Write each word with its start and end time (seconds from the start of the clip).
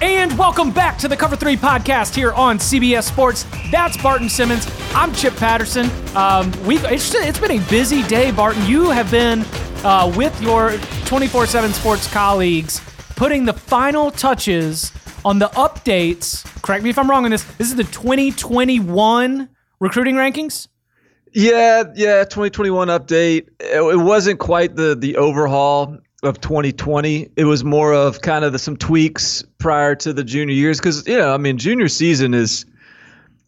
And 0.00 0.38
welcome 0.38 0.70
back 0.70 0.96
to 0.98 1.08
the 1.08 1.16
Cover 1.16 1.34
3 1.34 1.56
podcast 1.56 2.14
here 2.14 2.32
on 2.32 2.58
CBS 2.58 3.02
Sports. 3.02 3.44
That's 3.72 4.00
Barton 4.00 4.28
Simmons. 4.28 4.70
I'm 4.94 5.12
Chip 5.12 5.34
Patterson. 5.34 5.90
Um, 6.14 6.52
we've 6.64 6.84
it's, 6.84 7.12
it's 7.16 7.40
been 7.40 7.50
a 7.50 7.68
busy 7.68 8.04
day, 8.04 8.30
Barton. 8.30 8.64
You 8.64 8.90
have 8.90 9.10
been 9.10 9.44
uh, 9.84 10.12
with 10.16 10.40
your 10.40 10.78
24 11.06 11.46
7 11.46 11.72
sports 11.72 12.06
colleagues 12.12 12.80
putting 13.16 13.44
the 13.44 13.52
final 13.52 14.12
touches 14.12 14.92
on 15.24 15.40
the 15.40 15.48
updates. 15.48 16.44
Correct 16.62 16.84
me 16.84 16.90
if 16.90 16.98
I'm 16.98 17.10
wrong 17.10 17.24
on 17.24 17.32
this. 17.32 17.42
This 17.42 17.68
is 17.68 17.74
the 17.74 17.82
2021 17.82 19.48
recruiting 19.80 20.14
rankings. 20.14 20.68
Yeah, 21.34 21.82
yeah, 21.96 22.22
2021 22.22 22.86
update. 22.86 23.48
It, 23.58 23.80
it 23.80 23.98
wasn't 23.98 24.38
quite 24.38 24.76
the 24.76 24.94
the 24.94 25.16
overhaul 25.16 25.98
of 26.22 26.40
2020. 26.40 27.30
It 27.36 27.44
was 27.44 27.64
more 27.64 27.94
of 27.94 28.20
kind 28.20 28.44
of 28.44 28.52
the, 28.52 28.58
some 28.58 28.76
tweaks 28.76 29.44
prior 29.58 29.94
to 29.96 30.12
the 30.12 30.24
junior 30.24 30.54
years 30.54 30.78
because 30.78 31.06
you 31.06 31.16
know, 31.16 31.32
I 31.32 31.36
mean, 31.36 31.58
junior 31.58 31.88
season 31.88 32.34
is 32.34 32.66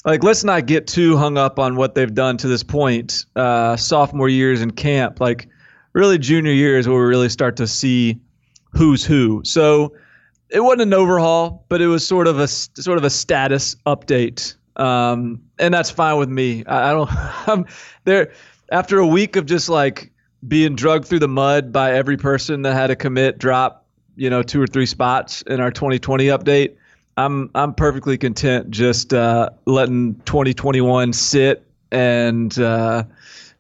like 0.04 0.22
let's 0.22 0.44
not 0.44 0.66
get 0.66 0.86
too 0.86 1.16
hung 1.16 1.36
up 1.36 1.58
on 1.58 1.76
what 1.76 1.94
they've 1.94 2.14
done 2.14 2.36
to 2.38 2.48
this 2.48 2.62
point. 2.62 3.26
Uh, 3.36 3.76
sophomore 3.76 4.28
years 4.28 4.62
in 4.62 4.70
camp, 4.70 5.20
like 5.20 5.48
really 5.92 6.18
junior 6.18 6.52
year 6.52 6.78
is 6.78 6.88
where 6.88 6.98
we 6.98 7.04
really 7.04 7.28
start 7.28 7.56
to 7.56 7.66
see 7.66 8.20
who's 8.72 9.04
who. 9.04 9.42
So 9.44 9.94
it 10.48 10.60
wasn't 10.60 10.82
an 10.82 10.94
overhaul, 10.94 11.64
but 11.68 11.80
it 11.80 11.86
was 11.86 12.06
sort 12.06 12.26
of 12.26 12.38
a 12.38 12.48
sort 12.48 12.98
of 12.98 13.04
a 13.04 13.10
status 13.10 13.76
update, 13.86 14.54
um, 14.76 15.42
and 15.58 15.74
that's 15.74 15.90
fine 15.90 16.18
with 16.18 16.28
me. 16.28 16.64
I, 16.66 16.90
I 16.90 16.92
don't. 16.92 17.10
I'm 17.48 17.66
there 18.04 18.32
after 18.70 18.98
a 18.98 19.06
week 19.06 19.36
of 19.36 19.46
just 19.46 19.68
like 19.68 20.12
being 20.46 20.74
drugged 20.74 21.06
through 21.06 21.18
the 21.18 21.28
mud 21.28 21.72
by 21.72 21.92
every 21.94 22.16
person 22.16 22.62
that 22.62 22.74
had 22.74 22.90
a 22.90 22.96
commit 22.96 23.38
drop, 23.38 23.84
you 24.16 24.30
know, 24.30 24.42
two 24.42 24.60
or 24.60 24.66
three 24.66 24.86
spots 24.86 25.42
in 25.42 25.60
our 25.60 25.70
2020 25.70 26.26
update. 26.26 26.76
I'm 27.16 27.50
I'm 27.54 27.74
perfectly 27.74 28.16
content 28.16 28.70
just 28.70 29.12
uh, 29.12 29.50
letting 29.66 30.14
2021 30.24 31.12
sit 31.12 31.66
and 31.90 32.56
uh, 32.58 33.04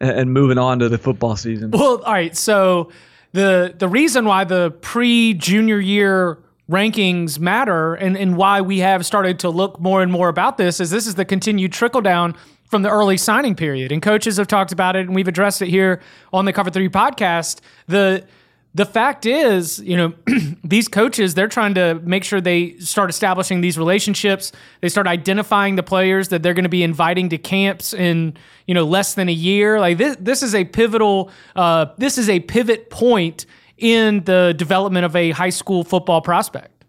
and 0.00 0.32
moving 0.32 0.58
on 0.58 0.78
to 0.78 0.88
the 0.88 0.98
football 0.98 1.36
season. 1.36 1.70
Well, 1.72 2.02
all 2.02 2.12
right. 2.12 2.36
So 2.36 2.90
the 3.32 3.74
the 3.76 3.88
reason 3.88 4.24
why 4.24 4.44
the 4.44 4.70
pre 4.80 5.34
junior 5.34 5.78
year 5.78 6.38
rankings 6.70 7.38
matter 7.38 7.94
and, 7.94 8.16
and 8.16 8.36
why 8.36 8.60
we 8.60 8.78
have 8.78 9.04
started 9.04 9.40
to 9.40 9.50
look 9.50 9.80
more 9.80 10.02
and 10.02 10.12
more 10.12 10.28
about 10.28 10.56
this 10.56 10.78
is 10.78 10.90
this 10.90 11.06
is 11.06 11.16
the 11.16 11.24
continued 11.24 11.72
trickle 11.72 12.00
down 12.00 12.36
from 12.70 12.82
the 12.82 12.90
early 12.90 13.16
signing 13.16 13.56
period. 13.56 13.90
And 13.90 14.00
coaches 14.00 14.36
have 14.36 14.46
talked 14.46 14.70
about 14.70 14.94
it 14.94 15.00
and 15.00 15.14
we've 15.14 15.28
addressed 15.28 15.60
it 15.60 15.68
here 15.68 16.00
on 16.32 16.44
the 16.44 16.52
Cover 16.52 16.70
3 16.70 16.88
podcast. 16.88 17.60
The 17.88 18.24
the 18.72 18.86
fact 18.86 19.26
is, 19.26 19.80
you 19.80 19.96
know, 19.96 20.14
these 20.64 20.86
coaches, 20.86 21.34
they're 21.34 21.48
trying 21.48 21.74
to 21.74 21.96
make 22.04 22.22
sure 22.22 22.40
they 22.40 22.76
start 22.78 23.10
establishing 23.10 23.62
these 23.62 23.76
relationships. 23.76 24.52
They 24.80 24.88
start 24.88 25.08
identifying 25.08 25.74
the 25.74 25.82
players 25.82 26.28
that 26.28 26.44
they're 26.44 26.54
going 26.54 26.62
to 26.62 26.68
be 26.68 26.84
inviting 26.84 27.30
to 27.30 27.38
camps 27.38 27.92
in, 27.92 28.36
you 28.68 28.74
know, 28.74 28.84
less 28.84 29.14
than 29.14 29.28
a 29.28 29.32
year. 29.32 29.80
Like 29.80 29.98
this, 29.98 30.16
this 30.20 30.44
is 30.44 30.54
a 30.54 30.64
pivotal, 30.64 31.32
uh, 31.56 31.86
this 31.98 32.16
is 32.16 32.28
a 32.28 32.38
pivot 32.38 32.90
point 32.90 33.44
in 33.76 34.22
the 34.22 34.54
development 34.56 35.04
of 35.04 35.16
a 35.16 35.32
high 35.32 35.50
school 35.50 35.82
football 35.82 36.20
prospect. 36.20 36.84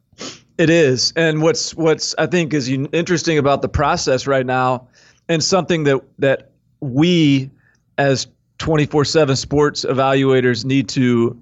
It 0.58 0.70
is, 0.70 1.12
and 1.16 1.42
what's 1.42 1.74
what's 1.74 2.14
I 2.20 2.28
think 2.28 2.54
is 2.54 2.70
interesting 2.70 3.40
about 3.40 3.64
the 3.64 3.70
process 3.70 4.28
right 4.28 4.46
now, 4.46 4.88
and 5.32 5.42
something 5.42 5.86
that 5.86 6.02
that 6.20 6.52
we 6.82 7.50
as 7.98 8.28
24/7 8.60 9.38
sports 9.38 9.86
evaluators 9.86 10.66
need 10.66 10.90
to 10.90 11.40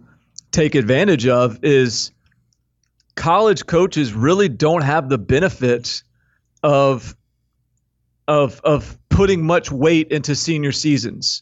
take 0.52 0.76
advantage 0.76 1.28
of 1.28 1.58
is 1.64 2.12
college 3.16 3.66
coaches 3.66 4.14
really 4.14 4.48
don't 4.48 4.84
have 4.84 5.10
the 5.10 5.18
benefit 5.18 6.04
of 6.62 7.16
of 8.28 8.62
of 8.64 8.96
putting 9.10 9.44
much 9.44 9.72
weight 9.72 10.12
into 10.12 10.36
senior 10.36 10.72
seasons. 10.72 11.42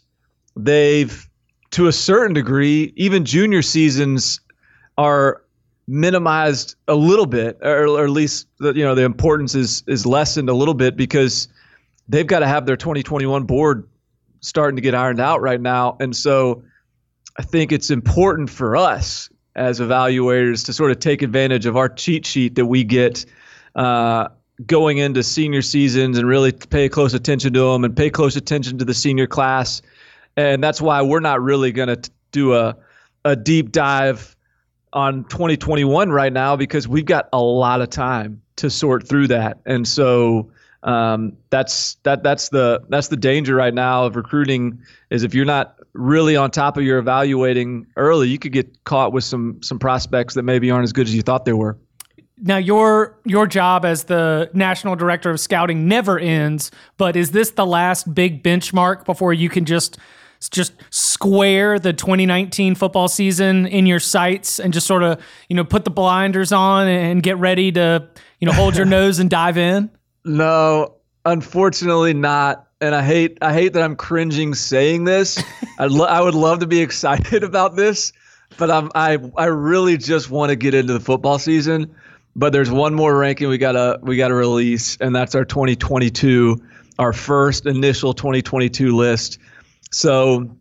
They've 0.56 1.30
to 1.72 1.88
a 1.88 1.92
certain 1.92 2.34
degree, 2.34 2.94
even 2.96 3.26
junior 3.26 3.62
seasons 3.62 4.40
are 4.98 5.42
minimized 5.86 6.76
a 6.88 6.96
little 6.96 7.26
bit, 7.26 7.58
or, 7.62 7.88
or 7.88 8.06
at 8.06 8.10
least 8.10 8.48
the, 8.60 8.74
you 8.74 8.86
know 8.86 8.96
the 8.96 9.04
importance 9.04 9.54
is 9.54 9.84
is 9.86 10.06
lessened 10.06 10.48
a 10.48 10.54
little 10.54 10.74
bit 10.74 10.96
because 10.96 11.50
they've 12.08 12.28
got 12.28 12.40
to 12.40 12.48
have 12.48 12.66
their 12.66 12.78
2021 12.78 13.44
board 13.44 13.88
starting 14.42 14.76
to 14.76 14.82
get 14.82 14.96
ironed 14.96 15.20
out 15.20 15.42
right 15.42 15.60
now, 15.60 15.98
and 16.00 16.16
so 16.16 16.64
I 17.38 17.44
think 17.44 17.72
it's 17.72 17.90
important 17.90 18.50
for 18.50 18.76
us 18.76 19.30
as 19.56 19.80
evaluators 19.80 20.66
to 20.66 20.74
sort 20.74 20.92
of 20.92 21.00
take 21.00 21.22
advantage 21.22 21.66
of 21.66 21.76
our 21.76 21.90
cheat 21.90 22.26
sheet 22.26 22.56
that 22.56 22.66
we 22.66 22.84
get. 22.84 23.26
Uh, 23.76 24.30
going 24.66 24.98
into 24.98 25.22
senior 25.22 25.62
seasons 25.62 26.18
and 26.18 26.28
really 26.28 26.52
pay 26.52 26.90
close 26.90 27.14
attention 27.14 27.54
to 27.54 27.60
them 27.60 27.84
and 27.84 27.96
pay 27.96 28.10
close 28.10 28.36
attention 28.36 28.80
to 28.80 28.84
the 28.84 28.94
senior 28.94 29.28
class 29.28 29.84
and 30.38 30.64
that's 30.64 30.80
why 30.80 31.02
we're 31.02 31.20
not 31.20 31.42
really 31.42 31.72
going 31.72 31.90
to 31.90 32.12
do 32.32 32.54
a 32.54 32.78
a 33.26 33.36
deep 33.36 33.72
dive 33.72 34.36
on 34.94 35.26
2021 35.26 36.10
right 36.12 36.32
now 36.32 36.56
because 36.56 36.88
we've 36.88 37.06
got 37.06 37.28
a 37.34 37.42
lot 37.42 37.82
of 37.82 37.90
time 37.90 38.42
to 38.56 38.70
sort 38.70 39.08
through 39.08 39.28
that, 39.28 39.60
and 39.66 39.88
so 39.88 40.50
um, 40.88 41.36
that's 41.50 41.96
that 42.04 42.24
that's 42.24 42.48
the 42.48 42.82
that's 42.88 43.10
the 43.10 43.18
danger 43.18 43.56
right 43.56 43.74
now 43.74 44.06
of 44.06 44.16
recruiting 44.16 44.82
is 45.10 45.24
if 45.24 45.36
you're 45.36 45.46
not 45.46 45.76
really 45.92 46.38
on 46.38 46.50
top 46.50 46.78
of 46.78 46.84
your 46.84 46.98
evaluating 46.98 47.86
early, 47.98 48.30
you 48.30 48.40
could 48.40 48.54
get 48.54 48.86
caught 48.86 49.12
with 49.12 49.26
some 49.26 49.62
some 49.62 49.80
prospects 49.80 50.34
that 50.36 50.44
maybe 50.44 50.72
aren't 50.72 50.86
as 50.86 50.94
good 50.94 51.06
as 51.06 51.14
you 51.14 51.22
thought 51.22 51.44
they 51.44 51.52
were. 51.52 51.78
Now 52.38 52.56
your 52.56 53.20
your 53.26 53.48
job 53.48 53.84
as 53.84 54.06
the 54.06 54.50
national 54.54 54.96
director 54.96 55.30
of 55.30 55.42
scouting 55.42 55.90
never 55.90 56.18
ends, 56.18 56.72
but 56.98 57.18
is 57.18 57.32
this 57.32 57.52
the 57.52 57.66
last 57.66 58.14
big 58.16 58.42
benchmark 58.42 59.04
before 59.04 59.34
you 59.34 59.50
can 59.50 59.66
just 59.66 59.98
just 60.52 60.72
square 60.90 61.80
the 61.80 61.92
2019 61.92 62.76
football 62.76 63.10
season 63.10 63.66
in 63.66 63.88
your 63.88 64.00
sights 64.00 64.58
and 64.58 64.72
just 64.72 64.88
sort 64.88 65.04
of 65.04 65.22
you 65.50 65.56
know 65.56 65.66
put 65.66 65.84
the 65.84 65.90
blinders 65.90 66.54
on 66.54 66.88
and 66.88 67.24
get 67.24 67.38
ready 67.40 67.74
to 67.74 68.08
you 68.40 68.46
know 68.46 68.54
hold 68.54 68.78
your 68.78 68.86
nose 68.98 69.20
and 69.20 69.30
dive 69.30 69.58
in 69.58 69.90
no 70.28 70.96
unfortunately 71.26 72.14
not. 72.14 72.68
And 72.80 72.94
i 72.94 73.02
hate 73.02 73.40
i 73.42 73.54
hate 73.54 73.74
that 73.74 73.84
i'm 73.84 73.96
cringing 73.96 74.54
saying 74.54 75.06
this. 75.06 75.42
I'd 75.80 75.92
lo- 75.92 76.06
i 76.06 76.22
would 76.22 76.36
love 76.36 76.60
to 76.60 76.68
be 76.68 76.80
excited 76.80 77.44
about 77.44 77.76
this 77.76 78.14
but 78.58 78.72
i'm 78.72 78.92
i 78.96 79.18
i 79.36 79.46
really 79.46 79.98
just 79.98 80.30
want 80.30 80.50
to 80.50 80.56
get 80.56 80.74
into 80.74 80.94
the 80.94 81.00
football 81.00 81.40
season. 81.40 81.96
But 82.36 82.54
there's 82.54 82.70
one 82.70 82.94
more 82.94 83.18
ranking 83.18 83.50
we 83.50 83.58
gotta 83.58 84.00
we 84.04 84.16
gotta 84.16 84.36
release 84.36 84.96
and 84.98 85.16
that's 85.16 85.34
our 85.34 85.44
2022 85.46 86.62
our 87.00 87.14
first 87.14 87.66
initial 87.66 88.14
2022 88.14 88.96
list. 88.96 89.40
So 89.92 90.56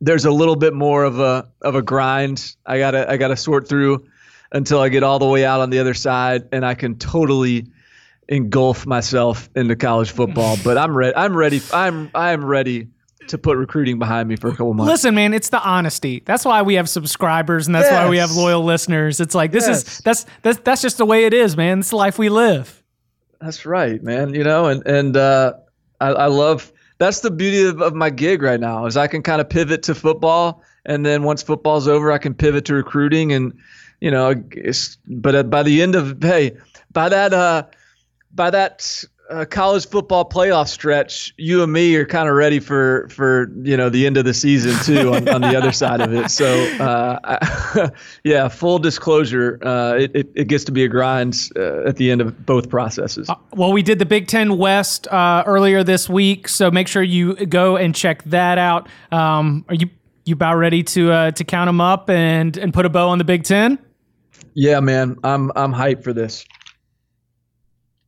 there's 0.00 0.24
a 0.24 0.30
little 0.30 0.56
bit 0.56 0.74
more 0.74 1.04
of 1.04 1.20
a 1.20 1.48
of 1.62 1.74
a 1.74 1.82
grind. 1.82 2.54
I 2.64 2.78
gotta 2.78 3.10
I 3.10 3.16
gotta 3.16 3.36
sort 3.36 3.68
through 3.68 4.06
until 4.52 4.80
I 4.80 4.88
get 4.88 5.02
all 5.02 5.18
the 5.18 5.26
way 5.26 5.44
out 5.44 5.60
on 5.60 5.70
the 5.70 5.78
other 5.78 5.94
side, 5.94 6.48
and 6.52 6.64
I 6.64 6.74
can 6.74 6.96
totally 6.96 7.66
engulf 8.28 8.86
myself 8.86 9.48
into 9.54 9.76
college 9.76 10.10
football. 10.10 10.56
But 10.64 10.78
I'm 10.78 10.96
ready. 10.96 11.14
I'm 11.16 11.36
ready. 11.36 11.60
I'm 11.72 12.10
I'm 12.14 12.44
ready 12.44 12.88
to 13.28 13.38
put 13.38 13.56
recruiting 13.56 13.98
behind 13.98 14.28
me 14.28 14.36
for 14.36 14.48
a 14.48 14.52
couple 14.52 14.72
months. 14.74 14.90
Listen, 14.90 15.14
man, 15.14 15.34
it's 15.34 15.48
the 15.48 15.60
honesty. 15.60 16.22
That's 16.24 16.44
why 16.44 16.62
we 16.62 16.74
have 16.74 16.88
subscribers, 16.88 17.66
and 17.66 17.74
that's 17.74 17.90
yes. 17.90 18.04
why 18.04 18.08
we 18.08 18.18
have 18.18 18.32
loyal 18.32 18.64
listeners. 18.64 19.20
It's 19.20 19.34
like 19.34 19.52
this 19.52 19.66
yes. 19.66 19.82
is 19.82 19.98
that's 19.98 20.26
that's 20.42 20.60
that's 20.60 20.82
just 20.82 20.98
the 20.98 21.06
way 21.06 21.24
it 21.24 21.34
is, 21.34 21.56
man. 21.56 21.80
It's 21.80 21.90
the 21.90 21.96
life 21.96 22.18
we 22.18 22.28
live. 22.28 22.82
That's 23.40 23.66
right, 23.66 24.02
man. 24.02 24.34
You 24.34 24.44
know, 24.44 24.66
and 24.66 24.86
and 24.86 25.16
uh, 25.16 25.54
I, 26.00 26.08
I 26.08 26.26
love 26.26 26.72
that's 26.98 27.20
the 27.20 27.30
beauty 27.30 27.64
of, 27.68 27.80
of 27.80 27.94
my 27.94 28.10
gig 28.10 28.42
right 28.42 28.60
now 28.60 28.86
is 28.86 28.96
I 28.96 29.06
can 29.06 29.22
kind 29.22 29.40
of 29.40 29.48
pivot 29.48 29.82
to 29.84 29.94
football, 29.94 30.62
and 30.84 31.04
then 31.04 31.22
once 31.22 31.42
football's 31.42 31.86
over, 31.88 32.10
I 32.10 32.18
can 32.18 32.34
pivot 32.34 32.64
to 32.66 32.74
recruiting, 32.74 33.32
and 33.32 33.52
you 34.00 34.10
know, 34.10 34.34
it's, 34.52 34.98
but 35.06 35.50
by 35.50 35.62
the 35.62 35.82
end 35.82 35.94
of 35.94 36.22
hey, 36.22 36.56
by 36.92 37.08
that 37.08 37.32
uh, 37.32 37.64
by 38.36 38.50
that 38.50 39.04
uh, 39.28 39.44
college 39.44 39.88
football 39.88 40.28
playoff 40.28 40.68
stretch, 40.68 41.34
you 41.36 41.62
and 41.62 41.72
me 41.72 41.94
are 41.96 42.06
kind 42.06 42.28
of 42.28 42.34
ready 42.34 42.60
for 42.60 43.08
for 43.08 43.50
you 43.62 43.76
know 43.76 43.88
the 43.88 44.06
end 44.06 44.16
of 44.16 44.24
the 44.24 44.34
season 44.34 44.76
too 44.84 45.12
on, 45.14 45.28
on 45.28 45.40
the 45.40 45.56
other 45.56 45.72
side 45.72 46.00
of 46.00 46.12
it. 46.12 46.30
So 46.30 46.46
uh, 46.80 47.18
I, 47.24 47.90
yeah, 48.24 48.48
full 48.48 48.78
disclosure, 48.78 49.58
uh, 49.62 49.94
it, 49.94 50.14
it, 50.14 50.30
it 50.34 50.48
gets 50.48 50.64
to 50.64 50.72
be 50.72 50.84
a 50.84 50.88
grind 50.88 51.50
uh, 51.56 51.84
at 51.84 51.96
the 51.96 52.10
end 52.10 52.20
of 52.20 52.46
both 52.46 52.68
processes. 52.68 53.28
Well, 53.52 53.72
we 53.72 53.82
did 53.82 53.98
the 53.98 54.06
Big 54.06 54.28
Ten 54.28 54.58
West 54.58 55.08
uh, 55.08 55.42
earlier 55.46 55.82
this 55.82 56.08
week, 56.08 56.48
so 56.48 56.70
make 56.70 56.88
sure 56.88 57.02
you 57.02 57.34
go 57.46 57.76
and 57.76 57.94
check 57.94 58.22
that 58.24 58.58
out. 58.58 58.88
Um, 59.10 59.64
are 59.68 59.74
you 59.74 59.90
you 60.24 60.34
about 60.34 60.56
ready 60.56 60.82
to 60.82 61.10
uh, 61.10 61.30
to 61.32 61.44
count 61.44 61.68
them 61.68 61.80
up 61.80 62.10
and 62.10 62.56
and 62.56 62.72
put 62.72 62.86
a 62.86 62.88
bow 62.88 63.08
on 63.08 63.18
the 63.18 63.24
Big 63.24 63.44
Ten? 63.44 63.78
Yeah, 64.54 64.80
man, 64.80 65.16
I'm 65.24 65.50
I'm 65.56 65.72
hyped 65.72 66.04
for 66.04 66.12
this 66.12 66.44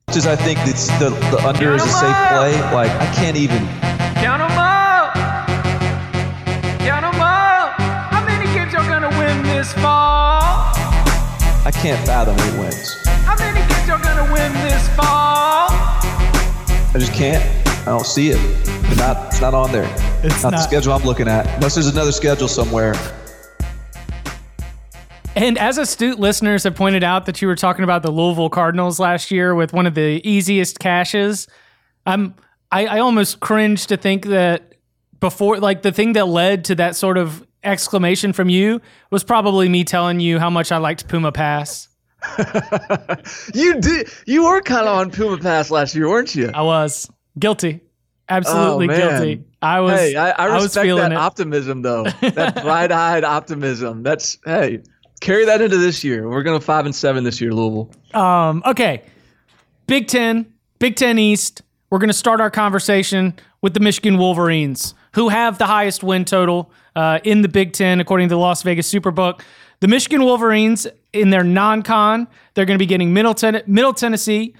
much 0.08 0.16
as 0.16 0.26
I 0.26 0.36
think 0.36 0.58
it's 0.62 0.86
the, 0.98 1.10
the 1.30 1.38
under 1.46 1.74
is 1.74 1.82
a 1.82 1.88
safe 1.88 2.16
play, 2.32 2.58
like 2.72 2.90
I 2.92 3.12
can't 3.14 3.36
even. 3.36 3.58
Count 4.16 4.40
them 4.40 4.56
up. 4.56 5.12
Count 6.80 7.02
them 7.02 7.20
up. 7.20 7.74
How 8.10 8.24
many 8.24 8.46
games 8.54 8.74
are 8.74 8.88
gonna 8.88 9.10
win 9.18 9.42
this 9.42 9.70
fall? 9.74 10.40
I 11.62 11.70
can't 11.70 12.04
fathom 12.06 12.38
eight 12.40 12.58
wins. 12.58 13.06
How 13.26 13.36
many 13.36 13.60
games 13.68 13.90
are 13.90 14.00
gonna 14.02 14.32
win 14.32 14.50
this 14.64 14.88
fall? 14.96 15.68
I 15.68 16.94
just 16.94 17.12
can't. 17.12 17.44
I 17.82 17.90
don't 17.90 18.06
see 18.06 18.30
it. 18.30 18.38
It's 18.40 18.96
not. 18.96 19.26
It's 19.26 19.42
not 19.42 19.52
on 19.52 19.72
there. 19.72 19.94
It's 20.24 20.42
not, 20.42 20.52
not 20.52 20.58
the 20.58 20.62
schedule 20.62 20.94
I'm 20.94 21.04
looking 21.04 21.28
at. 21.28 21.46
Unless 21.56 21.74
there's 21.74 21.86
another 21.86 22.12
schedule 22.12 22.48
somewhere. 22.48 22.94
And 25.38 25.56
as 25.56 25.78
astute 25.78 26.18
listeners 26.18 26.64
have 26.64 26.74
pointed 26.74 27.04
out 27.04 27.26
that 27.26 27.40
you 27.40 27.46
were 27.46 27.54
talking 27.54 27.84
about 27.84 28.02
the 28.02 28.10
Louisville 28.10 28.50
Cardinals 28.50 28.98
last 28.98 29.30
year 29.30 29.54
with 29.54 29.72
one 29.72 29.86
of 29.86 29.94
the 29.94 30.20
easiest 30.28 30.80
caches, 30.80 31.46
I'm 32.04 32.34
I, 32.72 32.86
I 32.86 32.98
almost 32.98 33.38
cringe 33.38 33.86
to 33.86 33.96
think 33.96 34.26
that 34.26 34.74
before 35.20 35.58
like 35.60 35.82
the 35.82 35.92
thing 35.92 36.14
that 36.14 36.26
led 36.26 36.64
to 36.64 36.74
that 36.74 36.96
sort 36.96 37.18
of 37.18 37.46
exclamation 37.62 38.32
from 38.32 38.48
you 38.48 38.80
was 39.12 39.22
probably 39.22 39.68
me 39.68 39.84
telling 39.84 40.18
you 40.18 40.40
how 40.40 40.50
much 40.50 40.72
I 40.72 40.78
liked 40.78 41.06
Puma 41.06 41.30
Pass. 41.30 41.86
you 43.54 43.80
did 43.80 44.08
you 44.26 44.42
were 44.42 44.60
kind 44.60 44.88
of 44.88 44.98
on 44.98 45.12
Puma 45.12 45.38
Pass 45.38 45.70
last 45.70 45.94
year, 45.94 46.08
weren't 46.08 46.34
you? 46.34 46.50
I 46.52 46.62
was 46.62 47.08
guilty. 47.38 47.80
Absolutely 48.28 48.90
oh, 48.90 48.96
guilty. 48.96 49.44
I 49.62 49.80
was. 49.80 49.98
Hey, 49.98 50.14
I, 50.14 50.30
I 50.30 50.44
respect 50.62 50.90
I 50.90 50.96
that 50.96 51.12
it. 51.12 51.18
optimism, 51.18 51.82
though. 51.82 52.04
That 52.20 52.62
bright-eyed 52.62 53.24
optimism. 53.24 54.02
That's 54.02 54.38
hey, 54.44 54.82
Carry 55.20 55.44
that 55.46 55.60
into 55.60 55.76
this 55.78 56.04
year. 56.04 56.28
We're 56.28 56.42
going 56.42 56.58
to 56.58 56.64
five 56.64 56.86
and 56.86 56.94
seven 56.94 57.24
this 57.24 57.40
year, 57.40 57.52
Louisville. 57.52 57.90
Um, 58.14 58.62
okay. 58.64 59.02
Big 59.86 60.06
Ten, 60.06 60.52
Big 60.78 60.96
Ten 60.96 61.18
East. 61.18 61.62
We're 61.90 61.98
going 61.98 62.10
to 62.10 62.14
start 62.14 62.40
our 62.40 62.50
conversation 62.50 63.34
with 63.62 63.74
the 63.74 63.80
Michigan 63.80 64.18
Wolverines, 64.18 64.94
who 65.14 65.30
have 65.30 65.58
the 65.58 65.66
highest 65.66 66.02
win 66.02 66.24
total 66.24 66.70
uh, 66.94 67.18
in 67.24 67.42
the 67.42 67.48
Big 67.48 67.72
Ten, 67.72 67.98
according 68.00 68.28
to 68.28 68.34
the 68.34 68.38
Las 68.38 68.62
Vegas 68.62 68.92
Superbook. 68.92 69.40
The 69.80 69.88
Michigan 69.88 70.22
Wolverines, 70.22 70.86
in 71.12 71.30
their 71.30 71.44
non-con, 71.44 72.28
they're 72.54 72.66
going 72.66 72.78
to 72.78 72.82
be 72.82 72.86
getting 72.86 73.12
Middle, 73.12 73.34
Ten- 73.34 73.62
Middle 73.66 73.94
Tennessee. 73.94 74.54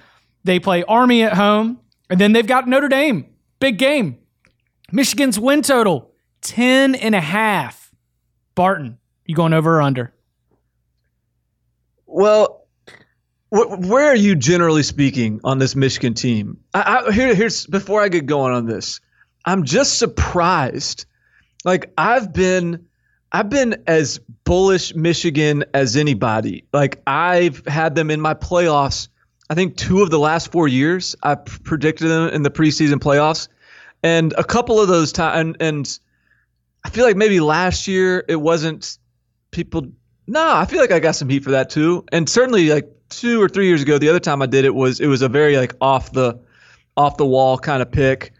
They 0.45 0.59
play 0.59 0.83
Army 0.85 1.23
at 1.23 1.35
home, 1.35 1.81
and 2.09 2.21
then 2.21 2.33
they've 2.33 2.47
got 2.47 2.67
Notre 2.67 2.89
Dame. 2.89 3.27
Big 3.61 3.79
game. 3.79 4.19
Michigan's 4.91 5.39
win 5.39 5.63
total 5.63 6.13
10 6.43 6.95
and 6.95 7.15
a 7.15 7.21
half. 7.21 7.93
Barton, 8.55 8.99
you 9.27 9.35
going 9.35 9.53
over 9.53 9.77
or 9.79 9.83
under? 9.83 10.15
Well, 12.09 12.67
wh- 13.51 13.79
where 13.81 14.07
are 14.07 14.17
you 14.17 14.35
generally 14.35 14.83
speaking 14.83 15.41
on 15.45 15.59
this 15.59 15.77
Michigan 15.77 16.15
team? 16.15 16.59
I, 16.75 17.05
I, 17.07 17.13
here, 17.13 17.35
here's 17.35 17.67
before 17.67 18.03
I 18.03 18.09
get 18.09 18.27
going 18.27 18.55
on 18.55 18.67
this. 18.67 19.01
I'm 19.45 19.65
just 19.65 19.99
surprised. 19.99 21.05
Like 21.65 21.93
I've 21.99 22.33
been, 22.33 22.87
I've 23.31 23.51
been 23.51 23.83
as 23.87 24.19
bullish 24.45 24.95
Michigan 24.95 25.65
as 25.75 25.97
anybody. 25.97 26.65
Like 26.73 27.03
I've 27.07 27.65
had 27.67 27.95
them 27.95 28.11
in 28.11 28.21
my 28.21 28.35
playoffs. 28.35 29.09
I 29.51 29.55
think 29.55 29.77
two 29.77 30.03
of 30.03 30.11
the 30.11 30.19
last 30.19 30.51
four 30.51 30.67
years 30.67 31.15
I 31.23 31.35
predicted 31.35 32.09
them 32.09 32.31
in 32.31 32.43
the 32.43 32.51
preseason 32.51 32.95
playoffs, 32.95 33.49
and 34.03 34.33
a 34.35 34.45
couple 34.45 34.81
of 34.81 34.89
those 34.89 35.13
times. 35.13 35.41
And, 35.41 35.57
and 35.61 35.99
I 36.85 36.91
feel 36.91 37.05
like 37.05 37.17
maybe 37.17 37.41
last 37.41 37.87
year 37.87 38.25
it 38.29 38.37
wasn't 38.37 38.99
people 39.51 39.89
no, 40.29 40.55
I 40.55 40.67
feel 40.67 40.81
like 40.81 40.93
I 40.93 41.01
got 41.01 41.17
some 41.17 41.31
heat 41.31 41.43
for 41.43 41.51
that 41.51 41.71
too. 41.71 42.05
And 42.13 42.29
certainly 42.29 42.69
like 42.69 42.87
two 43.09 43.41
or 43.43 43.49
three 43.49 43.67
years 43.67 43.81
ago, 43.81 43.97
the 43.97 44.11
other 44.11 44.21
time 44.21 44.43
I 44.43 44.47
did 44.47 44.67
it 44.67 44.75
was 44.75 45.01
it 45.01 45.07
was 45.07 45.23
a 45.23 45.29
very 45.29 45.57
like 45.57 45.75
off 45.81 46.13
the 46.13 46.39
off 46.99 47.17
the 47.17 47.27
wall 47.27 47.57
kind 47.59 47.81
of 47.81 47.91
pick 47.91 48.33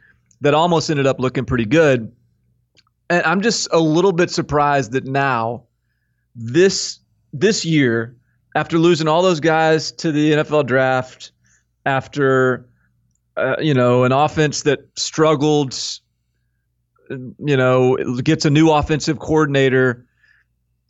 that 0.43 0.53
almost 0.53 0.91
ended 0.91 1.07
up 1.07 1.19
looking 1.19 1.47
pretty 1.47 1.65
good. 1.65 2.13
And 3.09 3.25
I'm 3.25 3.41
just 3.41 3.69
a 3.73 3.81
little 3.81 4.13
bit 4.13 4.31
surprised 4.31 4.93
that 4.93 5.07
now 5.07 5.65
this 6.37 7.01
this 7.33 7.65
year, 7.65 8.15
after 8.55 8.79
losing 8.79 9.09
all 9.09 9.23
those 9.23 9.41
guys 9.41 9.91
to 9.93 10.13
the 10.13 10.33
NFL 10.33 10.67
draft, 10.67 11.33
after 11.87 12.69
uh, 13.39 13.57
you 13.61 13.73
know 13.73 14.05
an 14.05 14.13
offense 14.13 14.63
that 14.65 14.81
struggled, 14.97 15.75
you 17.09 17.57
know, 17.57 17.97
gets 18.23 18.45
a 18.45 18.51
new 18.51 18.71
offensive 18.71 19.21
coordinator 19.21 20.05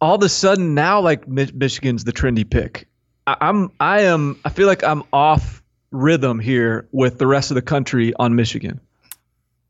all 0.01 0.17
of 0.17 0.23
a 0.23 0.29
sudden 0.29 0.75
now 0.75 1.01
like 1.01 1.27
Michigan's 1.29 2.05
the 2.05 2.13
trendy 2.13 2.49
pick. 2.49 2.89
I, 3.27 3.37
I'm 3.41 3.71
I 3.81 4.03
am 4.03 4.39
I 4.45 4.51
feel 4.51 4.67
like 4.67 4.85
I'm 4.85 5.03
off 5.13 5.63
rhythm 5.91 6.39
here 6.39 6.89
with 6.93 7.19
the 7.19 7.27
rest 7.27 7.51
of 7.51 7.55
the 7.55 7.63
country 7.63 8.13
on 8.19 8.35
Michigan. 8.35 8.81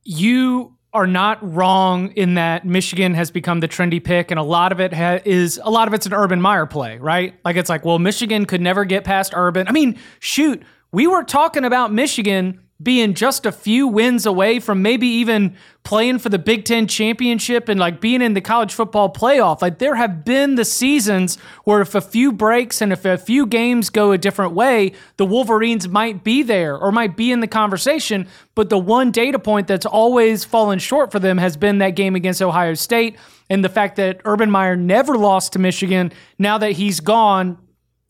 You 0.04 0.74
are 0.92 1.06
not 1.06 1.38
wrong 1.54 2.12
in 2.12 2.34
that 2.34 2.64
Michigan 2.64 3.14
has 3.14 3.30
become 3.30 3.60
the 3.60 3.68
trendy 3.68 4.02
pick, 4.02 4.30
and 4.30 4.40
a 4.40 4.42
lot 4.42 4.72
of 4.72 4.80
it 4.80 4.92
ha- 4.92 5.20
is 5.24 5.60
a 5.62 5.70
lot 5.70 5.86
of 5.86 5.94
it's 5.94 6.06
an 6.06 6.14
Urban 6.14 6.40
Meyer 6.40 6.66
play, 6.66 6.98
right? 6.98 7.34
Like 7.44 7.56
it's 7.56 7.68
like, 7.68 7.84
well, 7.84 7.98
Michigan 7.98 8.46
could 8.46 8.60
never 8.60 8.84
get 8.84 9.04
past 9.04 9.32
Urban. 9.36 9.68
I 9.68 9.72
mean, 9.72 9.98
shoot, 10.18 10.62
we 10.90 11.06
were 11.06 11.24
talking 11.24 11.64
about 11.64 11.92
Michigan 11.92 12.60
being 12.80 13.12
just 13.12 13.44
a 13.44 13.50
few 13.50 13.88
wins 13.88 14.24
away 14.24 14.60
from 14.60 14.82
maybe 14.82 15.08
even 15.08 15.56
playing 15.82 16.18
for 16.18 16.28
the 16.28 16.38
Big 16.38 16.64
Ten 16.64 16.86
championship 16.86 17.68
and 17.68 17.80
like 17.80 18.00
being 18.00 18.22
in 18.22 18.34
the 18.34 18.40
college 18.40 18.72
football 18.72 19.12
playoff. 19.12 19.60
Like 19.60 19.78
there 19.78 19.96
have 19.96 20.24
been 20.24 20.54
the 20.54 20.64
seasons 20.64 21.36
where 21.64 21.80
if 21.80 21.96
a 21.96 22.00
few 22.00 22.30
breaks 22.30 22.80
and 22.80 22.92
if 22.92 23.04
a 23.04 23.18
few 23.18 23.46
games 23.46 23.90
go 23.90 24.12
a 24.12 24.18
different 24.18 24.52
way, 24.52 24.92
the 25.16 25.26
Wolverines 25.26 25.88
might 25.88 26.22
be 26.22 26.44
there 26.44 26.78
or 26.78 26.92
might 26.92 27.16
be 27.16 27.32
in 27.32 27.40
the 27.40 27.48
conversation. 27.48 28.28
But 28.54 28.70
the 28.70 28.78
one 28.78 29.10
data 29.10 29.40
point 29.40 29.66
that's 29.66 29.86
always 29.86 30.44
fallen 30.44 30.78
short 30.78 31.10
for 31.10 31.18
them 31.18 31.38
has 31.38 31.56
been 31.56 31.78
that 31.78 31.96
game 31.96 32.14
against 32.14 32.40
Ohio 32.40 32.74
State 32.74 33.16
and 33.50 33.64
the 33.64 33.68
fact 33.68 33.96
that 33.96 34.20
Urban 34.24 34.52
Meyer 34.52 34.76
never 34.76 35.16
lost 35.16 35.54
to 35.54 35.58
Michigan. 35.58 36.12
Now 36.38 36.58
that 36.58 36.72
he's 36.72 37.00
gone, 37.00 37.58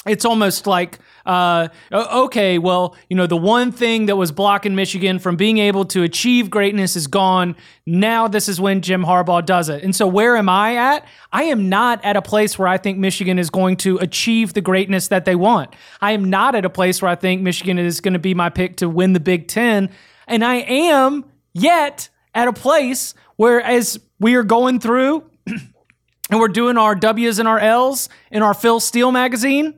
it's 0.06 0.26
almost 0.26 0.66
like 0.66 0.98
uh, 1.26 1.68
okay, 1.92 2.58
well, 2.58 2.96
you 3.08 3.16
know, 3.16 3.26
the 3.26 3.36
one 3.36 3.72
thing 3.72 4.06
that 4.06 4.16
was 4.16 4.32
blocking 4.32 4.74
Michigan 4.74 5.18
from 5.18 5.36
being 5.36 5.58
able 5.58 5.84
to 5.86 6.02
achieve 6.02 6.50
greatness 6.50 6.96
is 6.96 7.06
gone. 7.06 7.56
Now 7.86 8.28
this 8.28 8.48
is 8.48 8.60
when 8.60 8.80
Jim 8.80 9.04
Harbaugh 9.04 9.44
does 9.44 9.68
it. 9.68 9.82
And 9.82 9.94
so 9.94 10.06
where 10.06 10.36
am 10.36 10.48
I 10.48 10.76
at? 10.76 11.06
I 11.32 11.44
am 11.44 11.68
not 11.68 12.04
at 12.04 12.16
a 12.16 12.22
place 12.22 12.58
where 12.58 12.68
I 12.68 12.78
think 12.78 12.98
Michigan 12.98 13.38
is 13.38 13.50
going 13.50 13.76
to 13.78 13.98
achieve 13.98 14.54
the 14.54 14.60
greatness 14.60 15.08
that 15.08 15.24
they 15.24 15.34
want. 15.34 15.74
I 16.00 16.12
am 16.12 16.30
not 16.30 16.54
at 16.54 16.64
a 16.64 16.70
place 16.70 17.02
where 17.02 17.10
I 17.10 17.14
think 17.14 17.42
Michigan 17.42 17.78
is 17.78 18.00
going 18.00 18.14
to 18.14 18.18
be 18.18 18.34
my 18.34 18.48
pick 18.48 18.76
to 18.76 18.88
win 18.88 19.12
the 19.12 19.20
Big 19.20 19.48
Ten. 19.48 19.90
And 20.26 20.44
I 20.44 20.56
am 20.56 21.24
yet 21.52 22.08
at 22.34 22.48
a 22.48 22.52
place 22.52 23.14
where 23.36 23.60
as 23.60 23.98
we 24.20 24.34
are 24.34 24.42
going 24.42 24.80
through 24.80 25.24
and 25.46 26.40
we're 26.40 26.48
doing 26.48 26.76
our 26.76 26.94
W's 26.94 27.38
and 27.38 27.48
our 27.48 27.58
L's 27.58 28.08
in 28.30 28.42
our 28.42 28.54
Phil 28.54 28.80
Steele 28.80 29.12
magazine, 29.12 29.74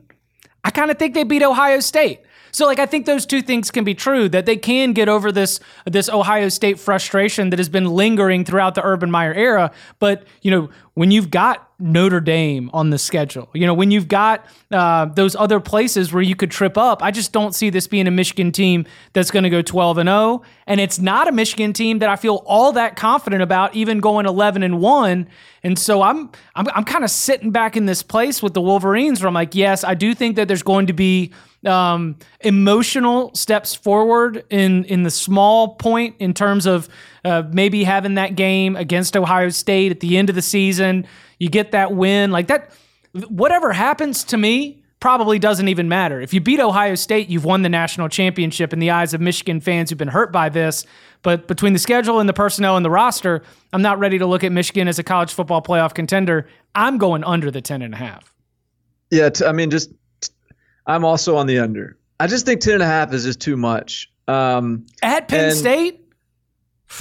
I 0.63 0.69
kind 0.71 0.91
of 0.91 0.97
think 0.97 1.13
they 1.13 1.23
beat 1.23 1.43
Ohio 1.43 1.79
State. 1.79 2.21
So 2.51 2.65
like 2.65 2.79
I 2.79 2.85
think 2.85 3.05
those 3.05 3.25
two 3.25 3.41
things 3.41 3.71
can 3.71 3.83
be 3.83 3.93
true 3.93 4.29
that 4.29 4.45
they 4.45 4.57
can 4.57 4.93
get 4.93 5.09
over 5.09 5.31
this 5.31 5.59
this 5.85 6.09
Ohio 6.09 6.49
State 6.49 6.79
frustration 6.79 7.49
that 7.49 7.59
has 7.59 7.69
been 7.69 7.85
lingering 7.85 8.45
throughout 8.45 8.75
the 8.75 8.85
Urban 8.85 9.09
Meyer 9.11 9.33
era. 9.33 9.71
But 9.99 10.23
you 10.41 10.51
know 10.51 10.69
when 10.93 11.09
you've 11.09 11.31
got 11.31 11.69
Notre 11.79 12.19
Dame 12.19 12.69
on 12.73 12.89
the 12.89 12.97
schedule, 12.97 13.49
you 13.53 13.65
know 13.65 13.73
when 13.73 13.91
you've 13.91 14.07
got 14.07 14.45
uh, 14.71 15.05
those 15.05 15.35
other 15.35 15.59
places 15.59 16.11
where 16.11 16.21
you 16.21 16.35
could 16.35 16.51
trip 16.51 16.77
up, 16.77 17.01
I 17.01 17.11
just 17.11 17.31
don't 17.31 17.55
see 17.55 17.69
this 17.69 17.87
being 17.87 18.07
a 18.07 18.11
Michigan 18.11 18.51
team 18.51 18.85
that's 19.13 19.31
going 19.31 19.43
to 19.43 19.49
go 19.49 19.61
12 19.61 19.99
and 19.99 20.07
0, 20.07 20.41
and 20.67 20.81
it's 20.81 20.99
not 20.99 21.27
a 21.27 21.31
Michigan 21.31 21.73
team 21.73 21.99
that 21.99 22.09
I 22.09 22.15
feel 22.15 22.43
all 22.45 22.73
that 22.73 22.95
confident 22.95 23.41
about, 23.41 23.75
even 23.75 23.99
going 23.99 24.25
11 24.25 24.63
and 24.63 24.79
one. 24.79 25.27
And 25.63 25.77
so 25.77 26.01
I'm 26.01 26.31
I'm 26.55 26.67
I'm 26.69 26.83
kind 26.83 27.03
of 27.03 27.09
sitting 27.09 27.51
back 27.51 27.77
in 27.77 27.85
this 27.85 28.03
place 28.03 28.43
with 28.43 28.53
the 28.53 28.61
Wolverines 28.61 29.21
where 29.21 29.27
I'm 29.27 29.33
like, 29.33 29.55
yes, 29.55 29.83
I 29.83 29.93
do 29.93 30.13
think 30.13 30.35
that 30.35 30.47
there's 30.47 30.63
going 30.63 30.87
to 30.87 30.93
be 30.93 31.31
um, 31.65 32.17
emotional 32.39 33.33
steps 33.35 33.75
forward 33.75 34.43
in 34.49 34.83
in 34.85 35.03
the 35.03 35.11
small 35.11 35.75
point 35.75 36.15
in 36.19 36.33
terms 36.33 36.65
of 36.65 36.89
uh, 37.23 37.43
maybe 37.51 37.83
having 37.83 38.15
that 38.15 38.35
game 38.35 38.75
against 38.75 39.15
Ohio 39.15 39.49
State 39.49 39.91
at 39.91 39.99
the 39.99 40.17
end 40.17 40.29
of 40.29 40.35
the 40.35 40.41
season. 40.41 41.05
You 41.39 41.49
get 41.49 41.71
that 41.71 41.93
win 41.93 42.31
like 42.31 42.47
that. 42.47 42.71
Whatever 43.27 43.73
happens 43.73 44.23
to 44.25 44.37
me 44.37 44.81
probably 44.99 45.39
doesn't 45.39 45.67
even 45.67 45.89
matter. 45.89 46.21
If 46.21 46.33
you 46.33 46.39
beat 46.39 46.59
Ohio 46.59 46.95
State, 46.95 47.27
you've 47.27 47.43
won 47.43 47.63
the 47.63 47.69
national 47.69 48.07
championship 48.07 48.71
in 48.71 48.79
the 48.79 48.91
eyes 48.91 49.13
of 49.13 49.19
Michigan 49.19 49.59
fans 49.59 49.89
who've 49.89 49.97
been 49.97 50.07
hurt 50.07 50.31
by 50.31 50.47
this. 50.47 50.85
But 51.23 51.47
between 51.47 51.73
the 51.73 51.79
schedule 51.79 52.19
and 52.19 52.29
the 52.29 52.33
personnel 52.33 52.77
and 52.77 52.85
the 52.85 52.89
roster, 52.89 53.41
I'm 53.73 53.81
not 53.81 53.99
ready 53.99 54.17
to 54.19 54.25
look 54.25 54.43
at 54.43 54.51
Michigan 54.51 54.87
as 54.87 54.99
a 54.99 55.03
college 55.03 55.33
football 55.33 55.61
playoff 55.61 55.93
contender. 55.93 56.47
I'm 56.75 56.97
going 56.97 57.23
under 57.23 57.51
the 57.51 57.61
10 57.61 57.81
and 57.81 57.93
a 57.93 57.97
half. 57.97 58.33
Yeah, 59.09 59.29
t- 59.29 59.45
I 59.45 59.51
mean, 59.51 59.69
just 59.69 59.91
I'm 60.91 61.05
also 61.05 61.35
on 61.37 61.47
the 61.47 61.59
under. 61.59 61.97
I 62.19 62.27
just 62.27 62.45
think 62.45 62.61
10 62.61 62.75
and 62.75 62.83
a 62.83 62.85
half 62.85 63.13
is 63.13 63.23
just 63.23 63.39
too 63.41 63.57
much. 63.57 64.11
Um, 64.27 64.85
At 65.01 65.27
Penn 65.27 65.45
and- 65.49 65.57
State, 65.57 66.01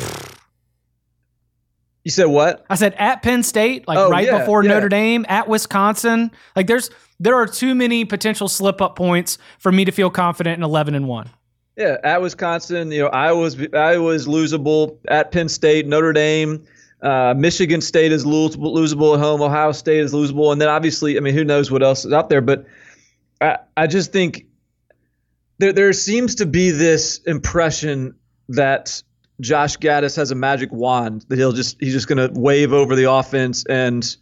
you 2.05 2.11
said 2.11 2.25
what? 2.27 2.65
I 2.71 2.75
said 2.77 2.95
at 2.99 3.23
Penn 3.23 3.43
State, 3.43 3.87
like 3.87 3.99
Oh, 3.99 4.11
right 4.11 4.25
yeah, 4.27 4.39
before 4.39 4.63
yeah. 4.65 4.71
Notre 4.71 4.89
Dame, 4.89 5.27
at 5.29 5.49
Wisconsin. 5.49 6.31
Like 6.57 6.67
there's 6.67 6.91
there 7.19 7.35
are 7.37 7.47
too 7.47 7.75
many 7.75 8.05
potential 8.07 8.49
slip 8.49 8.81
up 8.81 8.97
points 8.97 9.37
for 9.59 9.71
me 9.71 9.85
to 9.85 9.93
feel 9.93 10.09
confident 10.11 10.57
in 10.57 10.63
11 10.65 10.95
and 10.95 11.07
1. 11.07 11.29
Yeah, 11.77 11.97
at 12.03 12.21
Wisconsin, 12.23 12.91
you 12.91 13.03
know, 13.03 13.09
Iowa's 13.09 13.57
Iowa's 13.75 14.27
losable. 14.27 14.97
At 15.09 15.31
Penn 15.33 15.49
State, 15.49 15.87
Notre 15.87 16.13
Dame, 16.13 16.65
uh, 17.03 17.35
Michigan 17.37 17.81
State 17.81 18.13
is 18.13 18.25
losable, 18.25 18.75
losable 18.75 19.15
at 19.15 19.21
home. 19.21 19.41
Ohio 19.43 19.73
State 19.73 20.01
is 20.01 20.13
losable, 20.13 20.53
and 20.53 20.61
then 20.61 20.69
obviously, 20.69 21.17
I 21.17 21.21
mean, 21.21 21.35
who 21.35 21.45
knows 21.45 21.71
what 21.71 21.83
else 21.83 22.05
is 22.05 22.13
out 22.13 22.29
there? 22.31 22.41
But 22.41 22.65
I, 23.41 23.59
I 23.77 23.87
just 23.87 24.13
think 24.13 24.47
there 25.59 25.73
there 25.73 25.93
seems 25.93 26.37
to 26.37 26.47
be 26.47 26.71
this 26.71 27.19
impression 27.27 28.15
that 28.49 29.03
Josh 29.41 29.77
Gattis 29.79 30.17
has 30.17 30.31
a 30.31 30.35
magic 30.35 30.71
wand 30.73 31.25
that 31.29 31.39
he'll 31.39 31.53
just 31.53 31.77
he's 31.81 31.93
just 31.93 32.09
going 32.09 32.19
to 32.19 32.39
wave 32.39 32.73
over 32.73 32.95
the 32.95 33.11
offense, 33.11 33.65
and 33.67 34.17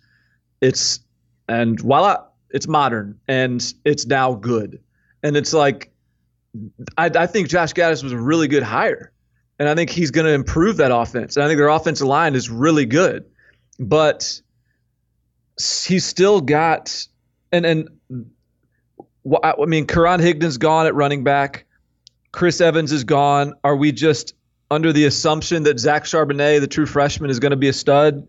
it's 0.60 1.00
and 1.48 1.80
voila, 1.80 2.24
it's 2.50 2.68
modern 2.68 3.18
and 3.26 3.72
it's 3.84 4.06
now 4.06 4.34
good, 4.34 4.80
and 5.22 5.36
it's 5.36 5.52
like 5.52 5.90
I, 6.96 7.06
I 7.06 7.26
think 7.26 7.48
Josh 7.48 7.72
Gattis 7.72 8.02
was 8.02 8.12
a 8.12 8.18
really 8.18 8.48
good 8.48 8.62
hire, 8.62 9.12
and 9.58 9.68
I 9.68 9.74
think 9.74 9.90
he's 9.90 10.10
going 10.10 10.26
to 10.26 10.32
improve 10.32 10.76
that 10.78 10.92
offense. 10.92 11.36
And 11.36 11.44
I 11.44 11.48
think 11.48 11.58
their 11.58 11.68
offensive 11.68 12.06
line 12.06 12.34
is 12.34 12.50
really 12.50 12.86
good, 12.86 13.24
but 13.78 14.40
he's 15.56 16.04
still 16.04 16.40
got 16.40 17.06
and 17.50 17.66
and 17.66 17.88
I 19.42 19.64
mean, 19.66 19.86
Karan 19.86 20.20
Higdon's 20.20 20.58
gone 20.58 20.86
at 20.86 20.94
running 20.94 21.24
back. 21.24 21.64
Chris 22.32 22.60
Evans 22.60 22.92
is 22.92 23.04
gone. 23.04 23.54
Are 23.64 23.76
we 23.76 23.92
just 23.92 24.34
under 24.70 24.92
the 24.92 25.06
assumption 25.06 25.62
that 25.64 25.78
Zach 25.78 26.04
Charbonnet, 26.04 26.60
the 26.60 26.66
true 26.66 26.86
freshman, 26.86 27.30
is 27.30 27.38
going 27.40 27.50
to 27.50 27.56
be 27.56 27.68
a 27.68 27.72
stud? 27.72 28.26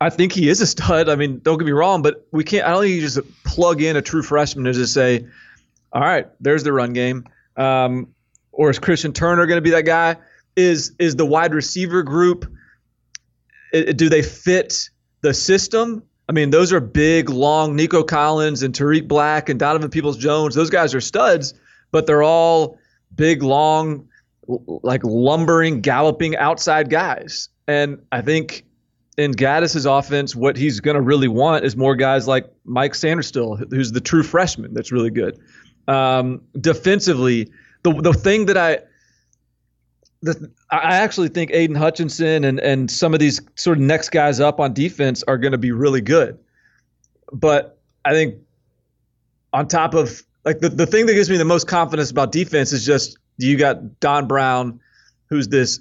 I 0.00 0.10
think 0.10 0.32
he 0.32 0.48
is 0.48 0.60
a 0.60 0.66
stud. 0.66 1.08
I 1.08 1.14
mean, 1.16 1.40
don't 1.40 1.58
get 1.58 1.64
me 1.66 1.72
wrong, 1.72 2.02
but 2.02 2.26
we 2.32 2.44
can't. 2.44 2.66
I 2.66 2.70
don't 2.70 2.82
think 2.82 2.94
you 2.94 3.00
just 3.00 3.20
plug 3.44 3.82
in 3.82 3.96
a 3.96 4.02
true 4.02 4.22
freshman 4.22 4.66
and 4.66 4.74
just 4.74 4.94
say, 4.94 5.26
"All 5.92 6.00
right, 6.02 6.26
there's 6.40 6.62
the 6.64 6.72
run 6.72 6.92
game." 6.92 7.24
Um, 7.56 8.08
or 8.52 8.70
is 8.70 8.78
Christian 8.78 9.12
Turner 9.12 9.46
going 9.46 9.58
to 9.58 9.62
be 9.62 9.70
that 9.70 9.84
guy? 9.84 10.16
Is 10.56 10.92
is 10.98 11.16
the 11.16 11.26
wide 11.26 11.54
receiver 11.54 12.02
group? 12.02 12.50
i- 13.74 13.92
do 13.92 14.08
they 14.08 14.22
fit 14.22 14.90
the 15.20 15.32
system? 15.34 16.02
I 16.30 16.32
mean, 16.32 16.50
those 16.50 16.72
are 16.72 16.78
big, 16.78 17.28
long 17.28 17.74
Nico 17.74 18.04
Collins 18.04 18.62
and 18.62 18.72
Tarik 18.72 19.08
Black 19.08 19.48
and 19.48 19.58
Donovan 19.58 19.90
Peoples 19.90 20.16
Jones. 20.16 20.54
Those 20.54 20.70
guys 20.70 20.94
are 20.94 21.00
studs, 21.00 21.54
but 21.90 22.06
they're 22.06 22.22
all 22.22 22.78
big, 23.16 23.42
long, 23.42 24.08
like 24.46 25.02
lumbering, 25.02 25.80
galloping 25.80 26.36
outside 26.36 26.88
guys. 26.88 27.48
And 27.66 28.00
I 28.12 28.22
think 28.22 28.64
in 29.18 29.32
Gattis's 29.32 29.86
offense, 29.86 30.36
what 30.36 30.56
he's 30.56 30.78
going 30.78 30.94
to 30.94 31.00
really 31.00 31.26
want 31.26 31.64
is 31.64 31.76
more 31.76 31.96
guys 31.96 32.28
like 32.28 32.48
Mike 32.64 32.92
Sainristil, 32.92 33.68
who's 33.68 33.90
the 33.90 34.00
true 34.00 34.22
freshman 34.22 34.72
that's 34.72 34.92
really 34.92 35.10
good. 35.10 35.36
Um, 35.88 36.42
defensively, 36.60 37.50
the 37.82 37.92
the 37.92 38.12
thing 38.12 38.46
that 38.46 38.56
I 38.56 38.78
the, 40.22 40.48
I 40.72 40.98
actually 40.98 41.28
think 41.28 41.50
Aidan 41.52 41.74
Hutchinson 41.74 42.44
and, 42.44 42.60
and 42.60 42.90
some 42.90 43.12
of 43.12 43.20
these 43.20 43.40
sort 43.56 43.78
of 43.78 43.82
next 43.82 44.10
guys 44.10 44.38
up 44.38 44.60
on 44.60 44.72
defense 44.72 45.24
are 45.24 45.36
going 45.36 45.52
to 45.52 45.58
be 45.58 45.72
really 45.72 46.00
good. 46.00 46.38
But 47.32 47.78
I 48.04 48.12
think 48.12 48.36
on 49.52 49.66
top 49.66 49.94
of 49.94 50.22
like 50.44 50.60
the, 50.60 50.68
the 50.68 50.86
thing 50.86 51.06
that 51.06 51.14
gives 51.14 51.28
me 51.28 51.36
the 51.36 51.44
most 51.44 51.66
confidence 51.66 52.10
about 52.10 52.30
defense 52.30 52.72
is 52.72 52.86
just 52.86 53.18
you 53.36 53.56
got 53.56 53.98
Don 54.00 54.28
Brown, 54.28 54.80
who's 55.26 55.48
this 55.48 55.80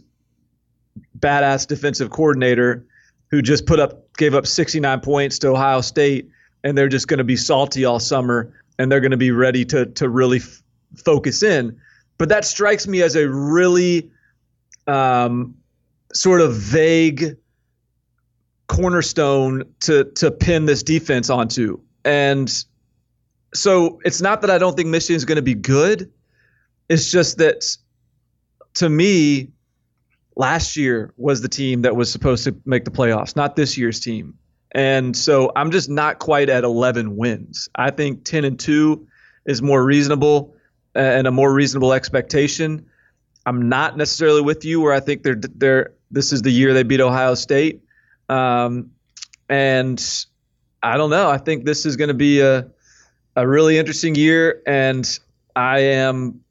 badass 1.20 1.68
defensive 1.68 2.10
coordinator 2.10 2.86
who 3.30 3.42
just 3.42 3.66
put 3.66 3.80
up 3.80 4.12
gave 4.18 4.34
up 4.34 4.48
69 4.48 5.00
points 5.02 5.40
to 5.40 5.50
Ohio 5.50 5.82
State 5.82 6.30
and 6.64 6.78
they're 6.78 6.90
just 6.90 7.08
going 7.08 7.20
to 7.20 7.24
be 7.24 7.36
salty 7.36 7.86
all 7.86 8.00
summer 8.00 8.54
and 8.80 8.92
they're 8.92 9.00
going 9.02 9.12
to 9.12 9.18
be 9.18 9.32
ready 9.32 9.66
to 9.66 9.86
to 9.86 10.10
really 10.10 10.38
f- 10.38 10.64
focus 10.98 11.44
in. 11.44 11.80
But 12.18 12.30
that 12.30 12.44
strikes 12.44 12.88
me 12.88 13.02
as 13.02 13.16
a 13.16 13.30
really 13.30 14.10
um, 14.90 15.56
sort 16.14 16.42
of 16.42 16.56
vague 16.56 17.38
cornerstone 18.68 19.64
to 19.82 20.06
to 20.16 20.32
pin 20.32 20.66
this 20.66 20.84
defense 20.84 21.30
onto. 21.30 21.80
And 22.06 22.52
so 23.54 24.00
it's 24.04 24.22
not 24.22 24.42
that 24.42 24.50
I 24.50 24.58
don't 24.58 24.76
think 24.76 24.90
Michigan 24.90 25.16
is 25.16 25.26
going 25.26 25.38
to 25.38 25.42
be 25.42 25.56
good. 25.56 26.12
It's 26.88 27.12
just 27.12 27.38
that 27.38 27.66
to 28.76 28.90
me, 28.90 29.52
last 30.36 30.78
year 30.78 31.14
was 31.18 31.42
the 31.42 31.50
team 31.50 31.82
that 31.82 31.96
was 31.96 32.12
supposed 32.12 32.44
to 32.46 32.56
make 32.66 32.86
the 32.86 32.92
playoffs, 32.92 33.36
not 33.36 33.56
this 33.56 33.78
year's 33.78 34.00
team. 34.00 34.36
And 34.72 35.18
so 35.18 35.52
I'm 35.56 35.72
just 35.72 35.90
not 35.90 36.20
quite 36.20 36.48
at 36.50 36.64
11 36.64 37.18
wins. 37.18 37.70
I 37.76 37.90
think 37.90 38.24
10 38.24 38.46
and 38.46 38.60
2 38.60 39.08
is 39.46 39.62
more 39.62 39.84
reasonable 39.84 40.56
and 40.94 41.26
a 41.26 41.32
more 41.32 41.52
reasonable 41.52 41.92
expectation. 41.92 42.86
I'm 43.50 43.68
not 43.68 43.98
necessarily 43.98 44.42
with 44.42 44.64
you 44.64 44.80
where 44.80 44.94
I 44.94 45.00
think 45.00 45.24
they're 45.24 45.42
they're 45.56 45.94
this 46.12 46.32
is 46.32 46.44
the 46.44 46.52
year 46.52 46.72
they 46.76 46.84
beat 46.84 47.02
Ohio 47.02 47.34
State. 47.34 47.82
Um, 48.30 48.92
and 49.50 50.00
I 50.84 50.98
don't 50.98 51.10
know. 51.10 51.32
I 51.32 51.40
think 51.40 51.66
this 51.66 51.84
is 51.84 51.96
going 51.96 52.10
to 52.10 52.14
be 52.14 52.42
a 52.42 52.68
a 53.36 53.48
really 53.48 53.80
interesting 53.80 54.14
year 54.14 54.62
and 54.68 55.20
I 55.56 55.80
am 55.80 56.42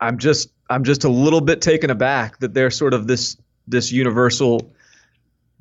I'm 0.00 0.16
just 0.16 0.48
I'm 0.70 0.84
just 0.84 1.04
a 1.04 1.10
little 1.10 1.42
bit 1.42 1.60
taken 1.60 1.90
aback 1.90 2.38
that 2.38 2.54
they're 2.54 2.70
sort 2.70 2.94
of 2.94 3.06
this 3.06 3.36
this 3.68 3.92
universal 3.92 4.72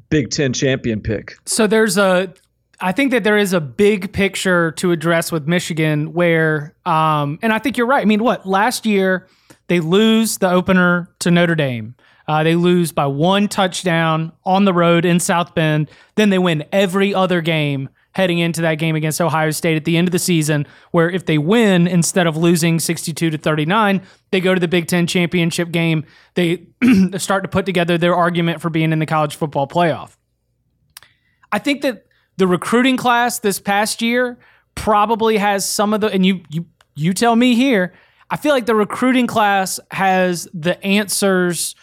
Big 0.10 0.32
10 0.32 0.54
champion 0.54 1.02
pick. 1.02 1.36
So 1.46 1.68
there's 1.68 1.96
a, 1.96 2.34
I 2.80 2.94
think 2.94 3.12
that 3.12 3.24
there 3.24 3.38
is 3.38 3.54
a 3.54 3.62
big 3.62 4.12
picture 4.12 4.72
to 4.72 4.92
address 4.92 5.32
with 5.32 5.48
Michigan 5.48 6.14
where, 6.14 6.74
um, 6.86 7.38
and 7.44 7.54
I 7.54 7.60
think 7.60 7.78
you're 7.78 7.86
right. 7.86 8.02
I 8.02 8.06
mean, 8.06 8.24
what 8.24 8.48
last 8.48 8.88
year 8.88 9.28
they 9.70 9.80
lose 9.80 10.38
the 10.40 10.50
opener 10.50 11.10
to 11.20 11.32
Notre 11.32 11.56
Dame. 11.56 11.96
Uh, 12.28 12.44
they 12.44 12.56
lose 12.56 12.92
by 12.92 13.08
one 13.08 13.48
touchdown 13.48 14.32
on 14.46 14.66
the 14.66 14.74
road 14.74 15.06
in 15.06 15.20
South 15.20 15.56
Bend. 15.56 15.90
Then 16.16 16.30
they 16.30 16.38
win 16.38 16.64
every 16.72 17.14
other 17.14 17.42
game 17.42 17.90
heading 18.12 18.40
into 18.40 18.62
that 18.62 18.76
game 18.76 18.96
against 18.96 19.22
Ohio 19.22 19.52
State 19.52 19.78
at 19.78 19.86
the 19.86 19.96
end 19.96 20.08
of 20.08 20.12
the 20.12 20.20
season, 20.20 20.68
where 20.92 21.10
if 21.10 21.26
they 21.26 21.38
win 21.38 21.88
instead 21.88 22.28
of 22.28 22.36
losing 22.36 22.80
62 22.80 23.30
to 23.30 23.38
39, 23.38 24.02
they 24.32 24.42
go 24.42 24.54
to 24.54 24.60
the 24.60 24.68
Big 24.68 24.88
Ten 24.88 25.08
championship 25.08 25.72
game. 25.72 26.06
They 26.34 26.68
start 27.18 27.44
to 27.44 27.50
put 27.50 27.66
together 27.66 27.98
their 27.98 28.16
argument 28.16 28.62
for 28.62 28.70
being 28.70 28.92
in 28.92 29.00
the 29.00 29.06
college 29.06 29.36
football 29.36 29.68
playoff. 29.68 30.18
I 31.52 31.60
think 31.60 31.82
that 31.82 32.06
the 32.38 32.48
recruiting 32.48 32.98
class 32.98 33.40
this 33.40 33.60
past 33.60 34.02
year 34.02 34.38
probably 34.76 35.38
has 35.38 35.68
some 35.68 35.94
of 35.94 36.02
the 36.02 36.08
and 36.08 36.26
you 36.26 36.42
you 36.50 36.66
you 36.96 37.14
tell 37.14 37.36
me 37.36 37.56
here. 37.56 37.94
I 38.32 38.38
feel 38.38 38.54
like 38.54 38.66
the 38.66 38.76
recruiting 38.76 39.28
class 39.28 39.80
has 39.92 40.48
the 40.54 40.82
answers 40.84 41.76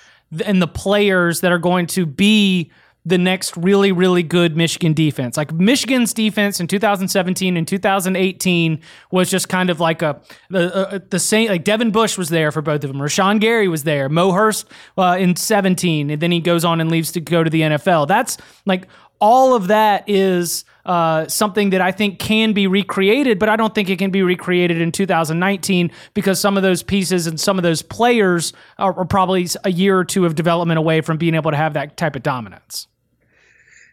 and 0.44 0.60
the 0.60 0.68
players 0.68 1.40
that 1.40 1.52
are 1.52 1.58
going 1.58 1.86
to 1.88 2.06
be 2.06 2.70
the 3.06 3.16
next 3.16 3.56
really 3.56 3.92
really 3.92 4.24
good 4.24 4.56
Michigan 4.56 4.92
defense. 4.92 5.36
Like 5.36 5.52
Michigan's 5.52 6.12
defense 6.12 6.58
in 6.58 6.66
2017 6.66 7.56
and 7.56 7.66
2018 7.66 8.80
was 9.12 9.30
just 9.30 9.48
kind 9.48 9.70
of 9.70 9.78
like 9.78 10.02
a 10.02 10.20
the 10.50 10.74
uh, 10.74 10.98
the 11.08 11.20
same 11.20 11.48
like 11.48 11.62
Devin 11.62 11.92
Bush 11.92 12.18
was 12.18 12.30
there 12.30 12.50
for 12.50 12.62
both 12.62 12.82
of 12.82 12.88
them. 12.88 12.98
Rashan 12.98 13.40
Gary 13.40 13.68
was 13.68 13.84
there. 13.84 14.08
Mo 14.08 14.32
Hurst 14.32 14.66
uh, 14.98 15.16
in 15.18 15.36
17 15.36 16.10
and 16.10 16.20
then 16.20 16.32
he 16.32 16.40
goes 16.40 16.64
on 16.64 16.80
and 16.80 16.90
leaves 16.90 17.12
to 17.12 17.20
go 17.20 17.44
to 17.44 17.48
the 17.48 17.60
NFL. 17.60 18.08
That's 18.08 18.38
like 18.64 18.88
all 19.20 19.54
of 19.54 19.68
that 19.68 20.08
is 20.08 20.64
uh, 20.84 21.26
something 21.26 21.70
that 21.70 21.80
I 21.80 21.90
think 21.90 22.18
can 22.18 22.52
be 22.52 22.66
recreated, 22.66 23.38
but 23.38 23.48
I 23.48 23.56
don't 23.56 23.74
think 23.74 23.90
it 23.90 23.98
can 23.98 24.10
be 24.10 24.22
recreated 24.22 24.80
in 24.80 24.92
2019 24.92 25.90
because 26.14 26.38
some 26.38 26.56
of 26.56 26.62
those 26.62 26.82
pieces 26.82 27.26
and 27.26 27.38
some 27.40 27.58
of 27.58 27.62
those 27.62 27.82
players 27.82 28.52
are, 28.78 28.96
are 28.96 29.04
probably 29.04 29.48
a 29.64 29.70
year 29.70 29.98
or 29.98 30.04
two 30.04 30.26
of 30.26 30.34
development 30.34 30.78
away 30.78 31.00
from 31.00 31.16
being 31.16 31.34
able 31.34 31.50
to 31.50 31.56
have 31.56 31.74
that 31.74 31.96
type 31.96 32.14
of 32.14 32.22
dominance. 32.22 32.86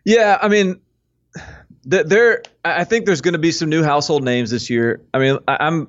Yeah, 0.06 0.38
I 0.42 0.50
mean, 0.50 0.82
th- 1.90 2.06
there. 2.06 2.44
I 2.64 2.82
I 2.82 2.84
think 2.84 3.06
there's 3.06 3.22
going 3.22 3.34
to 3.34 3.40
be 3.40 3.52
some 3.52 3.70
new 3.70 3.84
household 3.84 4.24
names 4.24 4.52
this 4.52 4.70
year. 4.70 5.02
I 5.14 5.20
mean, 5.20 5.40
I, 5.48 5.58
I'm. 5.60 5.88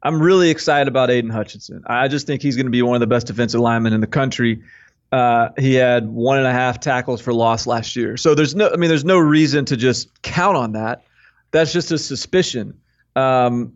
I'm 0.00 0.22
really 0.22 0.50
excited 0.50 0.86
about 0.86 1.10
Aidan 1.10 1.30
Hutchinson. 1.30 1.82
I 1.88 2.06
just 2.06 2.24
think 2.24 2.40
he's 2.40 2.54
going 2.54 2.66
to 2.66 2.70
be 2.70 2.82
one 2.82 2.94
of 2.94 3.00
the 3.00 3.08
best 3.08 3.26
defensive 3.26 3.60
linemen 3.60 3.92
in 3.92 4.00
the 4.00 4.06
country. 4.06 4.62
Uh, 5.10 5.48
he 5.58 5.74
had 5.74 6.08
one 6.08 6.38
and 6.38 6.46
a 6.46 6.52
half 6.52 6.80
tackles 6.80 7.20
for 7.20 7.32
loss 7.32 7.66
last 7.66 7.96
year. 7.96 8.16
So 8.16 8.34
there's 8.34 8.54
no, 8.54 8.70
I 8.70 8.76
mean, 8.76 8.88
there's 8.88 9.04
no 9.04 9.18
reason 9.18 9.64
to 9.66 9.76
just 9.76 10.22
count 10.22 10.56
on 10.56 10.72
that. 10.72 11.04
That's 11.50 11.72
just 11.72 11.90
a 11.90 11.98
suspicion. 11.98 12.78
Um, 13.16 13.72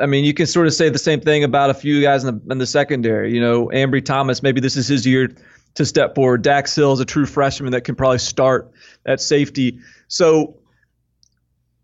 I 0.00 0.06
mean, 0.06 0.24
you 0.24 0.34
can 0.34 0.46
sort 0.46 0.66
of 0.66 0.74
say 0.74 0.88
the 0.88 0.98
same 0.98 1.20
thing 1.20 1.44
about 1.44 1.70
a 1.70 1.74
few 1.74 2.02
guys 2.02 2.24
in 2.24 2.34
the 2.34 2.52
in 2.52 2.58
the 2.58 2.66
secondary. 2.66 3.32
You 3.32 3.40
know, 3.40 3.66
Ambry 3.68 4.04
Thomas, 4.04 4.42
maybe 4.42 4.60
this 4.60 4.76
is 4.76 4.88
his 4.88 5.06
year 5.06 5.32
to 5.74 5.84
step 5.84 6.14
forward. 6.14 6.42
Dax 6.42 6.74
Hill 6.74 6.92
is 6.92 7.00
a 7.00 7.04
true 7.04 7.26
freshman 7.26 7.72
that 7.72 7.82
can 7.82 7.94
probably 7.94 8.18
start 8.18 8.70
at 9.06 9.20
safety. 9.20 9.78
So 10.08 10.56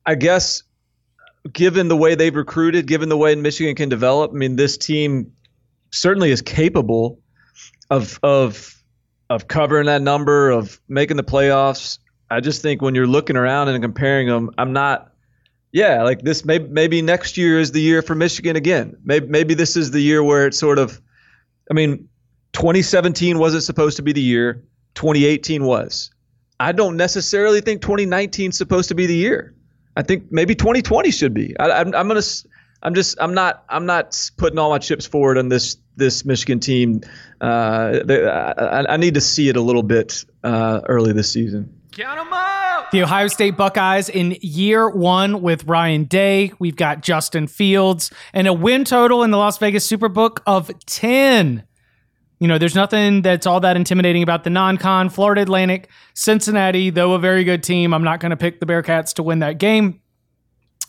I 0.07 0.15
guess 0.15 0.63
given 1.53 1.89
the 1.89 1.97
way 1.97 2.15
they've 2.15 2.35
recruited, 2.35 2.87
given 2.87 3.09
the 3.09 3.17
way 3.17 3.35
Michigan 3.35 3.75
can 3.75 3.89
develop, 3.89 4.33
I 4.33 4.35
mean, 4.35 4.57
this 4.57 4.77
team 4.77 5.33
certainly 5.91 6.31
is 6.31 6.43
capable 6.43 7.21
of 7.91 8.19
of 8.23 8.78
of 9.31 9.49
covering 9.49 9.87
that 9.87 10.03
number, 10.03 10.51
of 10.51 10.81
making 10.89 11.17
the 11.17 11.25
playoffs. 11.25 11.99
I 12.31 12.41
just 12.41 12.63
think 12.63 12.83
when 12.83 12.95
you're 12.95 13.07
looking 13.07 13.37
around 13.37 13.69
and 13.69 13.83
comparing 13.83 14.29
them, 14.29 14.51
I'm 14.59 14.73
not. 14.73 15.13
Yeah, 15.71 16.03
like 16.03 16.23
this. 16.23 16.45
Maybe 16.45 16.67
maybe 16.69 17.03
next 17.03 17.37
year 17.37 17.61
is 17.61 17.73
the 17.73 17.81
year 17.81 18.01
for 18.01 18.15
Michigan 18.15 18.57
again. 18.57 18.97
Maybe 19.05 19.27
maybe 19.27 19.55
this 19.55 19.77
is 19.77 19.91
the 19.91 20.01
year 20.01 20.23
where 20.23 20.47
it's 20.47 20.59
sort 20.59 20.79
of. 20.79 21.01
I 21.71 21.75
mean, 21.75 22.09
2017 22.53 23.39
wasn't 23.39 23.63
supposed 23.63 23.97
to 23.97 24.03
be 24.03 24.13
the 24.13 24.23
year. 24.23 24.65
2018 24.95 25.65
was. 25.65 26.11
I 26.59 26.73
don't 26.73 26.97
necessarily 26.97 27.61
think 27.61 27.83
2019 27.83 28.51
is 28.51 28.59
supposed 28.59 28.89
to 28.89 28.95
be 28.95 29.07
the 29.07 29.15
year. 29.15 29.55
I 29.97 30.03
think 30.03 30.25
maybe 30.31 30.55
2020 30.55 31.11
should 31.11 31.35
be. 31.35 31.55
I'm 31.61 31.95
I, 31.95 32.01
am 32.01 32.09
gonna. 32.09 32.23
I'm 32.83 32.95
just. 32.95 33.19
I'm 33.21 33.35
not. 33.35 33.65
I'm 33.69 33.85
not 33.85 34.31
putting 34.39 34.59
all 34.59 34.71
my 34.71 34.79
chips 34.79 35.07
forward 35.07 35.37
on 35.37 35.51
this 35.51 35.77
this 35.99 36.25
Michigan 36.25 36.61
team. 36.61 37.03
Uh, 37.41 38.01
they, 38.05 38.27
I, 38.27 38.95
I, 38.95 38.97
need 38.97 39.15
to 39.15 39.21
see 39.21 39.49
it 39.49 39.57
a 39.57 39.61
little 39.61 39.83
bit 39.83 40.25
uh, 40.43 40.81
early 40.89 41.13
this 41.13 41.31
season. 41.31 41.73
Count 41.93 42.19
them 42.19 42.33
up. 42.33 42.91
The 42.91 43.03
Ohio 43.03 43.29
State 43.29 43.57
Buckeyes 43.57 44.09
in 44.09 44.37
year 44.41 44.89
one 44.89 45.43
with 45.43 45.65
Ryan 45.65 46.05
Day. 46.05 46.53
We've 46.59 46.77
got 46.77 47.03
Justin 47.03 47.47
Fields 47.47 48.11
and 48.33 48.49
a 48.49 48.53
win 48.53 48.85
total 48.85 49.23
in 49.23 49.31
the 49.31 49.37
Las 49.37 49.59
Vegas 49.59 49.87
Superbook 49.87 50.41
of 50.47 50.71
10. 50.87 51.65
You 52.41 52.47
know, 52.47 52.57
there's 52.57 52.75
nothing 52.75 53.23
that's 53.23 53.47
all 53.47 53.61
that 53.61 53.77
intimidating 53.77 54.23
about 54.23 54.45
the 54.45 54.51
non 54.51 54.79
con. 54.79 55.11
Florida 55.11 55.43
Atlantic, 55.43 55.91
Cincinnati, 56.15 56.91
though 56.91 57.15
a 57.15 57.19
very 57.19 57.45
good 57.45 57.63
team, 57.63 57.93
I'm 57.93 58.05
not 58.05 58.21
going 58.21 58.31
to 58.31 58.37
pick 58.37 58.61
the 58.61 58.67
Bearcats 58.67 59.15
to 59.15 59.23
win 59.23 59.41
that 59.41 59.59
game. 59.59 60.01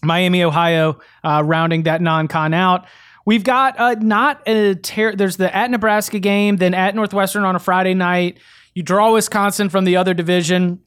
Miami, 0.03 0.43
Ohio, 0.43 0.99
uh, 1.23 1.41
rounding 1.43 1.83
that 1.83 2.01
non 2.01 2.27
con 2.27 2.53
out. 2.53 2.85
We've 3.25 3.43
got 3.43 3.79
uh, 3.79 3.95
not 3.99 4.41
a 4.47 4.75
ter- 4.75 5.15
there's 5.15 5.37
the 5.37 5.53
at 5.55 5.69
Nebraska 5.69 6.19
game, 6.19 6.57
then 6.57 6.73
at 6.73 6.95
Northwestern 6.95 7.43
on 7.43 7.55
a 7.55 7.59
Friday 7.59 7.93
night. 7.93 8.39
You 8.73 8.83
draw 8.83 9.11
Wisconsin 9.11 9.69
from 9.69 9.85
the 9.85 9.97
other 9.97 10.13
division 10.13 10.79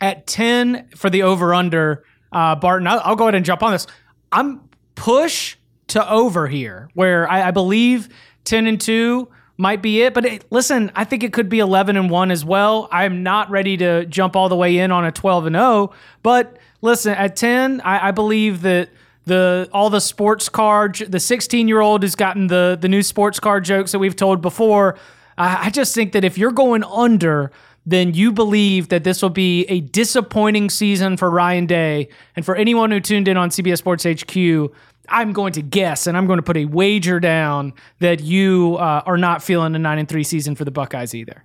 at 0.00 0.26
10 0.26 0.88
for 0.96 1.10
the 1.10 1.22
over 1.22 1.54
under. 1.54 2.04
Uh, 2.32 2.54
Barton, 2.56 2.86
I'll, 2.86 3.00
I'll, 3.04 3.16
go 3.16 3.24
ahead 3.24 3.34
and 3.34 3.44
jump 3.44 3.62
on 3.62 3.72
this. 3.72 3.86
I'm 4.32 4.68
push 4.94 5.56
to 5.88 6.08
over 6.08 6.46
here, 6.46 6.88
where 6.94 7.28
I, 7.28 7.48
I 7.48 7.50
believe 7.50 8.08
10 8.44 8.66
and 8.66 8.80
2 8.80 9.28
might 9.56 9.82
be 9.82 10.02
it. 10.02 10.14
But 10.14 10.24
it, 10.24 10.44
listen, 10.50 10.90
I 10.94 11.04
think 11.04 11.22
it 11.22 11.32
could 11.32 11.48
be 11.48 11.58
11 11.58 11.96
and 11.96 12.08
1 12.08 12.30
as 12.30 12.44
well. 12.44 12.88
I'm 12.90 13.22
not 13.22 13.50
ready 13.50 13.76
to 13.78 14.06
jump 14.06 14.36
all 14.36 14.48
the 14.48 14.56
way 14.56 14.78
in 14.78 14.90
on 14.90 15.04
a 15.04 15.12
12 15.12 15.46
and 15.46 15.56
0. 15.56 15.92
But 16.22 16.58
listen, 16.80 17.14
at 17.14 17.36
10, 17.36 17.80
I, 17.82 18.08
I 18.08 18.10
believe 18.12 18.62
that 18.62 18.90
the 19.24 19.68
all 19.72 19.90
the 19.90 20.00
sports 20.00 20.48
card, 20.48 20.96
the 20.96 21.20
16 21.20 21.68
year 21.68 21.80
old 21.80 22.02
has 22.02 22.14
gotten 22.14 22.46
the 22.46 22.78
the 22.80 22.88
new 22.88 23.02
sports 23.02 23.38
card 23.40 23.64
jokes 23.64 23.92
that 23.92 23.98
we've 23.98 24.16
told 24.16 24.40
before. 24.40 24.96
I, 25.38 25.66
I 25.66 25.70
just 25.70 25.94
think 25.94 26.12
that 26.12 26.24
if 26.24 26.38
you're 26.38 26.52
going 26.52 26.84
under, 26.84 27.50
then 27.86 28.14
you 28.14 28.32
believe 28.32 28.88
that 28.88 29.04
this 29.04 29.22
will 29.22 29.30
be 29.30 29.64
a 29.64 29.80
disappointing 29.80 30.70
season 30.70 31.16
for 31.16 31.30
Ryan 31.30 31.66
Day. 31.66 32.08
And 32.36 32.44
for 32.44 32.56
anyone 32.56 32.90
who 32.90 33.00
tuned 33.00 33.28
in 33.28 33.36
on 33.36 33.50
CBS 33.50 33.78
Sports 33.78 34.04
HQ, 34.04 34.72
I'm 35.08 35.32
going 35.32 35.52
to 35.54 35.62
guess 35.62 36.06
and 36.06 36.16
I'm 36.16 36.26
going 36.26 36.38
to 36.38 36.42
put 36.42 36.56
a 36.56 36.66
wager 36.66 37.18
down 37.18 37.72
that 37.98 38.20
you 38.20 38.76
uh, 38.78 39.02
are 39.06 39.18
not 39.18 39.42
feeling 39.42 39.74
a 39.74 39.78
nine 39.78 39.98
and 39.98 40.08
three 40.08 40.24
season 40.24 40.54
for 40.54 40.64
the 40.64 40.70
Buckeyes 40.70 41.14
either. 41.14 41.44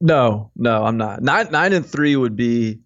No, 0.00 0.50
no, 0.56 0.84
I'm 0.84 0.96
not. 0.96 1.22
Nine 1.22 1.50
nine 1.50 1.72
and 1.72 1.84
three 1.84 2.16
would 2.16 2.36
be 2.36 2.78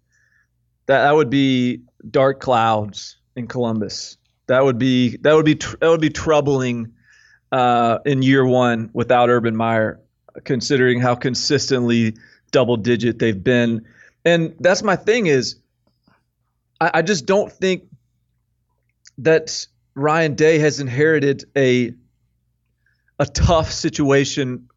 that 0.87 1.03
that 1.03 1.15
would 1.15 1.29
be 1.29 1.81
dark 2.09 2.39
clouds 2.39 3.17
in 3.35 3.47
Columbus. 3.47 4.17
That 4.47 4.63
would 4.63 4.77
be 4.77 5.17
that 5.17 5.33
would 5.33 5.45
be 5.45 5.55
tr- 5.55 5.77
that 5.81 5.89
would 5.89 6.01
be 6.01 6.09
troubling 6.09 6.93
uh, 7.51 7.99
in 8.05 8.21
year 8.21 8.45
one 8.45 8.89
without 8.93 9.29
Urban 9.29 9.55
Meyer, 9.55 9.99
considering 10.43 10.99
how 10.99 11.15
consistently 11.15 12.15
double 12.51 12.77
digit 12.77 13.19
they've 13.19 13.43
been. 13.43 13.85
And 14.23 14.55
that's 14.59 14.83
my 14.83 14.95
thing 14.95 15.27
is, 15.27 15.57
I, 16.79 16.91
I 16.95 17.01
just 17.01 17.25
don't 17.25 17.51
think 17.51 17.83
that 19.19 19.67
Ryan 19.95 20.35
Day 20.35 20.59
has 20.59 20.79
inherited 20.79 21.45
a 21.55 21.93
a 23.17 23.25
tough 23.25 23.71
situation 23.71 24.67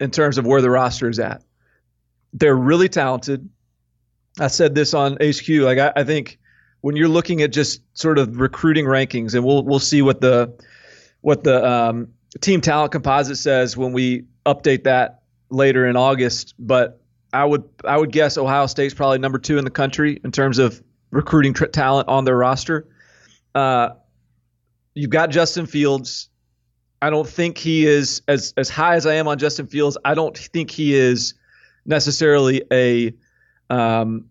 in 0.00 0.10
terms 0.10 0.38
of 0.38 0.46
where 0.46 0.62
the 0.62 0.70
roster 0.70 1.08
is 1.08 1.18
at. 1.18 1.42
They're 2.32 2.56
really 2.56 2.88
talented. 2.88 3.48
I 4.38 4.46
said 4.46 4.74
this 4.74 4.94
on 4.94 5.14
HQ. 5.14 5.48
Like 5.48 5.78
I, 5.78 5.92
I 5.96 6.04
think 6.04 6.38
when 6.80 6.96
you're 6.96 7.08
looking 7.08 7.42
at 7.42 7.52
just 7.52 7.82
sort 7.96 8.18
of 8.18 8.38
recruiting 8.38 8.84
rankings, 8.84 9.34
and 9.34 9.44
we'll 9.44 9.62
we'll 9.64 9.78
see 9.78 10.02
what 10.02 10.20
the 10.20 10.54
what 11.20 11.44
the 11.44 11.68
um, 11.68 12.08
team 12.40 12.60
talent 12.60 12.92
composite 12.92 13.38
says 13.38 13.76
when 13.76 13.92
we 13.92 14.24
update 14.46 14.84
that 14.84 15.22
later 15.50 15.86
in 15.86 15.96
August. 15.96 16.54
But 16.58 17.00
I 17.32 17.44
would 17.44 17.64
I 17.84 17.96
would 17.96 18.12
guess 18.12 18.38
Ohio 18.38 18.66
State's 18.66 18.94
probably 18.94 19.18
number 19.18 19.38
two 19.38 19.58
in 19.58 19.64
the 19.64 19.70
country 19.70 20.20
in 20.24 20.32
terms 20.32 20.58
of 20.58 20.82
recruiting 21.10 21.54
tr- 21.54 21.66
talent 21.66 22.08
on 22.08 22.24
their 22.24 22.36
roster. 22.36 22.88
Uh, 23.54 23.90
you've 24.94 25.10
got 25.10 25.30
Justin 25.30 25.66
Fields. 25.66 26.28
I 27.00 27.10
don't 27.10 27.28
think 27.28 27.58
he 27.58 27.86
is 27.86 28.22
as 28.28 28.54
as 28.56 28.68
high 28.68 28.96
as 28.96 29.06
I 29.06 29.14
am 29.14 29.28
on 29.28 29.38
Justin 29.38 29.66
Fields. 29.66 29.98
I 30.04 30.14
don't 30.14 30.36
think 30.36 30.70
he 30.70 30.94
is 30.94 31.34
necessarily 31.86 32.62
a 32.72 33.14
um, 33.70 34.26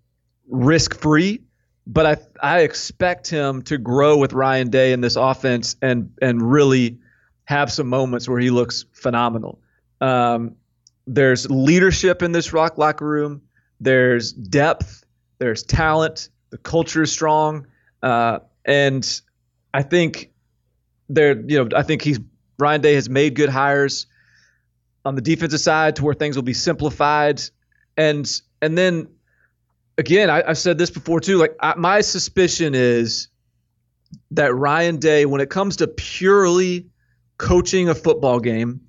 risk 0.47 0.99
free, 0.99 1.41
but 1.87 2.05
I 2.05 2.17
I 2.57 2.59
expect 2.61 3.29
him 3.29 3.61
to 3.63 3.77
grow 3.77 4.17
with 4.17 4.33
Ryan 4.33 4.69
Day 4.69 4.91
in 4.91 5.01
this 5.01 5.15
offense 5.15 5.77
and 5.81 6.11
and 6.21 6.41
really 6.41 6.99
have 7.45 7.71
some 7.71 7.87
moments 7.87 8.27
where 8.27 8.39
he 8.39 8.49
looks 8.49 8.85
phenomenal. 8.91 9.59
Um, 10.01 10.55
there's 11.07 11.49
leadership 11.49 12.21
in 12.21 12.33
this 12.33 12.51
rock 12.51 12.77
locker 12.77 13.07
room. 13.07 13.41
There's 13.79 14.33
depth. 14.33 15.05
There's 15.39 15.63
talent. 15.63 16.29
The 16.49 16.57
culture 16.57 17.03
is 17.03 17.11
strong, 17.11 17.67
uh, 18.03 18.39
and 18.65 19.21
I 19.73 19.83
think 19.83 20.31
there. 21.07 21.39
You 21.39 21.63
know, 21.63 21.77
I 21.77 21.83
think 21.83 22.01
he's 22.01 22.19
Ryan 22.59 22.81
Day 22.81 22.95
has 22.95 23.09
made 23.09 23.35
good 23.35 23.49
hires 23.49 24.07
on 25.05 25.15
the 25.15 25.21
defensive 25.21 25.61
side 25.61 25.95
to 25.97 26.03
where 26.03 26.13
things 26.13 26.35
will 26.35 26.43
be 26.43 26.53
simplified, 26.53 27.41
and 27.95 28.29
and 28.61 28.77
then 28.77 29.07
again, 29.97 30.29
I, 30.29 30.43
have 30.47 30.57
said 30.57 30.77
this 30.77 30.89
before 30.89 31.19
too. 31.19 31.37
Like 31.37 31.55
I, 31.59 31.75
my 31.75 32.01
suspicion 32.01 32.75
is 32.75 33.27
that 34.31 34.53
Ryan 34.53 34.97
Day, 34.97 35.25
when 35.25 35.41
it 35.41 35.49
comes 35.49 35.77
to 35.77 35.87
purely 35.87 36.87
coaching 37.37 37.89
a 37.89 37.95
football 37.95 38.39
game, 38.39 38.81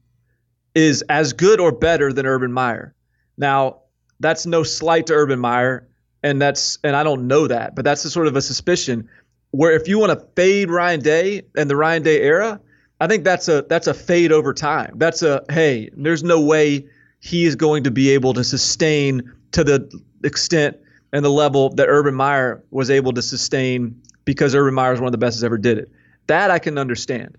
is 0.75 1.03
as 1.09 1.33
good 1.33 1.61
or 1.61 1.73
better 1.73 2.13
than 2.13 2.27
Urban 2.27 2.53
Meyer. 2.53 2.95
Now, 3.37 3.81
that's 4.21 4.47
no 4.47 4.63
slight 4.63 5.07
to 5.07 5.15
Urban 5.15 5.39
Meyer, 5.39 5.89
and 6.23 6.41
that's 6.41 6.79
and 6.85 6.95
I 6.95 7.03
don't 7.03 7.27
know 7.27 7.47
that, 7.47 7.75
but 7.75 7.85
that's 7.85 8.05
a 8.05 8.11
sort 8.11 8.27
of 8.27 8.37
a 8.37 8.43
suspicion. 8.43 9.09
Where 9.51 9.73
if 9.73 9.89
you 9.89 9.99
want 9.99 10.19
to 10.19 10.27
fade 10.37 10.71
Ryan 10.71 11.01
Day 11.01 11.43
and 11.57 11.71
the 11.71 11.77
Ryan 11.77 12.03
Day 12.03 12.21
era, 12.21 12.61
I 13.01 13.07
think 13.07 13.25
that's 13.25 13.49
a 13.49 13.65
that's 13.69 13.87
a 13.87 13.95
fade 13.95 14.33
over 14.33 14.53
time. 14.53 14.95
That's 14.97 15.23
a 15.23 15.45
hey, 15.51 15.91
there's 15.97 16.23
no 16.23 16.41
way 16.41 16.87
he 17.21 17.45
is 17.45 17.57
going 17.57 17.85
to 17.85 17.91
be 17.91 18.11
able 18.11 18.35
to 18.35 18.45
sustain 18.45 19.33
to 19.53 19.65
the 19.65 20.03
extent 20.23 20.77
and 21.13 21.25
the 21.25 21.31
level 21.31 21.71
that 21.71 21.87
Urban 21.89 22.15
Meyer 22.15 22.63
was 22.71 22.91
able 22.91 23.13
to 23.13 23.23
sustain 23.23 24.01
because 24.25 24.55
Urban 24.55 24.75
Meyer 24.75 24.93
is 24.93 25.01
one 25.01 25.09
of 25.09 25.13
the 25.13 25.19
best 25.19 25.41
that 25.41 25.47
ever 25.47 25.59
did 25.59 25.79
it. 25.79 25.91
That 26.27 26.51
I 26.51 26.59
can 26.59 26.79
understand. 26.79 27.39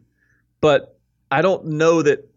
But 0.62 0.98
I 1.32 1.42
don't 1.42 1.66
know 1.66 2.02
that 2.02 2.28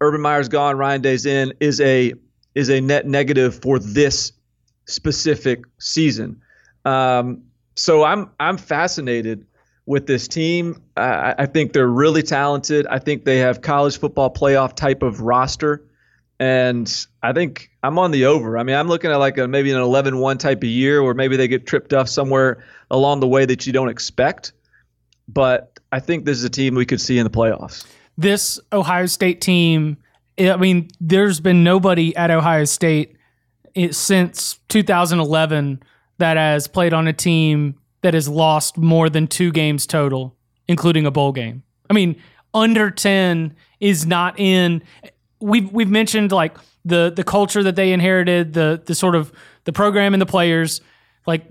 Urban 0.00 0.20
Meyer's 0.20 0.48
gone, 0.48 0.76
Ryan 0.76 1.00
Day's 1.00 1.26
in 1.26 1.52
is 1.60 1.80
a 1.80 2.14
is 2.54 2.70
a 2.70 2.80
net 2.80 3.06
negative 3.06 3.60
for 3.60 3.78
this 3.78 4.32
specific 4.86 5.64
season. 5.78 6.40
Um, 6.84 7.42
so 7.76 8.04
I'm 8.04 8.30
I'm 8.38 8.56
fascinated 8.56 9.46
with 9.86 10.06
this 10.06 10.28
team. 10.28 10.80
I, 10.96 11.34
I 11.38 11.46
think 11.46 11.72
they're 11.72 11.86
really 11.86 12.22
talented. 12.22 12.86
I 12.86 12.98
think 12.98 13.24
they 13.24 13.38
have 13.38 13.62
college 13.62 13.98
football 13.98 14.32
playoff 14.32 14.74
type 14.74 15.02
of 15.02 15.20
roster. 15.20 15.84
And 16.38 17.06
I 17.22 17.32
think 17.32 17.70
I'm 17.82 17.98
on 17.98 18.10
the 18.10 18.26
over. 18.26 18.58
I 18.58 18.62
mean, 18.64 18.74
I'm 18.76 18.88
looking 18.88 19.10
at 19.10 19.16
like 19.16 19.38
a, 19.38 19.46
maybe 19.46 19.70
an 19.70 19.78
11 19.80 20.18
1 20.18 20.38
type 20.38 20.58
of 20.58 20.68
year 20.68 21.02
where 21.02 21.14
maybe 21.14 21.36
they 21.36 21.46
get 21.48 21.66
tripped 21.66 21.92
up 21.92 22.08
somewhere 22.08 22.64
along 22.90 23.20
the 23.20 23.28
way 23.28 23.44
that 23.46 23.66
you 23.66 23.72
don't 23.72 23.88
expect. 23.88 24.52
but 25.28 25.78
I 25.92 26.00
think 26.00 26.24
this 26.24 26.38
is 26.38 26.44
a 26.44 26.50
team 26.50 26.74
we 26.74 26.86
could 26.86 27.00
see 27.00 27.18
in 27.18 27.24
the 27.24 27.30
playoffs. 27.30 27.86
This 28.16 28.58
Ohio 28.72 29.06
State 29.06 29.40
team, 29.40 29.98
I 30.38 30.56
mean, 30.56 30.88
there's 31.00 31.38
been 31.40 31.62
nobody 31.62 32.16
at 32.16 32.30
Ohio 32.30 32.64
State 32.64 33.16
since 33.90 34.58
2011 34.68 35.82
that 36.18 36.36
has 36.36 36.66
played 36.66 36.94
on 36.94 37.06
a 37.08 37.12
team 37.12 37.74
that 38.02 38.14
has 38.14 38.28
lost 38.28 38.76
more 38.78 39.08
than 39.10 39.26
two 39.26 39.52
games 39.52 39.86
total, 39.86 40.34
including 40.66 41.06
a 41.06 41.10
bowl 41.10 41.32
game. 41.32 41.62
I 41.90 41.92
mean, 41.94 42.16
under 42.54 42.90
10 42.90 43.54
is 43.80 44.06
not 44.06 44.38
in. 44.38 44.82
We've 45.40 45.70
we've 45.72 45.90
mentioned 45.90 46.32
like 46.32 46.56
the 46.84 47.12
the 47.14 47.24
culture 47.24 47.62
that 47.62 47.76
they 47.76 47.92
inherited, 47.92 48.54
the 48.54 48.82
the 48.84 48.94
sort 48.94 49.14
of 49.14 49.32
the 49.64 49.72
program 49.72 50.14
and 50.14 50.20
the 50.20 50.26
players. 50.26 50.80
Like 51.26 51.44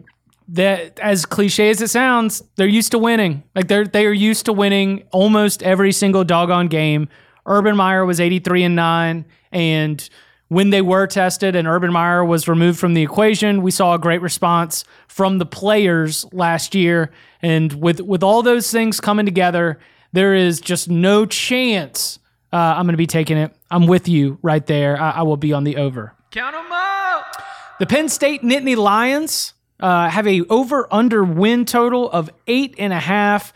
that 0.49 0.99
as 0.99 1.25
cliche 1.25 1.69
as 1.69 1.81
it 1.81 1.89
sounds, 1.89 2.43
they're 2.55 2.67
used 2.67 2.91
to 2.91 2.99
winning. 2.99 3.43
Like 3.55 3.67
they're 3.67 3.85
they 3.85 4.05
are 4.05 4.13
used 4.13 4.45
to 4.45 4.53
winning 4.53 5.03
almost 5.11 5.63
every 5.63 5.91
single 5.91 6.23
doggone 6.23 6.67
game. 6.67 7.07
Urban 7.45 7.75
Meyer 7.75 8.05
was 8.05 8.19
83 8.19 8.63
and 8.63 8.75
9 8.75 9.25
and 9.51 10.09
when 10.49 10.69
they 10.69 10.81
were 10.81 11.07
tested 11.07 11.55
and 11.55 11.67
Urban 11.67 11.91
Meyer 11.93 12.25
was 12.25 12.47
removed 12.47 12.77
from 12.77 12.93
the 12.93 13.01
equation, 13.01 13.61
we 13.61 13.71
saw 13.71 13.95
a 13.95 13.97
great 13.97 14.21
response 14.21 14.83
from 15.07 15.37
the 15.37 15.45
players 15.45 16.25
last 16.33 16.75
year 16.75 17.09
and 17.41 17.73
with 17.73 18.01
with 18.01 18.21
all 18.21 18.43
those 18.43 18.69
things 18.69 18.99
coming 18.99 19.25
together, 19.25 19.79
there 20.11 20.35
is 20.35 20.59
just 20.59 20.89
no 20.89 21.25
chance 21.25 22.19
uh, 22.53 22.57
I'm 22.57 22.85
going 22.85 22.93
to 22.93 22.97
be 22.97 23.07
taking 23.07 23.37
it. 23.37 23.55
I'm 23.71 23.87
with 23.87 24.07
you 24.07 24.37
right 24.41 24.65
there. 24.67 25.01
I, 25.01 25.11
I 25.11 25.21
will 25.23 25.37
be 25.37 25.53
on 25.53 25.63
the 25.63 25.77
over. 25.77 26.13
Count 26.29 26.53
them 26.53 26.71
up. 26.71 27.41
The 27.79 27.87
Penn 27.87 28.09
State 28.09 28.43
Nittany 28.43 28.75
Lions 28.75 29.53
uh, 29.79 30.09
have 30.09 30.27
a 30.27 30.41
over 30.49 30.87
under 30.93 31.23
win 31.23 31.65
total 31.65 32.11
of 32.11 32.29
eight 32.45 32.75
and 32.77 32.93
a 32.93 32.99
half. 32.99 33.53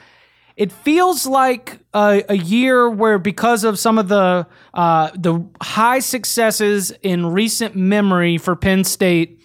It 0.57 0.71
feels 0.71 1.27
like 1.27 1.79
a, 1.93 2.23
a 2.29 2.37
year 2.37 2.89
where, 2.89 3.19
because 3.19 3.65
of 3.65 3.77
some 3.77 3.97
of 3.97 4.07
the 4.07 4.47
uh, 4.73 5.11
the 5.13 5.45
high 5.61 5.99
successes 5.99 6.91
in 7.03 7.27
recent 7.27 7.75
memory 7.75 8.37
for 8.37 8.55
Penn 8.55 8.85
State, 8.85 9.41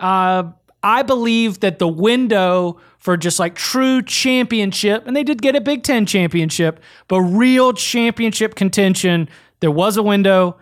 uh, 0.00 0.44
I 0.82 1.02
believe 1.02 1.60
that 1.60 1.78
the 1.78 1.88
window 1.88 2.80
for 2.98 3.16
just 3.16 3.38
like 3.38 3.54
true 3.54 4.02
championship, 4.02 5.06
and 5.06 5.14
they 5.14 5.22
did 5.22 5.40
get 5.40 5.54
a 5.54 5.60
Big 5.60 5.84
Ten 5.84 6.06
championship, 6.06 6.80
but 7.06 7.20
real 7.20 7.72
championship 7.72 8.56
contention, 8.56 9.28
there 9.60 9.70
was 9.70 9.96
a 9.96 10.02
window. 10.02 10.56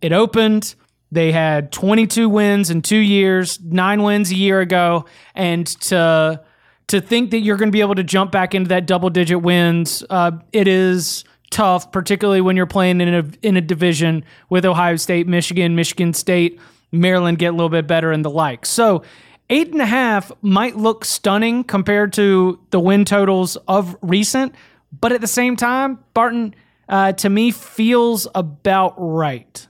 It 0.00 0.12
opened. 0.12 0.74
They 1.12 1.32
had 1.32 1.72
22 1.72 2.28
wins 2.28 2.70
in 2.70 2.82
two 2.82 2.96
years, 2.96 3.58
nine 3.62 4.02
wins 4.02 4.30
a 4.30 4.36
year 4.36 4.60
ago, 4.60 5.06
and 5.34 5.66
to 5.82 6.42
to 6.88 7.00
think 7.00 7.30
that 7.30 7.38
you're 7.38 7.56
going 7.56 7.68
to 7.68 7.72
be 7.72 7.80
able 7.80 7.94
to 7.94 8.04
jump 8.04 8.32
back 8.32 8.52
into 8.54 8.68
that 8.68 8.86
double 8.86 9.10
digit 9.10 9.40
wins, 9.42 10.02
uh, 10.10 10.32
it 10.52 10.66
is 10.66 11.24
tough, 11.50 11.92
particularly 11.92 12.40
when 12.40 12.56
you're 12.56 12.66
playing 12.66 13.00
in 13.00 13.14
a 13.14 13.24
in 13.42 13.56
a 13.56 13.60
division 13.60 14.24
with 14.48 14.64
Ohio 14.64 14.96
State, 14.96 15.26
Michigan, 15.26 15.74
Michigan 15.74 16.14
State, 16.14 16.60
Maryland 16.92 17.38
get 17.38 17.48
a 17.48 17.52
little 17.52 17.68
bit 17.68 17.86
better 17.86 18.12
and 18.12 18.24
the 18.24 18.30
like. 18.30 18.64
So 18.66 19.02
eight 19.50 19.72
and 19.72 19.80
a 19.80 19.86
half 19.86 20.30
might 20.42 20.76
look 20.76 21.04
stunning 21.04 21.64
compared 21.64 22.12
to 22.14 22.60
the 22.70 22.80
win 22.80 23.04
totals 23.04 23.56
of 23.68 23.96
recent, 24.00 24.54
but 25.00 25.12
at 25.12 25.20
the 25.20 25.26
same 25.26 25.56
time, 25.56 25.98
Barton 26.14 26.54
uh, 26.90 27.12
to 27.12 27.30
me 27.30 27.52
feels 27.52 28.26
about 28.34 28.94
right. 28.98 29.66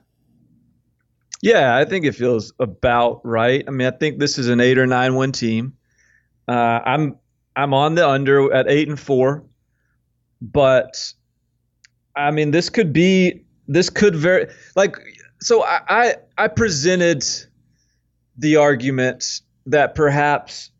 Yeah, 1.42 1.76
I 1.76 1.84
think 1.84 2.04
it 2.04 2.14
feels 2.14 2.52
about 2.58 3.20
right. 3.24 3.62
I 3.66 3.70
mean, 3.70 3.86
I 3.86 3.96
think 3.96 4.18
this 4.18 4.38
is 4.38 4.48
an 4.48 4.60
eight 4.60 4.78
or 4.78 4.86
nine 4.86 5.14
win 5.14 5.32
team. 5.32 5.74
Uh, 6.48 6.80
I'm 6.84 7.16
I'm 7.54 7.74
on 7.74 7.94
the 7.94 8.08
under 8.08 8.52
at 8.52 8.68
eight 8.68 8.88
and 8.88 8.98
four, 8.98 9.44
but 10.40 11.12
I 12.16 12.30
mean, 12.30 12.50
this 12.50 12.70
could 12.70 12.92
be 12.92 13.44
this 13.68 13.90
could 13.90 14.16
very 14.16 14.48
like 14.74 14.96
so. 15.40 15.62
I 15.62 15.80
I, 15.88 16.14
I 16.38 16.48
presented 16.48 17.24
the 18.36 18.56
argument 18.56 19.42
that 19.66 19.94
perhaps 19.94 20.70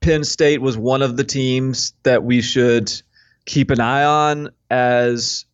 Penn 0.00 0.22
State 0.22 0.60
was 0.60 0.78
one 0.78 1.02
of 1.02 1.16
the 1.16 1.24
teams 1.24 1.92
that 2.04 2.22
we 2.22 2.40
should 2.40 2.92
keep 3.46 3.70
an 3.70 3.80
eye 3.80 4.04
on 4.04 4.50
as 4.70 5.45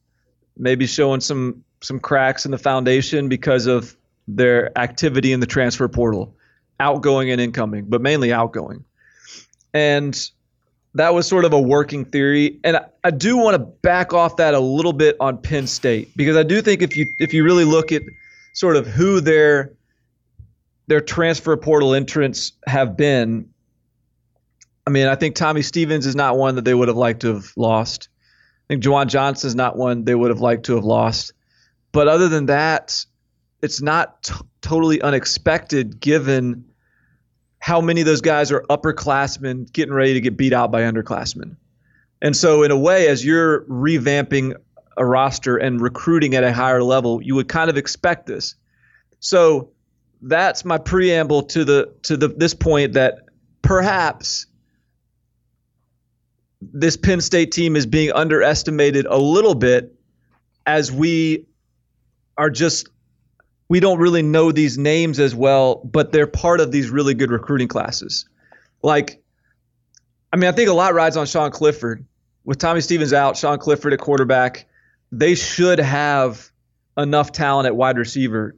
maybe 0.56 0.86
showing 0.86 1.20
some 1.20 1.64
some 1.80 1.98
cracks 1.98 2.44
in 2.44 2.50
the 2.50 2.58
foundation 2.58 3.28
because 3.28 3.66
of 3.66 3.96
their 4.28 4.76
activity 4.78 5.32
in 5.32 5.40
the 5.40 5.46
transfer 5.46 5.88
portal, 5.88 6.34
outgoing 6.78 7.30
and 7.30 7.40
incoming, 7.40 7.86
but 7.86 8.00
mainly 8.00 8.32
outgoing. 8.32 8.84
And 9.74 10.18
that 10.94 11.14
was 11.14 11.26
sort 11.26 11.44
of 11.44 11.52
a 11.52 11.60
working 11.60 12.04
theory. 12.04 12.60
And 12.64 12.76
I, 12.76 12.84
I 13.04 13.10
do 13.10 13.36
want 13.36 13.54
to 13.54 13.58
back 13.58 14.12
off 14.12 14.36
that 14.36 14.54
a 14.54 14.60
little 14.60 14.92
bit 14.92 15.16
on 15.20 15.38
Penn 15.38 15.66
State 15.66 16.16
because 16.16 16.36
I 16.36 16.42
do 16.42 16.60
think 16.62 16.82
if 16.82 16.96
you 16.96 17.06
if 17.18 17.32
you 17.32 17.44
really 17.44 17.64
look 17.64 17.92
at 17.92 18.02
sort 18.52 18.76
of 18.76 18.86
who 18.86 19.20
their 19.20 19.72
their 20.88 21.00
transfer 21.00 21.56
portal 21.56 21.94
entrants 21.94 22.52
have 22.66 22.96
been, 22.96 23.48
I 24.86 24.90
mean, 24.90 25.06
I 25.06 25.14
think 25.14 25.34
Tommy 25.36 25.62
Stevens 25.62 26.06
is 26.06 26.14
not 26.14 26.36
one 26.36 26.56
that 26.56 26.64
they 26.64 26.74
would 26.74 26.88
have 26.88 26.96
liked 26.96 27.20
to 27.20 27.34
have 27.34 27.52
lost. 27.56 28.08
I 28.64 28.75
think 28.75 28.83
Juwan 28.83 29.07
Johnson 29.09 29.48
is 29.48 29.55
not 29.55 29.77
one 29.77 30.05
they 30.05 30.14
would 30.14 30.31
have 30.31 30.40
liked 30.40 30.66
to 30.66 30.77
have 30.77 30.85
lost. 30.85 31.33
But 31.92 32.09
other 32.09 32.29
than 32.29 32.46
that, 32.46 33.05
it's 33.61 33.83
not 33.83 34.22
t- 34.25 34.35
totally 34.61 35.01
unexpected 35.03 36.01
given 36.01 36.64
how 37.59 37.81
many 37.81 38.01
of 38.01 38.07
those 38.07 38.22
guys 38.22 38.51
are 38.51 38.62
upperclassmen 38.62 39.72
getting 39.72 39.94
ready 39.94 40.14
to 40.14 40.20
get 40.20 40.37
beat 40.37 40.53
out 40.53 40.72
by 40.72 40.83
underclassmen. 40.83 41.57
And 42.20 42.37
so, 42.37 42.62
in 42.62 42.70
a 42.70 42.79
way, 42.79 43.09
as 43.09 43.25
you're 43.25 43.64
revamping 43.66 44.55
a 44.96 45.05
roster 45.05 45.57
and 45.57 45.81
recruiting 45.81 46.35
at 46.35 46.44
a 46.44 46.53
higher 46.53 46.83
level, 46.83 47.22
you 47.22 47.35
would 47.35 47.48
kind 47.48 47.70
of 47.70 47.77
expect 47.77 48.27
this. 48.27 48.55
So, 49.20 49.70
that's 50.22 50.64
my 50.64 50.79
preamble 50.79 51.44
to 51.44 51.64
the 51.64 51.92
to 52.03 52.16
the 52.16 52.29
this 52.29 52.55
point 52.55 52.94
that 52.94 53.27
perhaps 53.61 54.46
this 56.72 56.96
Penn 56.96 57.20
State 57.20 57.53
team 57.53 57.77
is 57.77 57.87
being 57.87 58.12
underestimated 58.12 59.07
a 59.07 59.18
little 59.18 59.55
bit 59.55 59.94
as 60.66 60.92
we 60.92 61.46
are 62.38 62.51
just 62.51 62.88
we 63.68 63.81
don't 63.81 63.98
really 63.98 64.22
know 64.22 64.53
these 64.53 64.77
names 64.77 65.18
as 65.18 65.35
well, 65.35 65.77
but 65.77 66.12
they're 66.12 66.27
part 66.27 66.61
of 66.61 66.72
these 66.72 66.90
really 66.90 67.14
good 67.14 67.31
recruiting 67.31 67.68
classes. 67.68 68.27
Like, 68.83 69.22
I 70.31 70.37
mean, 70.37 70.48
I 70.48 70.53
think 70.53 70.68
a 70.68 70.75
lot 70.75 70.92
rides 70.92 71.16
on 71.16 71.27
Sean 71.27 71.51
Clifford. 71.51 72.05
With 72.44 72.59
Tommy 72.59 72.81
Stevens 72.81 73.12
out, 73.12 73.37
Sean 73.37 73.59
Clifford 73.59 73.92
at 73.92 74.01
quarterback, 74.01 74.66
they 75.11 75.35
should 75.35 75.79
have 75.79 76.51
enough 76.98 77.33
talent 77.33 77.66
at 77.66 77.75
wide 77.75 77.96
receiver 77.96 78.57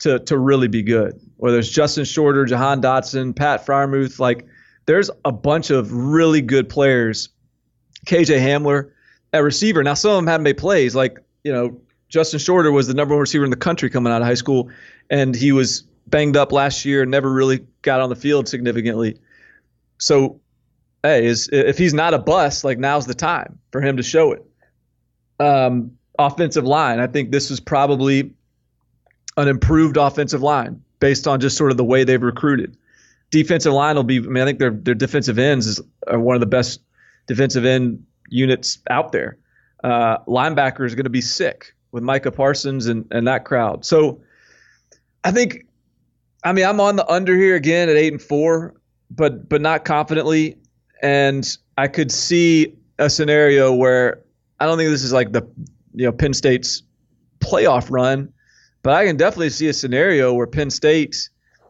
to 0.00 0.18
to 0.20 0.36
really 0.36 0.68
be 0.68 0.82
good. 0.82 1.20
Whether 1.36 1.58
it's 1.58 1.68
Justin 1.68 2.04
Shorter, 2.04 2.44
Jahan 2.44 2.80
Dotson, 2.82 3.36
Pat 3.36 3.64
Freiermuth, 3.64 4.18
like 4.18 4.46
there's 4.86 5.10
a 5.24 5.32
bunch 5.32 5.70
of 5.70 5.92
really 5.92 6.40
good 6.40 6.68
players. 6.68 7.28
KJ 8.06 8.40
Hamler 8.40 8.90
at 9.32 9.40
receiver. 9.40 9.82
Now 9.82 9.94
some 9.94 10.12
of 10.12 10.16
them 10.16 10.26
haven't 10.26 10.44
made 10.44 10.56
plays. 10.56 10.94
Like 10.94 11.18
you 11.44 11.52
know 11.52 11.80
Justin 12.08 12.38
Shorter 12.38 12.72
was 12.72 12.86
the 12.86 12.94
number 12.94 13.14
one 13.14 13.20
receiver 13.20 13.44
in 13.44 13.50
the 13.50 13.56
country 13.56 13.90
coming 13.90 14.12
out 14.12 14.22
of 14.22 14.26
high 14.26 14.34
school, 14.34 14.70
and 15.10 15.34
he 15.34 15.52
was 15.52 15.84
banged 16.06 16.36
up 16.36 16.52
last 16.52 16.84
year 16.84 17.02
and 17.02 17.10
never 17.10 17.30
really 17.30 17.66
got 17.82 18.00
on 18.00 18.08
the 18.08 18.16
field 18.16 18.48
significantly. 18.48 19.18
So, 19.98 20.40
hey, 21.02 21.26
is 21.26 21.48
if 21.52 21.78
he's 21.78 21.94
not 21.94 22.14
a 22.14 22.18
bust, 22.18 22.64
like 22.64 22.78
now's 22.78 23.06
the 23.06 23.14
time 23.14 23.58
for 23.72 23.80
him 23.80 23.96
to 23.96 24.02
show 24.02 24.32
it. 24.32 24.44
Um, 25.38 25.98
offensive 26.18 26.64
line, 26.64 27.00
I 27.00 27.06
think 27.06 27.32
this 27.32 27.50
was 27.50 27.60
probably 27.60 28.32
an 29.36 29.48
improved 29.48 29.96
offensive 29.96 30.42
line 30.42 30.82
based 31.00 31.26
on 31.26 31.40
just 31.40 31.56
sort 31.56 31.70
of 31.70 31.76
the 31.76 31.84
way 31.84 32.04
they've 32.04 32.22
recruited. 32.22 32.76
Defensive 33.30 33.72
line 33.72 33.96
will 33.96 34.04
be. 34.04 34.18
I 34.18 34.20
mean, 34.20 34.42
I 34.42 34.46
think 34.46 34.60
their 34.60 34.70
their 34.70 34.94
defensive 34.94 35.38
ends 35.38 35.66
is 35.66 35.80
are 36.06 36.20
one 36.20 36.36
of 36.36 36.40
the 36.40 36.46
best 36.46 36.80
defensive 37.26 37.64
end 37.64 38.04
units 38.28 38.78
out 38.90 39.12
there. 39.12 39.38
Uh, 39.84 40.18
linebacker 40.26 40.84
is 40.86 40.94
going 40.94 41.04
to 41.04 41.10
be 41.10 41.20
sick 41.20 41.74
with 41.92 42.02
Micah 42.02 42.32
Parsons 42.32 42.86
and, 42.86 43.06
and 43.10 43.26
that 43.28 43.44
crowd. 43.44 43.84
So 43.84 44.20
I 45.24 45.30
think, 45.30 45.66
I 46.44 46.52
mean, 46.52 46.64
I'm 46.64 46.80
on 46.80 46.96
the 46.96 47.08
under 47.10 47.36
here 47.36 47.56
again 47.56 47.88
at 47.88 47.96
eight 47.96 48.12
and 48.12 48.22
four, 48.22 48.74
but 49.10 49.48
but 49.48 49.60
not 49.60 49.84
confidently. 49.84 50.56
And 51.02 51.46
I 51.76 51.88
could 51.88 52.10
see 52.10 52.74
a 52.98 53.10
scenario 53.10 53.74
where 53.74 54.22
I 54.60 54.66
don't 54.66 54.78
think 54.78 54.90
this 54.90 55.04
is 55.04 55.12
like 55.12 55.32
the 55.32 55.42
you 55.94 56.06
know 56.06 56.12
Penn 56.12 56.32
State's 56.32 56.82
playoff 57.40 57.90
run, 57.90 58.32
but 58.82 58.94
I 58.94 59.04
can 59.06 59.16
definitely 59.16 59.50
see 59.50 59.68
a 59.68 59.72
scenario 59.72 60.32
where 60.32 60.46
Penn 60.46 60.70
State 60.70 61.28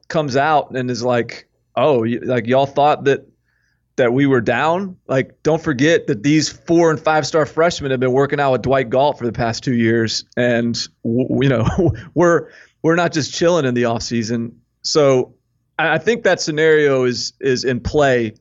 comes 0.08 0.36
out 0.36 0.70
and 0.76 0.90
is 0.90 1.02
like, 1.02 1.48
oh, 1.74 2.06
like 2.22 2.46
y'all 2.46 2.66
thought 2.66 3.04
that 3.04 3.26
that 3.96 4.12
we 4.12 4.26
were 4.26 4.40
down. 4.40 4.96
Like, 5.08 5.42
don't 5.42 5.62
forget 5.62 6.06
that 6.06 6.22
these 6.22 6.48
four 6.48 6.90
and 6.90 7.00
five 7.00 7.26
star 7.26 7.46
freshmen 7.46 7.90
have 7.90 8.00
been 8.00 8.12
working 8.12 8.40
out 8.40 8.52
with 8.52 8.62
Dwight 8.62 8.90
Galt 8.90 9.18
for 9.18 9.26
the 9.26 9.32
past 9.32 9.64
two 9.64 9.74
years, 9.74 10.24
and 10.36 10.76
you 11.04 11.48
know 11.48 11.66
we're 12.14 12.50
we're 12.82 12.96
not 12.96 13.12
just 13.12 13.34
chilling 13.34 13.64
in 13.64 13.74
the 13.74 13.86
off 13.86 14.02
season. 14.02 14.60
So 14.82 15.34
I 15.78 15.98
think 15.98 16.22
that 16.24 16.40
scenario 16.40 17.04
is 17.04 17.32
is 17.40 17.64
in 17.64 17.80
play. 17.80 18.34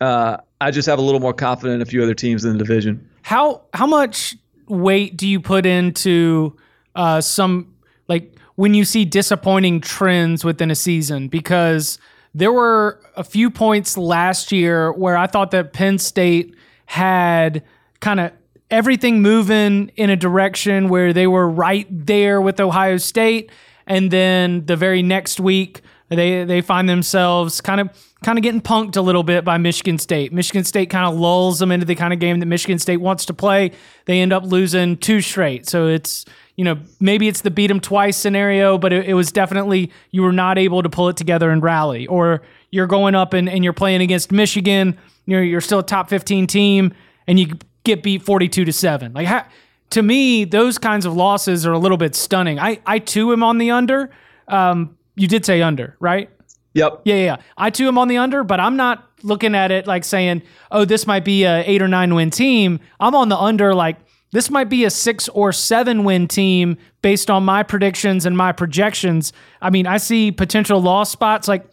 Uh, 0.00 0.38
I 0.60 0.70
just 0.70 0.86
have 0.86 0.98
a 0.98 1.02
little 1.02 1.20
more 1.20 1.34
confidence 1.34 1.76
in 1.76 1.82
a 1.82 1.86
few 1.86 2.02
other 2.02 2.14
teams 2.14 2.44
in 2.44 2.52
the 2.52 2.58
division. 2.58 3.08
How 3.22 3.62
how 3.74 3.86
much 3.86 4.36
weight 4.68 5.16
do 5.16 5.26
you 5.26 5.40
put 5.40 5.66
into 5.66 6.56
uh, 6.94 7.20
some 7.20 7.74
like 8.08 8.34
when 8.56 8.74
you 8.74 8.84
see 8.84 9.04
disappointing 9.04 9.80
trends 9.80 10.44
within 10.44 10.70
a 10.70 10.74
season? 10.74 11.28
Because 11.28 11.98
there 12.34 12.52
were 12.52 13.00
a 13.16 13.24
few 13.24 13.50
points 13.50 13.96
last 13.96 14.52
year 14.52 14.92
where 14.92 15.16
I 15.16 15.26
thought 15.26 15.50
that 15.52 15.72
Penn 15.72 15.98
State 15.98 16.54
had 16.86 17.64
kind 18.00 18.20
of 18.20 18.32
everything 18.70 19.22
moving 19.22 19.90
in 19.96 20.10
a 20.10 20.16
direction 20.16 20.88
where 20.88 21.12
they 21.12 21.26
were 21.26 21.48
right 21.48 21.86
there 21.90 22.40
with 22.40 22.60
Ohio 22.60 22.98
State, 22.98 23.50
and 23.86 24.10
then 24.10 24.66
the 24.66 24.76
very 24.76 25.02
next 25.02 25.40
week 25.40 25.80
they 26.08 26.44
they 26.44 26.60
find 26.60 26.88
themselves 26.88 27.60
kind 27.60 27.80
of 27.80 27.90
kind 28.22 28.38
of 28.38 28.42
getting 28.42 28.60
punked 28.60 28.96
a 28.96 29.00
little 29.00 29.22
bit 29.22 29.44
by 29.44 29.58
Michigan 29.58 29.98
State. 29.98 30.32
Michigan 30.32 30.64
State 30.64 30.90
kind 30.90 31.06
of 31.06 31.18
lulls 31.18 31.58
them 31.58 31.70
into 31.70 31.86
the 31.86 31.94
kind 31.94 32.12
of 32.12 32.18
game 32.18 32.40
that 32.40 32.46
Michigan 32.46 32.78
State 32.78 32.96
wants 32.98 33.24
to 33.26 33.34
play. 33.34 33.72
They 34.06 34.20
end 34.20 34.32
up 34.32 34.44
losing 34.44 34.96
two 34.96 35.20
straight. 35.20 35.68
So 35.68 35.86
it's 35.86 36.24
you 36.56 36.64
know 36.64 36.78
maybe 36.98 37.28
it's 37.28 37.42
the 37.42 37.50
beat 37.50 37.68
them 37.68 37.80
twice 37.80 38.16
scenario, 38.16 38.78
but 38.78 38.92
it, 38.92 39.06
it 39.06 39.14
was 39.14 39.30
definitely 39.30 39.92
you 40.10 40.22
were 40.22 40.32
not 40.32 40.58
able 40.58 40.82
to 40.82 40.88
pull 40.88 41.08
it 41.08 41.16
together 41.16 41.50
and 41.50 41.62
rally. 41.62 42.06
Or 42.06 42.42
you're 42.70 42.86
going 42.86 43.14
up 43.14 43.32
and, 43.34 43.48
and 43.48 43.62
you're 43.62 43.72
playing 43.72 44.00
against 44.00 44.32
Michigan. 44.32 44.98
You're 45.26 45.42
you're 45.42 45.60
still 45.60 45.80
a 45.80 45.84
top 45.84 46.08
15 46.08 46.46
team 46.46 46.94
and 47.26 47.38
you 47.38 47.58
get 47.84 48.02
beat 48.02 48.22
42 48.22 48.64
to 48.64 48.72
seven. 48.72 49.12
Like 49.12 49.26
how, 49.26 49.46
to 49.90 50.02
me, 50.02 50.44
those 50.44 50.78
kinds 50.78 51.06
of 51.06 51.14
losses 51.14 51.66
are 51.66 51.72
a 51.72 51.78
little 51.78 51.96
bit 51.96 52.14
stunning. 52.14 52.58
I 52.58 52.80
I 52.86 52.98
too 52.98 53.32
am 53.32 53.42
on 53.42 53.58
the 53.58 53.70
under. 53.70 54.10
Um, 54.48 54.97
you 55.18 55.28
did 55.28 55.44
say 55.44 55.62
under, 55.62 55.96
right? 56.00 56.30
Yep. 56.74 57.02
Yeah, 57.04 57.16
yeah. 57.16 57.36
I 57.56 57.70
too 57.70 57.88
am 57.88 57.98
on 57.98 58.08
the 58.08 58.18
under, 58.18 58.44
but 58.44 58.60
I'm 58.60 58.76
not 58.76 59.08
looking 59.22 59.54
at 59.54 59.70
it 59.70 59.86
like 59.86 60.04
saying, 60.04 60.42
"Oh, 60.70 60.84
this 60.84 61.06
might 61.06 61.24
be 61.24 61.44
a 61.44 61.64
eight 61.66 61.82
or 61.82 61.88
nine 61.88 62.14
win 62.14 62.30
team." 62.30 62.80
I'm 63.00 63.14
on 63.14 63.28
the 63.28 63.36
under, 63.36 63.74
like 63.74 63.96
this 64.32 64.50
might 64.50 64.68
be 64.68 64.84
a 64.84 64.90
six 64.90 65.28
or 65.28 65.52
seven 65.52 66.04
win 66.04 66.28
team 66.28 66.76
based 67.02 67.30
on 67.30 67.44
my 67.44 67.62
predictions 67.62 68.26
and 68.26 68.36
my 68.36 68.52
projections. 68.52 69.32
I 69.60 69.70
mean, 69.70 69.86
I 69.86 69.96
see 69.96 70.30
potential 70.30 70.80
loss 70.80 71.10
spots. 71.10 71.48
Like, 71.48 71.66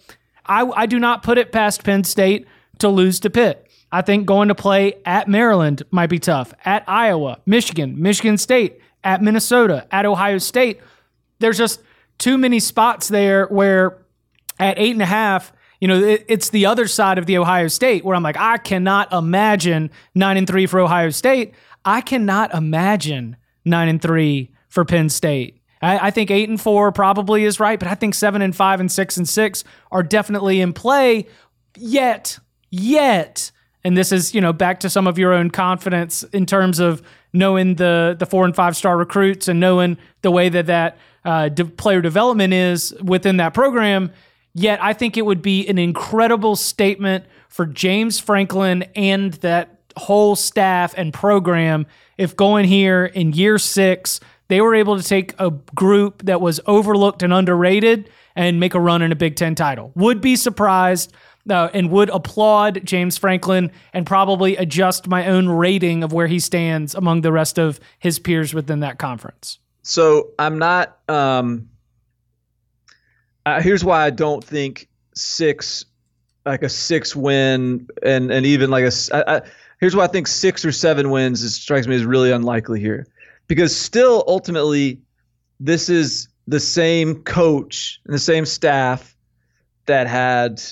I 0.46 0.64
I 0.64 0.86
do 0.86 1.00
not 1.00 1.24
put 1.24 1.38
it 1.38 1.52
past 1.52 1.84
Penn 1.84 2.04
State 2.04 2.48
to 2.80 2.90
lose 2.90 3.20
to 3.22 3.30
Pitt. 3.30 3.62
I 3.92 4.02
think 4.02 4.26
going 4.26 4.48
to 4.48 4.56
play 4.56 4.96
at 5.06 5.28
Maryland 5.28 5.84
might 5.92 6.10
be 6.10 6.20
tough. 6.20 6.54
At 6.66 6.84
Iowa, 6.88 7.40
Michigan, 7.46 8.02
Michigan 8.02 8.38
State, 8.38 8.80
at 9.04 9.22
Minnesota, 9.22 9.88
at 9.92 10.06
Ohio 10.06 10.38
State. 10.38 10.80
There's 11.40 11.58
just 11.58 11.82
too 12.18 12.38
many 12.38 12.60
spots 12.60 13.08
there 13.08 13.46
where 13.48 13.98
at 14.60 14.80
eight 14.80 14.92
and 14.92 15.02
a 15.02 15.08
half, 15.08 15.52
you 15.80 15.88
know, 15.88 16.02
it, 16.02 16.26
it's 16.28 16.50
the 16.50 16.66
other 16.66 16.88
side 16.88 17.18
of 17.18 17.26
the 17.26 17.38
Ohio 17.38 17.68
State 17.68 18.04
where 18.06 18.16
I'm 18.16 18.24
like, 18.24 18.38
I 18.38 18.58
cannot 18.58 19.12
imagine 19.12 19.92
nine 20.14 20.38
and 20.38 20.48
three 20.48 20.66
for 20.66 20.80
Ohio 20.80 21.10
State. 21.10 21.54
I 21.84 22.02
cannot 22.02 22.54
imagine 22.54 23.38
nine 23.64 23.88
and 23.88 24.02
three 24.02 24.52
for 24.70 24.86
Penn 24.86 25.10
State. 25.10 25.62
I, 25.82 26.08
I 26.08 26.12
think 26.12 26.32
eight 26.32 26.50
and 26.50 26.60
four 26.60 26.92
probably 26.92 27.44
is 27.44 27.60
right, 27.60 27.80
but 27.80 27.88
I 27.88 27.96
think 27.96 28.16
seven 28.16 28.42
and 28.42 28.56
five 28.56 28.80
and 28.80 28.92
six 28.92 29.18
and 29.18 29.28
six 29.28 29.64
are 29.92 30.04
definitely 30.04 30.62
in 30.62 30.74
play. 30.74 31.28
Yet, 31.78 32.40
yet, 32.72 33.52
and 33.84 33.96
this 33.98 34.12
is 34.12 34.34
you 34.34 34.42
know 34.42 34.54
back 34.54 34.80
to 34.82 34.90
some 34.90 35.08
of 35.08 35.20
your 35.20 35.34
own 35.34 35.52
confidence 35.52 36.24
in 36.24 36.46
terms 36.46 36.80
of 36.80 37.02
knowing 37.34 37.76
the 37.76 38.16
the 38.18 38.26
four 38.26 38.46
and 38.46 38.56
five 38.56 38.76
star 38.76 38.98
recruits 38.98 39.48
and 39.48 39.60
knowing 39.60 39.98
the 40.22 40.32
way 40.32 40.50
that 40.50 40.66
that 40.68 40.98
uh, 41.26 41.50
de- 41.50 41.66
player 41.66 42.02
development 42.02 42.54
is 42.54 42.94
within 43.02 43.38
that 43.38 43.54
program. 43.54 44.12
Yet 44.54 44.82
I 44.82 44.94
think 44.94 45.18
it 45.18 45.26
would 45.26 45.42
be 45.42 45.68
an 45.68 45.78
incredible 45.78 46.56
statement 46.56 47.26
for 47.50 47.66
James 47.66 48.20
Franklin 48.20 48.84
and 48.96 49.34
that 49.36 49.80
whole 49.98 50.36
staff 50.36 50.94
and 50.98 51.14
program 51.14 51.86
if 52.18 52.36
going 52.36 52.66
here 52.66 53.06
in 53.06 53.34
year 53.34 53.58
six, 53.58 54.20
they 54.48 54.62
were 54.62 54.76
able 54.76 54.98
to 54.98 55.04
take 55.04 55.34
a 55.40 55.50
group 55.50 56.24
that 56.24 56.40
was 56.40 56.60
overlooked 56.66 57.24
and 57.24 57.34
underrated 57.34 58.10
and 58.36 58.60
make 58.60 58.74
a 58.74 58.80
run 58.80 59.02
in 59.02 59.12
a 59.12 59.16
Big 59.16 59.36
Ten 59.36 59.56
title. 59.56 59.92
Would 59.96 60.22
be 60.22 60.36
surprised 60.36 61.14
uh, 61.50 61.70
and 61.74 61.90
would 61.92 62.10
applaud 62.10 62.82
James 62.86 63.18
Franklin 63.18 63.72
and 63.94 64.06
probably 64.06 64.56
adjust 64.58 65.08
my 65.08 65.28
own 65.28 65.48
rating 65.50 66.04
of 66.04 66.14
where 66.14 66.28
he 66.28 66.40
stands 66.40 66.96
among 66.96 67.22
the 67.22 67.32
rest 67.32 67.58
of 67.58 67.80
his 68.00 68.20
peers 68.20 68.54
within 68.54 68.80
that 68.82 68.98
conference. 68.98 69.60
So 69.88 70.32
I'm 70.40 70.58
not. 70.58 70.98
Um, 71.08 71.70
uh, 73.46 73.62
here's 73.62 73.86
why 73.86 74.04
I 74.04 74.10
don't 74.10 74.44
think 74.44 74.90
six, 75.14 75.86
like 76.44 76.64
a 76.64 76.70
six 76.70 77.16
win, 77.16 77.88
and 78.02 78.32
and 78.32 78.48
even 78.48 78.72
like 78.72 78.84
a. 78.84 78.92
I, 79.14 79.36
I, 79.36 79.42
here's 79.80 79.96
why 79.96 80.06
I 80.06 80.08
think 80.08 80.26
six 80.26 80.66
or 80.66 80.72
seven 80.72 81.12
wins 81.12 81.44
is, 81.44 81.54
strikes 81.54 81.86
me 81.86 81.96
as 81.96 82.04
really 82.04 82.32
unlikely 82.32 82.80
here, 82.80 83.06
because 83.46 83.78
still 83.78 84.24
ultimately, 84.28 85.02
this 85.60 85.88
is 85.88 86.30
the 86.48 86.60
same 86.60 87.22
coach 87.22 88.02
and 88.06 88.14
the 88.16 88.20
same 88.20 88.48
staff 88.48 89.16
that 89.86 90.08
had 90.08 90.64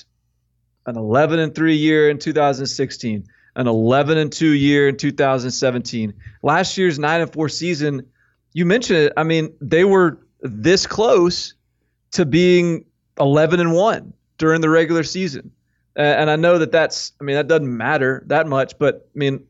an 0.86 0.96
11 0.96 1.38
and 1.38 1.54
3 1.54 1.76
year 1.76 2.10
in 2.10 2.18
2016, 2.18 3.24
an 3.54 3.68
11 3.68 4.18
and 4.18 4.32
2 4.32 4.48
year 4.48 4.88
in 4.88 4.96
2017. 4.96 6.14
Last 6.42 6.76
year's 6.76 6.98
9 6.98 7.20
and 7.20 7.32
4 7.32 7.48
season, 7.48 8.06
you 8.54 8.64
mentioned 8.64 9.00
it. 9.00 9.12
I 9.16 9.22
mean, 9.22 9.52
they 9.60 9.84
were 9.84 10.18
this 10.40 10.86
close 10.86 11.54
to 12.12 12.24
being 12.24 12.86
11 13.20 13.60
and 13.60 13.74
1 13.74 14.14
during 14.38 14.60
the 14.62 14.70
regular 14.70 15.02
season. 15.02 15.50
And 15.96 16.28
I 16.28 16.36
know 16.36 16.58
that 16.58 16.72
that's, 16.72 17.12
I 17.20 17.24
mean, 17.24 17.36
that 17.36 17.46
doesn't 17.46 17.76
matter 17.76 18.24
that 18.26 18.48
much, 18.48 18.78
but 18.78 19.08
I 19.14 19.18
mean, 19.18 19.44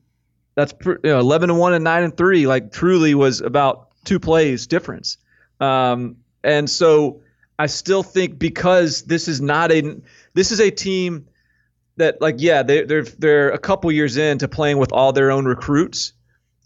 that's 0.57 0.75
you 0.85 0.99
know, 1.05 1.21
11 1.21 1.51
and 1.51 1.59
1 1.59 1.73
and 1.75 1.85
9 1.85 2.03
and 2.03 2.17
3, 2.17 2.47
like 2.47 2.73
truly 2.73 3.14
was 3.14 3.40
about 3.40 3.88
two 4.05 4.21
plays 4.21 4.67
difference. 4.67 5.17
Um, 5.61 6.17
and 6.43 6.69
so 6.69 7.23
I 7.59 7.67
still 7.67 8.03
think 8.03 8.38
because 8.38 9.03
this 9.03 9.29
is 9.29 9.40
not 9.40 9.73
a, 9.73 9.97
this 10.35 10.53
is 10.53 10.61
a 10.61 10.71
team 10.71 11.27
that 11.97 12.21
like 12.21 12.37
yeah 12.38 12.62
they 12.62 12.83
they're 12.83 13.05
they're 13.05 13.51
a 13.51 13.59
couple 13.59 13.90
years 13.93 14.17
into 14.17 14.49
playing 14.49 14.79
with 14.79 14.93
all 14.93 15.12
their 15.12 15.31
own 15.31 15.45
recruits, 15.45 16.12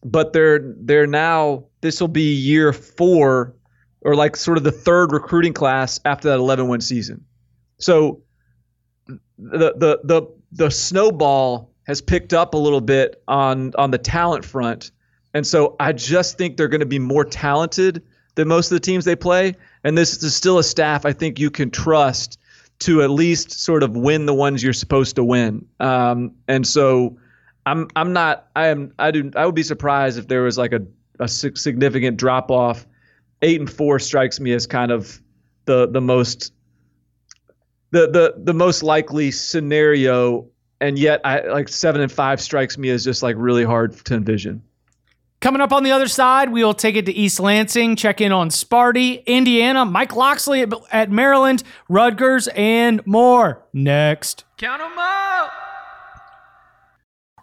but 0.05 0.33
they're 0.33 0.75
they're 0.79 1.07
now 1.07 1.65
this 1.81 2.01
will 2.01 2.09
be 2.09 2.35
year 2.35 2.73
four 2.73 3.55
or 4.03 4.15
like 4.15 4.37
sort 4.37 4.59
of 4.59 4.65
the 4.65 4.73
third 4.73 5.13
recruiting 5.13 5.53
class 5.53 6.01
after 6.05 6.29
that 6.29 6.39
11 6.39 6.69
win 6.69 6.81
season. 6.81 7.25
So 7.79 8.23
the 9.07 9.75
the 9.77 10.01
the 10.05 10.23
the 10.53 10.71
snowball 10.71 11.73
has 11.87 12.01
picked 12.01 12.33
up 12.33 12.55
a 12.55 12.59
little 12.59 12.81
bit 12.81 13.23
on 13.29 13.73
on 13.77 13.91
the 13.91 13.99
talent 13.99 14.45
front. 14.45 14.91
And 15.35 15.47
so 15.47 15.77
I 15.79 15.93
just 15.93 16.39
think 16.39 16.57
they're 16.57 16.69
going 16.69 16.81
to 16.81 16.87
be 16.87 16.99
more 16.99 17.25
talented 17.25 18.03
than 18.35 18.49
most 18.49 18.71
of 18.71 18.77
the 18.77 18.81
teams 18.81 19.05
they 19.05 19.17
play. 19.17 19.55
And 19.85 19.97
this 19.97 20.23
is 20.23 20.35
still 20.35 20.59
a 20.59 20.65
staff 20.65 21.05
I 21.05 21.13
think 21.13 21.39
you 21.39 21.51
can 21.51 21.71
trust 21.71 22.39
to 22.81 23.03
at 23.03 23.11
least 23.11 23.51
sort 23.51 23.83
of 23.83 23.97
win 23.97 24.27
the 24.27 24.35
ones 24.35 24.63
you're 24.63 24.73
supposed 24.73 25.17
to 25.17 25.25
win. 25.25 25.67
Um, 25.81 26.33
and 26.47 26.67
so 26.67 27.19
I'm 27.69 27.89
I'm 27.95 28.13
not 28.13 28.49
I 28.57 28.69
am 28.69 28.93
I 28.99 29.11
do 29.11 29.31
I 29.37 29.47
would 29.47 29.55
be 29.55 29.63
surprised 29.63 30.19
if 30.19 30.29
there 30.29 30.43
was 30.43 30.57
like 30.57 30.73
a 30.73 30.81
a 31.21 31.29
significant 31.29 32.17
drop 32.17 32.51
off. 32.51 32.87
Eight 33.43 33.61
and 33.61 33.71
four 33.71 33.99
strikes 33.99 34.41
me 34.41 34.53
as 34.53 34.67
kind 34.67 34.91
of 34.91 35.21
the 35.67 35.89
the 35.89 36.01
most 36.01 36.53
the 37.91 38.09
the 38.11 38.35
the 38.39 38.55
most 38.55 38.83
likely 38.83 39.31
scenario, 39.31 40.49
and 40.81 40.99
yet 40.99 41.21
I 41.25 41.47
like 41.47 41.69
seven 41.69 42.01
and 42.01 42.11
five 42.11 42.41
strikes 42.41 42.79
me 42.79 42.91
as 42.91 43.05
just 43.05 43.23
like 43.23 43.37
really 43.39 43.65
hard 43.65 43.93
to 44.07 44.15
envision. 44.15 44.63
Coming 45.41 45.61
up 45.61 45.73
on 45.73 45.85
the 45.85 45.93
other 45.93 46.09
side, 46.09 46.51
we 46.51 46.65
will 46.65 46.75
take 46.75 46.97
it 46.97 47.07
to 47.07 47.13
East 47.13 47.39
Lansing, 47.39 47.95
check 47.95 48.21
in 48.21 48.33
on 48.33 48.49
Sparty, 48.49 49.25
Indiana, 49.25 49.85
Mike 49.85 50.17
Locksley 50.17 50.63
at, 50.63 50.73
at 50.91 51.13
Maryland, 51.13 51.63
Rutgers, 51.89 52.49
and 52.57 53.07
more. 53.07 53.65
Next. 53.73 54.45
Count 54.57 54.81
them 54.81 54.99
up! 54.99 55.68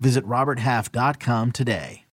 Visit 0.00 0.26
RobertHalf.com 0.26 1.52
today. 1.52 2.04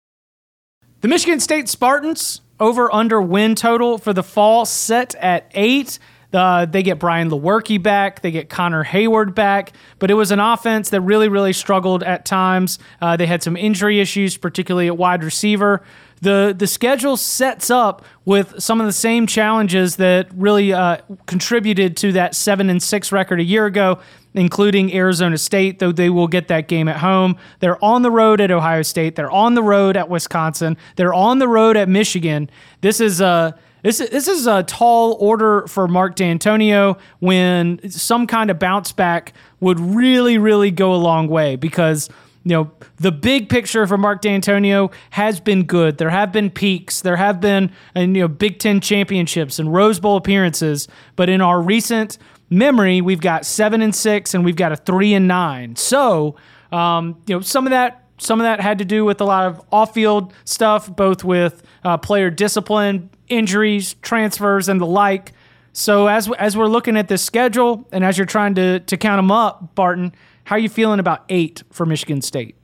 The 1.01 1.09
Michigan 1.09 1.40
State 1.40 1.68
Spartans 1.68 2.40
over 2.59 2.92
under 2.92 3.20
win 3.20 3.55
total 3.55 3.99
for 3.99 4.12
the 4.12 4.22
fall 4.22 4.64
set 4.64 5.14
at 5.16 5.51
eight. 5.55 5.99
Uh, 6.33 6.66
they 6.66 6.83
get 6.83 6.99
Brian 6.99 7.31
Lewerke 7.31 7.83
back. 7.83 8.22
They 8.22 8.31
get 8.31 8.49
Connor 8.49 8.85
Heyward 8.85 9.35
back. 9.35 9.72
But 9.99 10.11
it 10.11 10.14
was 10.14 10.31
an 10.31 10.40
offense 10.40 10.90
that 10.90 11.01
really, 11.01 11.29
really 11.29 11.53
struggled 11.53 12.03
at 12.03 12.25
times. 12.25 12.79
Uh, 13.01 13.16
they 13.16 13.27
had 13.27 13.42
some 13.42 13.57
injury 13.57 14.01
issues, 14.01 14.37
particularly 14.37 14.88
at 14.88 14.96
wide 14.96 15.22
receiver. 15.22 15.83
The, 16.22 16.55
the 16.57 16.66
schedule 16.66 17.16
sets 17.16 17.70
up 17.70 18.05
with 18.25 18.55
some 18.59 18.81
of 18.81 18.87
the 18.87 18.92
same 18.92 19.27
challenges 19.27 19.96
that 19.96 20.29
really 20.35 20.72
uh, 20.72 20.99
contributed 21.27 21.96
to 21.99 22.12
that 22.12 22.35
seven 22.35 22.70
and 22.70 22.83
six 22.83 23.12
record 23.12 23.38
a 23.38 23.44
year 23.44 23.66
ago, 23.66 24.01
including 24.37 24.94
Arizona 24.94 25.38
State, 25.38 25.79
though 25.79 25.90
they 25.90 26.11
will 26.11 26.29
get 26.29 26.46
that 26.49 26.68
game 26.68 26.87
at 26.87 26.99
home. 26.99 27.37
They're 27.61 27.83
on 27.83 28.03
the 28.03 28.11
road 28.11 28.40
at 28.40 28.51
Ohio 28.51 28.83
State. 28.83 29.16
They're 29.16 29.31
on 29.31 29.55
the 29.55 29.62
road 29.62 29.96
at 29.96 30.09
Wisconsin. 30.09 30.77
They're 30.94 31.14
on 31.14 31.38
the 31.38 31.49
road 31.49 31.77
at 31.77 31.88
Michigan. 31.88 32.51
This 32.83 33.01
is 33.01 33.20
a 33.20 33.59
this 33.83 34.01
is, 34.01 34.11
this 34.11 34.27
is 34.27 34.46
a 34.49 34.64
tall 34.64 35.16
order 35.20 35.66
for 35.68 35.87
Mark 35.87 36.16
Dantonio 36.16 36.99
when 37.20 37.88
some 37.88 38.27
kind 38.27 38.51
of 38.51 38.59
bounce 38.59 38.90
back 38.90 39.33
would 39.61 39.79
really, 39.79 40.38
really 40.38 40.72
go 40.72 40.92
a 40.92 40.96
long 40.96 41.29
way 41.29 41.55
because 41.55 42.09
you 42.46 42.50
know 42.50 42.70
the 42.98 43.11
big 43.11 43.48
picture 43.48 43.88
for 43.88 43.98
Mark 43.98 44.22
Dantonio 44.22 44.92
has 45.11 45.40
been 45.40 45.64
good. 45.64 45.98
There 45.98 46.11
have 46.11 46.30
been 46.30 46.48
peaks, 46.48 47.00
there 47.00 47.16
have 47.16 47.40
been 47.40 47.72
you 47.96 48.06
know 48.06 48.28
Big 48.28 48.61
Ten 48.61 48.80
championships 48.80 49.59
and 49.59 49.74
Rose 49.74 49.98
Bowl 49.98 50.16
appearances, 50.16 50.87
but 51.16 51.28
in 51.28 51.40
our 51.40 51.61
recent 51.61 52.18
memory, 52.48 53.00
we've 53.00 53.20
got 53.20 53.44
seven 53.44 53.82
and 53.82 53.92
six 53.92 54.32
and 54.32 54.44
we've 54.44 54.54
got 54.54 54.70
a 54.70 54.76
three 54.76 55.12
and 55.12 55.26
nine. 55.26 55.74
So 55.74 56.37
um, 56.70 57.20
you 57.26 57.35
know 57.35 57.40
some 57.40 57.66
of 57.66 57.72
that 57.72 58.04
some 58.18 58.40
of 58.40 58.44
that 58.44 58.61
had 58.61 58.78
to 58.78 58.85
do 58.85 59.04
with 59.04 59.20
a 59.20 59.24
lot 59.24 59.46
of 59.48 59.61
off-field 59.72 60.32
stuff, 60.44 60.94
both 60.94 61.24
with 61.24 61.64
uh, 61.82 61.98
player 61.98 62.30
discipline, 62.30 63.11
injuries, 63.28 63.94
transfers, 64.02 64.68
and 64.68 64.80
the 64.80 64.87
like. 64.87 65.32
So 65.72 66.06
as 66.06 66.30
as 66.38 66.56
we're 66.56 66.68
looking 66.68 66.96
at 66.96 67.09
this 67.09 67.24
schedule, 67.24 67.88
and 67.90 68.04
as 68.04 68.16
you're 68.16 68.24
trying 68.24 68.54
to 68.54 68.78
to 68.78 68.96
count 68.96 69.18
them 69.18 69.32
up, 69.32 69.74
Barton, 69.74 70.14
how 70.46 70.54
are 70.54 70.61
you 70.61 70.68
feeling 70.68 71.00
about 71.00 71.24
eight 71.28 71.64
for 71.72 71.85
Michigan 71.85 72.22
State? 72.22 72.54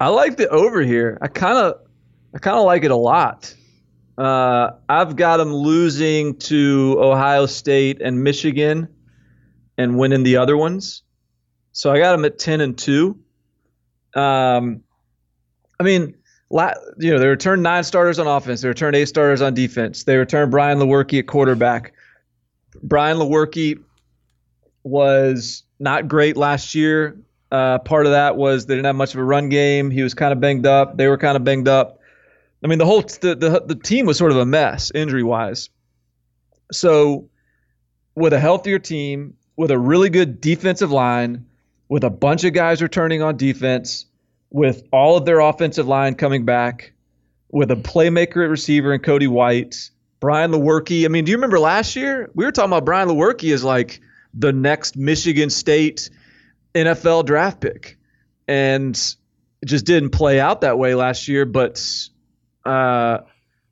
I 0.00 0.08
like 0.08 0.38
the 0.38 0.48
over 0.48 0.80
here. 0.80 1.18
I 1.20 1.28
kind 1.28 1.58
of 1.58 1.74
I 2.34 2.38
kind 2.38 2.56
of 2.56 2.64
like 2.64 2.82
it 2.82 2.90
a 2.90 2.96
lot. 2.96 3.54
Uh, 4.16 4.70
I've 4.88 5.16
got 5.16 5.36
them 5.36 5.52
losing 5.52 6.38
to 6.38 6.96
Ohio 6.98 7.44
State 7.44 8.00
and 8.00 8.24
Michigan, 8.24 8.88
and 9.76 9.98
winning 9.98 10.22
the 10.22 10.38
other 10.38 10.56
ones. 10.56 11.02
So 11.72 11.92
I 11.92 11.98
got 11.98 12.12
them 12.12 12.24
at 12.24 12.38
ten 12.38 12.62
and 12.62 12.76
two. 12.76 13.18
Um, 14.14 14.82
I 15.78 15.82
mean, 15.82 16.14
you 16.50 17.10
know, 17.10 17.18
they 17.18 17.28
returned 17.28 17.62
nine 17.62 17.84
starters 17.84 18.18
on 18.18 18.26
offense. 18.26 18.62
They 18.62 18.68
returned 18.68 18.96
eight 18.96 19.08
starters 19.08 19.42
on 19.42 19.52
defense. 19.52 20.04
They 20.04 20.16
returned 20.16 20.50
Brian 20.50 20.78
Lewerke 20.78 21.18
at 21.18 21.26
quarterback. 21.26 21.92
Brian 22.82 23.18
Lewerke 23.18 23.78
was 24.84 25.64
not 25.78 26.08
great 26.08 26.38
last 26.38 26.74
year. 26.74 27.18
Uh, 27.50 27.78
part 27.78 28.06
of 28.06 28.12
that 28.12 28.36
was 28.36 28.66
they 28.66 28.74
didn't 28.74 28.86
have 28.86 28.96
much 28.96 29.14
of 29.14 29.20
a 29.20 29.24
run 29.24 29.48
game. 29.48 29.90
He 29.90 30.02
was 30.02 30.14
kind 30.14 30.32
of 30.32 30.40
banged 30.40 30.66
up. 30.66 30.96
They 30.96 31.06
were 31.06 31.18
kind 31.18 31.36
of 31.36 31.44
banged 31.44 31.68
up. 31.68 32.00
I 32.62 32.66
mean, 32.66 32.78
the 32.78 32.86
whole 32.86 33.02
the, 33.02 33.34
the, 33.34 33.62
the 33.64 33.74
team 33.74 34.06
was 34.06 34.18
sort 34.18 34.32
of 34.32 34.38
a 34.38 34.46
mess 34.46 34.90
injury 34.94 35.22
wise. 35.22 35.70
So, 36.72 37.28
with 38.16 38.32
a 38.32 38.40
healthier 38.40 38.78
team, 38.78 39.36
with 39.56 39.70
a 39.70 39.78
really 39.78 40.10
good 40.10 40.40
defensive 40.40 40.90
line, 40.90 41.46
with 41.88 42.02
a 42.02 42.10
bunch 42.10 42.44
of 42.44 42.52
guys 42.52 42.82
returning 42.82 43.22
on 43.22 43.36
defense, 43.36 44.06
with 44.50 44.82
all 44.92 45.16
of 45.16 45.24
their 45.24 45.40
offensive 45.40 45.86
line 45.86 46.14
coming 46.14 46.44
back, 46.44 46.92
with 47.50 47.70
a 47.70 47.76
playmaker 47.76 48.42
at 48.42 48.50
receiver 48.50 48.92
and 48.92 49.02
Cody 49.02 49.28
White, 49.28 49.90
Brian 50.18 50.50
Lewerke. 50.50 51.04
I 51.04 51.08
mean, 51.08 51.24
do 51.24 51.30
you 51.30 51.36
remember 51.36 51.60
last 51.60 51.94
year? 51.94 52.30
We 52.34 52.44
were 52.44 52.52
talking 52.52 52.70
about 52.70 52.84
Brian 52.84 53.08
Lewerke 53.08 53.52
as 53.52 53.62
like 53.62 54.00
the 54.34 54.52
next 54.52 54.96
Michigan 54.96 55.50
State 55.50 56.10
NFL 56.84 57.26
draft 57.26 57.60
pick. 57.60 57.98
And 58.46 58.96
it 59.62 59.66
just 59.66 59.86
didn't 59.86 60.10
play 60.10 60.38
out 60.38 60.60
that 60.60 60.78
way 60.78 60.94
last 60.94 61.28
year. 61.28 61.44
But, 61.44 61.82
uh, 62.64 63.18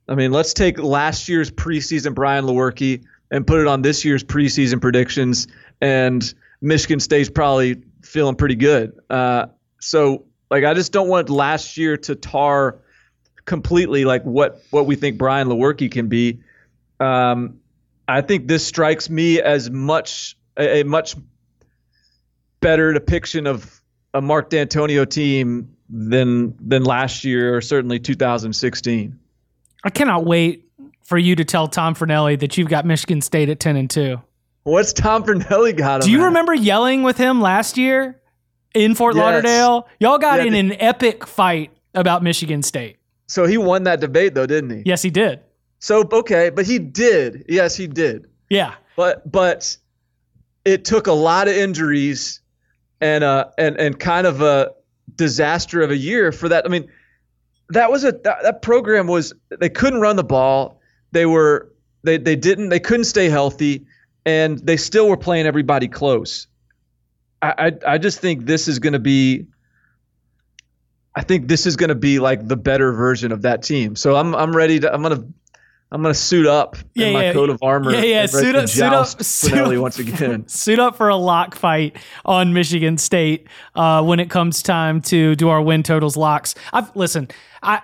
I 0.07 0.15
mean, 0.15 0.31
let's 0.31 0.53
take 0.53 0.77
last 0.77 1.29
year's 1.29 1.51
preseason 1.51 2.13
Brian 2.13 2.45
Lewerke 2.45 3.03
and 3.31 3.47
put 3.47 3.59
it 3.59 3.67
on 3.67 3.81
this 3.81 4.03
year's 4.03 4.23
preseason 4.23 4.81
predictions. 4.81 5.47
And 5.81 6.33
Michigan 6.61 6.99
State's 6.99 7.29
probably 7.29 7.83
feeling 8.03 8.35
pretty 8.35 8.55
good. 8.55 8.93
Uh, 9.09 9.47
so 9.79 10.25
like 10.49 10.63
I 10.63 10.73
just 10.73 10.91
don't 10.91 11.07
want 11.07 11.29
last 11.29 11.77
year 11.77 11.97
to 11.97 12.15
tar 12.15 12.79
completely 13.45 14.05
like 14.05 14.23
what 14.23 14.61
what 14.71 14.85
we 14.85 14.95
think 14.95 15.17
Brian 15.17 15.47
Lewerke 15.47 15.91
can 15.91 16.07
be. 16.07 16.41
Um, 16.99 17.59
I 18.07 18.21
think 18.21 18.47
this 18.47 18.65
strikes 18.65 19.09
me 19.09 19.41
as 19.41 19.69
much 19.69 20.37
a, 20.57 20.81
a, 20.81 20.83
much 20.83 21.15
better 22.65 22.93
depiction 22.93 23.45
of 23.45 23.81
a 24.13 24.21
Mark 24.21 24.49
Dantonio 24.49 25.07
team 25.07 25.75
than 25.89 26.55
than 26.59 26.83
last 26.83 27.23
year 27.23 27.55
or 27.55 27.61
certainly 27.61 27.99
2016. 27.99 29.19
I 29.83 29.89
cannot 29.91 30.25
wait 30.25 30.67
for 31.03 31.17
you 31.17 31.35
to 31.35 31.45
tell 31.45 31.67
Tom 31.67 31.93
Fornelli 31.93 32.39
that 32.39 32.57
you've 32.57 32.69
got 32.69 32.85
Michigan 32.85 33.21
State 33.21 33.49
at 33.49 33.59
10 33.59 33.75
and 33.75 33.89
2. 33.89 34.19
What's 34.63 34.93
Tom 34.93 35.23
Fornelli 35.23 35.77
got? 35.77 36.01
Do 36.01 36.09
you 36.09 36.21
at? 36.21 36.25
remember 36.25 36.55
yelling 36.55 37.03
with 37.03 37.17
him 37.17 37.39
last 37.39 37.77
year? 37.77 38.19
in 38.75 38.93
Fort 38.93 39.15
yes. 39.15 39.21
Lauderdale. 39.21 39.87
Y'all 39.99 40.17
got 40.17 40.41
yeah, 40.41 40.47
in 40.47 40.53
an 40.53 40.73
epic 40.81 41.25
fight 41.25 41.71
about 41.95 42.21
Michigan 42.21 42.61
State. 42.61 42.97
So 43.27 43.45
he 43.45 43.57
won 43.57 43.83
that 43.83 44.01
debate 44.01 44.35
though, 44.35 44.45
didn't 44.45 44.69
he? 44.69 44.83
Yes, 44.85 45.01
he 45.01 45.09
did. 45.09 45.39
So 45.79 46.07
okay, 46.11 46.49
but 46.49 46.65
he 46.65 46.77
did. 46.77 47.45
Yes, 47.47 47.75
he 47.75 47.87
did. 47.87 48.27
Yeah. 48.49 48.75
But 48.95 49.31
but 49.31 49.77
it 50.63 50.85
took 50.85 51.07
a 51.07 51.13
lot 51.13 51.47
of 51.47 51.55
injuries 51.55 52.41
and 53.05 53.23
uh 53.23 53.45
and 53.59 53.79
and 53.79 53.99
kind 53.99 54.25
of 54.25 54.41
a 54.41 54.71
disaster 55.15 55.81
of 55.81 55.91
a 55.91 55.97
year 55.97 56.31
for 56.31 56.49
that. 56.49 56.65
I 56.65 56.69
mean, 56.69 56.89
that 57.69 57.91
was 57.91 58.03
a 58.03 58.11
that, 58.11 58.39
that 58.41 58.61
program 58.63 59.05
was 59.05 59.33
they 59.59 59.69
couldn't 59.69 60.01
run 60.01 60.15
the 60.15 60.23
ball. 60.23 60.81
They 61.11 61.27
were 61.27 61.71
they 62.03 62.17
they 62.17 62.35
didn't 62.35 62.69
they 62.69 62.79
couldn't 62.79 63.05
stay 63.05 63.29
healthy 63.29 63.85
and 64.25 64.57
they 64.59 64.77
still 64.77 65.07
were 65.07 65.17
playing 65.17 65.45
everybody 65.45 65.87
close. 65.87 66.47
I, 67.41 67.73
I 67.85 67.97
just 67.99 68.19
think 68.19 68.45
this 68.45 68.67
is 68.67 68.79
going 68.79 68.93
to 68.93 68.99
be. 68.99 69.45
I 71.13 71.21
think 71.21 71.47
this 71.47 71.67
is 71.67 71.75
going 71.75 71.89
to 71.89 71.95
be 71.95 72.17
like 72.17 72.47
the 72.47 72.57
better 72.57 72.91
version 72.91 73.31
of 73.31 73.43
that 73.43 73.61
team. 73.61 73.95
So 73.95 74.15
I'm 74.15 74.33
I'm 74.35 74.55
ready 74.55 74.79
to 74.79 74.91
I'm 74.91 75.03
gonna 75.03 75.25
I'm 75.91 76.01
gonna 76.01 76.13
suit 76.13 76.47
up 76.47 76.75
yeah, 76.93 77.07
in 77.07 77.13
my 77.13 77.25
yeah, 77.25 77.33
coat 77.33 77.49
of 77.49 77.59
armor. 77.61 77.91
Yeah, 77.93 78.01
yeah. 78.01 78.25
Suit 78.25 78.55
up, 78.55 78.67
suit 78.67 78.83
up, 78.83 79.23
suit 79.23 79.53
up, 79.53 79.81
once 79.81 79.99
again. 79.99 80.47
Suit 80.47 80.79
up 80.79 80.97
for 80.97 81.09
a 81.09 81.15
lock 81.15 81.55
fight 81.55 81.95
on 82.25 82.53
Michigan 82.53 82.97
State 82.97 83.47
uh, 83.75 84.03
when 84.03 84.19
it 84.19 84.29
comes 84.29 84.63
time 84.63 85.01
to 85.03 85.35
do 85.35 85.49
our 85.49 85.61
win 85.61 85.83
totals 85.83 86.17
locks. 86.17 86.55
I've 86.73 86.93
listen. 86.95 87.29
I 87.61 87.81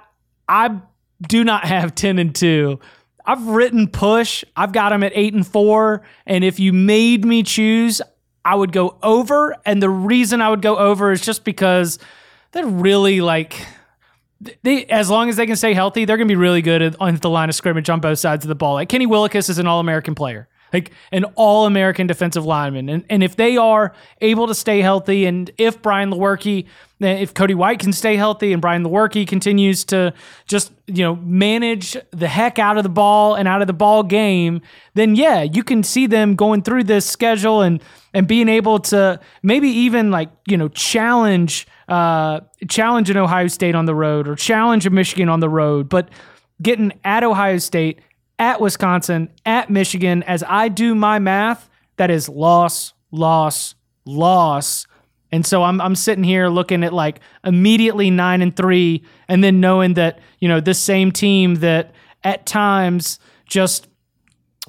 I 0.50 0.82
do 1.22 1.44
not 1.44 1.66
have 1.66 1.94
ten 1.96 2.18
and 2.18 2.34
two. 2.34 2.80
I've 3.26 3.46
written 3.48 3.88
push. 3.88 4.44
I've 4.56 4.72
got 4.72 4.90
them 4.90 5.04
at 5.04 5.12
eight 5.16 5.34
and 5.34 5.46
four. 5.46 6.02
And 6.26 6.44
if 6.44 6.60
you 6.60 6.74
made 6.74 7.24
me 7.24 7.44
choose, 7.44 8.02
I 8.44 8.56
would 8.56 8.72
go 8.72 8.98
over. 9.04 9.56
And 9.66 9.82
the 9.82 9.90
reason 9.90 10.42
I 10.42 10.50
would 10.50 10.62
go 10.62 10.78
over 10.78 11.12
is 11.12 11.22
just 11.22 11.44
because 11.44 12.00
they're 12.52 12.66
really 12.66 13.22
like 13.22 13.66
they 14.64 14.86
as 14.86 15.10
long 15.10 15.30
as 15.30 15.36
they 15.36 15.46
can 15.46 15.56
stay 15.56 15.74
healthy, 15.74 16.06
they're 16.06 16.18
going 16.18 16.28
to 16.28 16.32
be 16.32 16.38
really 16.38 16.62
good 16.62 16.96
on 17.00 17.16
the 17.16 17.30
line 17.30 17.50
of 17.50 17.56
scrimmage 17.56 17.90
on 17.90 18.00
both 18.00 18.20
sides 18.20 18.44
of 18.44 18.50
the 18.50 18.56
ball. 18.56 18.76
Like 18.76 18.90
Kenny 18.90 19.08
Willekes 19.08 19.50
is 19.50 19.58
an 19.58 19.68
All 19.68 19.80
American 19.80 20.16
player, 20.16 20.48
like 20.74 20.92
an 21.12 21.26
All 21.36 21.66
American 21.66 22.08
defensive 22.08 22.46
lineman, 22.46 22.90
and 22.90 23.06
and 23.10 23.24
if 23.24 23.36
they 23.36 23.58
are 23.58 23.94
able 24.22 24.48
to 24.48 24.56
stay 24.56 24.82
healthy, 24.82 25.26
and 25.26 25.52
if 25.58 25.82
Brian 25.82 26.12
Lewerke, 26.12 26.66
if 27.00 27.34
Cody 27.34 27.54
White 27.54 27.80
can 27.80 27.94
stay 27.94 28.16
healthy, 28.16 28.54
and 28.54 28.62
Brian 28.62 28.84
Lewerke 28.84 29.28
continues 29.28 29.84
to 29.86 30.14
just 30.48 30.72
you 30.88 31.04
know 31.04 31.16
manage 31.18 31.98
the 32.12 32.28
heck 32.28 32.60
out 32.60 32.78
of 32.78 32.84
the 32.84 32.90
ball 32.90 33.36
and 33.36 33.48
out 33.48 33.62
of 33.62 33.68
the 33.68 33.74
ball 33.74 34.04
game, 34.04 34.62
then 34.94 35.16
yeah, 35.16 35.42
you 35.42 35.64
can 35.64 35.84
see 35.84 36.08
them 36.08 36.36
going 36.36 36.62
through 36.62 36.84
this 36.84 37.06
schedule 37.06 37.62
and 37.62 37.84
and 38.14 38.28
being 38.28 38.50
able 38.50 38.80
to 38.80 39.20
maybe 39.44 39.70
even 39.70 40.12
like 40.12 40.30
you 40.48 40.58
know 40.58 40.68
challenge 40.70 41.68
uh, 41.88 42.40
challenge 42.70 43.10
an 43.10 43.18
Ohio 43.18 43.48
State 43.48 43.76
on 43.76 43.86
the 43.86 43.96
road 43.96 44.28
or 44.28 44.36
challenge 44.36 44.86
a 44.86 44.90
Michigan 44.90 45.28
on 45.28 45.42
the 45.42 45.50
road, 45.50 45.90
but 45.90 46.10
getting 46.62 46.94
at 47.04 47.24
Ohio 47.24 47.58
State, 47.58 48.00
at 48.42 48.60
Wisconsin, 48.60 49.30
at 49.46 49.70
Michigan, 49.70 50.24
as 50.24 50.44
I 50.48 50.68
do 50.68 50.96
my 50.96 51.20
math, 51.20 51.70
that 51.98 52.10
is 52.10 52.28
loss, 52.28 52.94
loss, 53.12 53.76
loss. 54.04 54.88
And 55.32 55.46
so 55.46 55.64
I'm 55.64 55.80
I'm 55.80 55.96
sitting 55.96 56.24
here 56.24 56.50
looking 56.50 56.84
at 56.84 56.92
like 56.92 57.22
immediately 57.46 58.10
nine 58.10 58.42
and 58.42 58.54
three, 58.54 59.04
and 59.30 59.44
then 59.44 59.62
knowing 59.62 59.94
that 59.94 60.20
you 60.40 60.50
know 60.50 60.60
this 60.60 60.80
same 60.80 61.12
team 61.12 61.56
that 61.56 61.94
at 62.24 62.46
times 62.48 63.20
just 63.46 63.88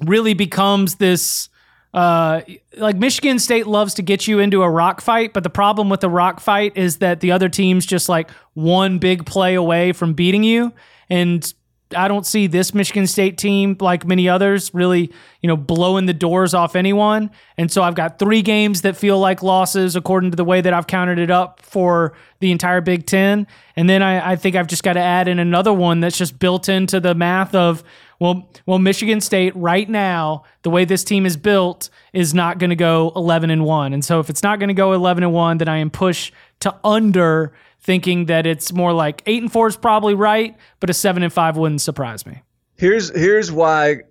really 0.01 0.35
becomes 0.35 0.95
this 0.95 1.49
uh, 1.95 2.41
like 2.77 2.95
Michigan 2.95 3.39
State 3.39 3.65
loves 3.65 3.95
to 3.95 4.03
get 4.03 4.27
you 4.27 4.37
into 4.37 4.61
a 4.61 4.69
rock 4.69 5.01
fight, 5.01 5.33
but 5.33 5.43
the 5.43 5.49
problem 5.49 5.89
with 5.89 5.99
the 5.99 6.09
rock 6.09 6.39
fight 6.39 6.77
is 6.77 6.97
that 6.99 7.21
the 7.21 7.31
other 7.31 7.49
team's 7.49 7.85
just 7.87 8.07
like 8.07 8.29
one 8.53 8.99
big 8.99 9.25
play 9.25 9.55
away 9.55 9.91
from 9.93 10.13
beating 10.13 10.43
you. 10.43 10.73
And 11.09 11.53
I 11.95 12.07
don't 12.07 12.25
see 12.25 12.47
this 12.47 12.73
Michigan 12.73 13.07
State 13.07 13.37
team 13.37 13.77
like 13.79 14.05
many 14.05 14.27
others 14.29 14.73
really, 14.73 15.11
you 15.41 15.47
know, 15.47 15.57
blowing 15.57 16.05
the 16.05 16.13
doors 16.13 16.53
off 16.53 16.75
anyone. 16.75 17.31
And 17.57 17.71
so 17.71 17.83
I've 17.83 17.95
got 17.95 18.19
three 18.19 18.41
games 18.41 18.81
that 18.81 18.97
feel 18.97 19.19
like 19.19 19.43
losses 19.43 19.95
according 19.95 20.31
to 20.31 20.37
the 20.37 20.43
way 20.43 20.61
that 20.61 20.73
I've 20.73 20.87
counted 20.87 21.19
it 21.19 21.31
up 21.31 21.61
for 21.61 22.13
the 22.39 22.51
entire 22.51 22.81
Big 22.81 23.05
Ten. 23.05 23.47
And 23.75 23.89
then 23.89 24.01
I, 24.01 24.31
I 24.31 24.35
think 24.35 24.55
I've 24.55 24.67
just 24.67 24.83
got 24.83 24.93
to 24.93 24.99
add 24.99 25.27
in 25.27 25.39
another 25.39 25.73
one 25.73 25.99
that's 25.99 26.17
just 26.17 26.39
built 26.39 26.69
into 26.69 26.99
the 26.99 27.15
math 27.15 27.55
of 27.55 27.83
well, 28.19 28.49
well, 28.65 28.79
Michigan 28.79 29.19
State 29.19 29.53
right 29.53 29.89
now, 29.89 30.43
the 30.61 30.69
way 30.69 30.85
this 30.85 31.03
team 31.03 31.25
is 31.25 31.35
built, 31.35 31.89
is 32.13 32.33
not 32.33 32.57
going 32.57 32.69
to 32.69 32.75
go 32.75 33.11
11 33.17 33.49
and 33.49 33.65
one. 33.65 33.91
And 33.91 34.05
so 34.05 34.21
if 34.21 34.29
it's 34.29 34.41
not 34.41 34.59
going 34.59 34.69
to 34.69 34.73
go 34.73 34.93
11 34.93 35.23
and 35.23 35.33
one, 35.33 35.57
then 35.57 35.67
I 35.67 35.79
am 35.79 35.89
pushed 35.89 36.33
to 36.61 36.73
under 36.85 37.53
thinking 37.83 38.25
that 38.25 38.45
it's 38.45 38.71
more 38.73 38.93
like 38.93 39.21
eight 39.25 39.41
and 39.41 39.51
four 39.51 39.67
is 39.67 39.75
probably 39.75 40.15
right, 40.15 40.55
but 40.79 40.89
a 40.89 40.93
seven 40.93 41.21
and 41.21 41.31
five 41.31 41.57
wouldn't 41.57 41.81
surprise 41.81 42.25
me. 42.25 42.41
Here's 42.75 43.09
here's 43.15 43.51
why 43.51 44.01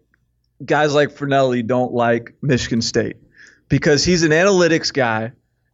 guys 0.64 0.95
like 0.95 1.09
Fornelli 1.09 1.66
don't 1.66 1.93
like 1.93 2.35
Michigan 2.43 2.83
State 2.83 3.16
because 3.68 4.05
he's 4.05 4.23
an 4.23 4.31
analytics 4.31 4.93
guy, 4.93 5.33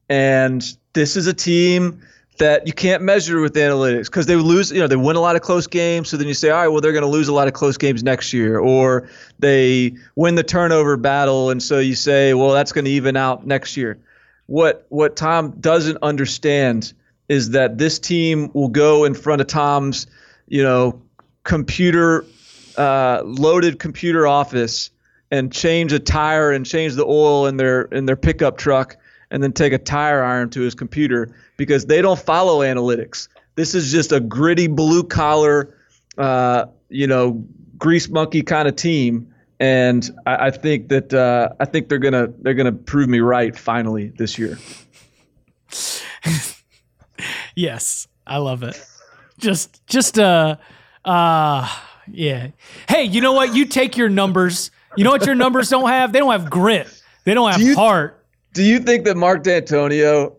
and 0.09 0.65
this 0.95 1.17
is 1.17 1.27
a 1.27 1.35
team 1.35 2.01
that 2.39 2.67
you 2.69 2.73
can't 2.73 3.03
measure 3.03 3.41
with 3.41 3.55
analytics 3.55 4.05
because 4.05 4.27
they 4.27 4.37
lose, 4.37 4.71
you 4.71 4.79
know, 4.79 4.87
they 4.87 4.97
win 4.97 5.17
a 5.17 5.21
lot 5.21 5.35
of 5.35 5.43
close 5.43 5.67
games. 5.67 6.09
So 6.09 6.17
then 6.17 6.29
you 6.29 6.35
say, 6.35 6.51
all 6.51 6.63
right, 6.63 6.69
well, 6.69 6.81
they're 6.81 6.93
going 6.93 7.03
to 7.03 7.11
lose 7.11 7.27
a 7.27 7.33
lot 7.33 7.49
of 7.49 7.53
close 7.53 7.77
games 7.77 8.05
next 8.05 8.33
year, 8.33 8.61
or 8.61 9.11
they 9.41 9.97
win 10.15 10.37
the 10.37 10.45
turnover 10.45 10.97
battle, 10.97 11.51
and 11.51 11.61
so 11.61 11.81
you 11.81 11.97
say, 11.97 12.35
well, 12.35 12.53
that's 12.53 12.71
going 12.71 12.85
to 12.85 12.91
even 12.93 13.17
out 13.17 13.45
next 13.45 13.77
year. 13.77 13.99
What 14.47 14.87
what 14.89 15.17
Tom 15.17 15.51
doesn't 15.61 15.99
understand 16.01 16.95
is 17.29 17.51
that 17.51 17.79
this 17.79 17.99
team 17.99 18.51
will 18.55 18.69
go 18.69 19.05
in 19.05 19.15
front 19.15 19.41
of 19.41 19.47
Tom's, 19.47 20.07
you 20.47 20.63
know, 20.63 21.03
computer 21.45 22.25
uh, 22.77 23.23
loaded 23.25 23.79
computer 23.79 24.27
office 24.27 24.91
and 25.31 25.53
change 25.53 25.93
a 25.93 25.99
tire 25.99 26.53
and 26.53 26.65
change 26.65 26.95
the 26.95 27.05
oil 27.05 27.47
in 27.47 27.57
their 27.57 27.83
in 27.83 28.07
their 28.07 28.17
pickup 28.17 28.57
truck 28.57 28.97
and 29.31 29.43
then 29.43 29.53
take 29.53 29.73
a 29.73 29.79
tire 29.79 30.23
iron 30.23 30.49
to 30.51 30.61
his 30.61 30.75
computer 30.75 31.35
because 31.57 31.87
they 31.87 32.01
don't 32.01 32.19
follow 32.19 32.61
analytics. 32.61 33.29
This 33.57 33.75
is 33.75 33.91
just 33.91 34.13
a 34.13 34.21
gritty 34.21 34.69
blue 34.69 35.03
collar, 35.03 35.77
uh, 36.17 36.67
you 36.89 37.07
know, 37.07 37.45
grease 37.77 38.09
monkey 38.09 38.43
kind 38.43 38.69
of 38.69 38.77
team, 38.77 39.35
and 39.61 40.09
I, 40.25 40.47
I 40.47 40.51
think 40.51 40.89
that 40.89 41.13
uh, 41.13 41.51
I 41.61 41.65
think 41.65 41.89
they're 41.89 41.99
gonna 41.99 42.29
they're 42.41 42.55
gonna 42.55 42.73
prove 42.73 43.09
me 43.09 43.21
right 43.21 43.57
finally 43.57 44.13
this 44.17 44.39
year. 44.39 44.59
yes, 47.59 48.07
I 48.27 48.39
love 48.39 48.63
it. 48.63 48.81
Just 49.39 49.85
just 49.87 50.19
uh 50.19 50.57
uh 51.05 51.69
yeah. 52.11 52.49
Hey, 52.89 53.05
you 53.05 53.21
know 53.21 53.33
what? 53.33 53.55
You 53.55 53.67
take 53.67 53.97
your 53.97 54.09
numbers. 54.09 54.71
You 54.97 55.05
know 55.05 55.11
what 55.11 55.27
your 55.27 55.35
numbers 55.35 55.69
don't 55.69 55.89
have? 55.89 56.13
They 56.13 56.19
don't 56.19 56.33
have 56.33 56.49
grit. 56.51 56.89
They 57.25 57.35
don't 57.35 57.51
have 57.51 57.61
Do 57.61 57.67
you- 57.67 57.77
heart. 57.77 58.15
Do 58.55 58.63
you 58.65 58.81
think 58.81 59.05
that 59.05 59.17
Mark 59.17 59.45
Dantonio 59.45 60.35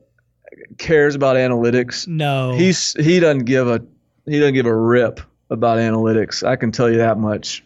cares 0.77 1.15
about 1.15 1.35
analytics? 1.35 2.07
No. 2.07 2.53
He's 2.53 2.93
he 2.93 3.19
doesn't 3.19 3.45
give 3.45 3.67
a 3.67 3.81
he 4.25 4.39
doesn't 4.39 4.55
give 4.55 4.65
a 4.65 4.75
rip 4.75 5.21
about 5.49 5.77
analytics. 5.77 6.45
I 6.45 6.55
can 6.55 6.71
tell 6.71 6.89
you 6.89 6.97
that 6.97 7.17
much. 7.17 7.63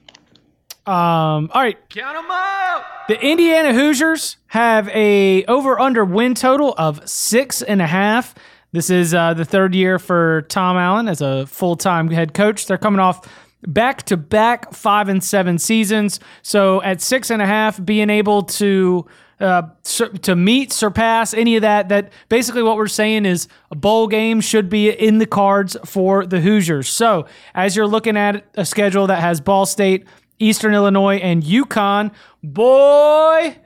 Um, 0.86 1.50
all 1.54 1.62
right. 1.62 1.78
Count 1.90 2.16
them 2.18 2.30
up. 2.30 2.86
The 3.08 3.20
Indiana 3.22 3.74
Hoosiers 3.74 4.38
have 4.48 4.90
a 4.90 5.46
over 5.46 5.80
under 5.80 6.04
win 6.06 6.36
total 6.36 6.76
of 6.78 7.08
six 7.10 7.62
and 7.62 7.82
a 7.82 7.88
half. 7.88 8.36
This 8.74 8.90
is 8.90 9.14
uh, 9.14 9.36
the 9.36 9.46
third 9.46 9.76
year 9.76 10.00
for 10.00 10.42
Tom 10.50 10.78
Allen 10.78 11.08
as 11.08 11.22
a 11.22 11.46
full 11.46 11.76
time 11.76 12.10
head 12.10 12.34
coach. 12.34 12.66
They're 12.66 12.78
coming 12.78 13.00
off 13.00 13.28
back 13.68 14.04
to 14.04 14.18
back 14.18 14.74
five 14.74 15.08
and 15.10 15.24
seven 15.24 15.60
seasons. 15.60 16.20
So 16.42 16.82
at 16.82 17.00
six 17.00 17.30
and 17.30 17.42
a 17.42 17.46
half, 17.46 17.84
being 17.84 18.10
able 18.10 18.42
to 18.44 19.06
uh, 19.40 19.64
sur- 19.84 20.10
to 20.10 20.36
meet, 20.36 20.74
surpass 20.74 21.36
any 21.36 21.56
of 21.56 21.62
that. 21.62 21.90
That 21.90 22.12
basically 22.30 22.64
what 22.64 22.78
we're 22.78 22.88
saying 22.88 23.26
is 23.26 23.48
a 23.70 23.76
bowl 23.76 24.08
game 24.08 24.42
should 24.42 24.70
be 24.70 24.90
in 24.90 25.20
the 25.20 25.28
cards 25.28 25.78
for 25.86 26.26
the 26.26 26.42
Hoosiers. 26.42 26.90
So 26.90 27.28
as 27.54 27.76
you're 27.76 27.88
looking 27.88 28.18
at 28.18 28.44
a 28.56 28.66
schedule 28.66 29.06
that 29.08 29.22
has 29.22 29.40
Ball 29.40 29.68
State, 29.68 30.08
Eastern 30.40 30.74
Illinois, 30.74 31.18
and 31.18 31.44
UConn, 31.44 32.12
boy, 32.44 33.58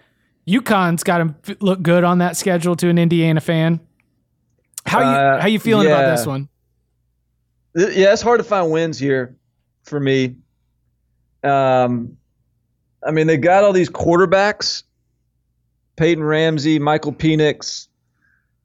UConn's 0.45 1.03
got 1.03 1.19
to 1.45 1.57
look 1.61 1.81
good 1.81 2.03
on 2.03 2.17
that 2.17 2.35
schedule 2.35 2.75
to 2.75 2.89
an 2.89 2.97
Indiana 2.97 3.39
fan. 3.39 3.79
How 4.87 4.99
you 4.99 5.05
Uh, 5.05 5.41
how 5.41 5.47
you 5.47 5.59
feeling 5.59 5.87
about 5.87 6.15
this 6.15 6.25
one? 6.25 6.49
Yeah, 7.75 8.13
it's 8.13 8.21
hard 8.21 8.39
to 8.39 8.43
find 8.43 8.71
wins 8.71 8.97
here 8.97 9.35
for 9.83 9.99
me. 9.99 10.35
Um, 11.43 12.17
I 13.05 13.11
mean, 13.11 13.27
they 13.27 13.37
got 13.37 13.63
all 13.63 13.73
these 13.73 13.89
quarterbacks: 13.89 14.83
Peyton 15.97 16.23
Ramsey, 16.23 16.79
Michael 16.79 17.13
Penix, 17.13 17.87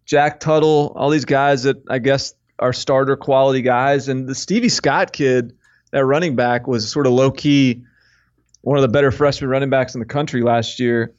Jack 0.06 0.40
Tuttle, 0.40 0.92
all 0.96 1.10
these 1.10 1.24
guys 1.24 1.64
that 1.64 1.82
I 1.90 1.98
guess 1.98 2.34
are 2.58 2.72
starter 2.72 3.16
quality 3.16 3.60
guys. 3.60 4.08
And 4.08 4.28
the 4.28 4.34
Stevie 4.34 4.68
Scott 4.68 5.12
kid, 5.12 5.52
that 5.90 6.04
running 6.04 6.36
back, 6.36 6.66
was 6.66 6.90
sort 6.90 7.06
of 7.06 7.12
low 7.12 7.30
key 7.30 7.84
one 8.62 8.78
of 8.78 8.82
the 8.82 8.88
better 8.88 9.10
freshman 9.10 9.50
running 9.50 9.70
backs 9.70 9.94
in 9.94 9.98
the 9.98 10.06
country 10.06 10.40
last 10.42 10.78
year. 10.78 11.12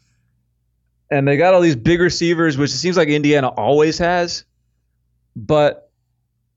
And 1.11 1.27
they 1.27 1.37
got 1.37 1.53
all 1.53 1.61
these 1.61 1.75
big 1.75 1.99
receivers, 1.99 2.57
which 2.57 2.71
it 2.71 2.77
seems 2.77 2.97
like 2.97 3.09
Indiana 3.09 3.49
always 3.49 3.97
has. 3.99 4.45
But 5.35 5.91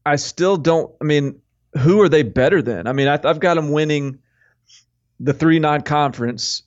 I 0.04 0.16
still 0.16 0.56
don't. 0.56 0.94
I 1.00 1.04
mean, 1.04 1.40
who 1.78 2.00
are 2.00 2.08
they 2.08 2.22
better 2.22 2.62
than? 2.62 2.86
I 2.86 2.92
mean, 2.92 3.08
I, 3.08 3.18
I've 3.24 3.40
got 3.40 3.54
them 3.54 3.70
winning 3.72 4.18
the 5.20 5.32
three 5.32 5.58
nine 5.58 5.82
conference. 5.82 6.62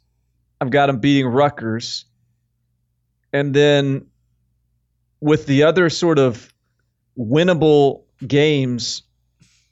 I've 0.62 0.72
got 0.72 0.88
them 0.88 1.00
beating 1.00 1.28
Rutgers, 1.28 2.06
and 3.32 3.54
then 3.54 4.08
with 5.22 5.46
the 5.46 5.64
other 5.64 5.90
sort 5.90 6.20
of 6.20 6.54
winnable 7.18 8.04
games 8.26 9.04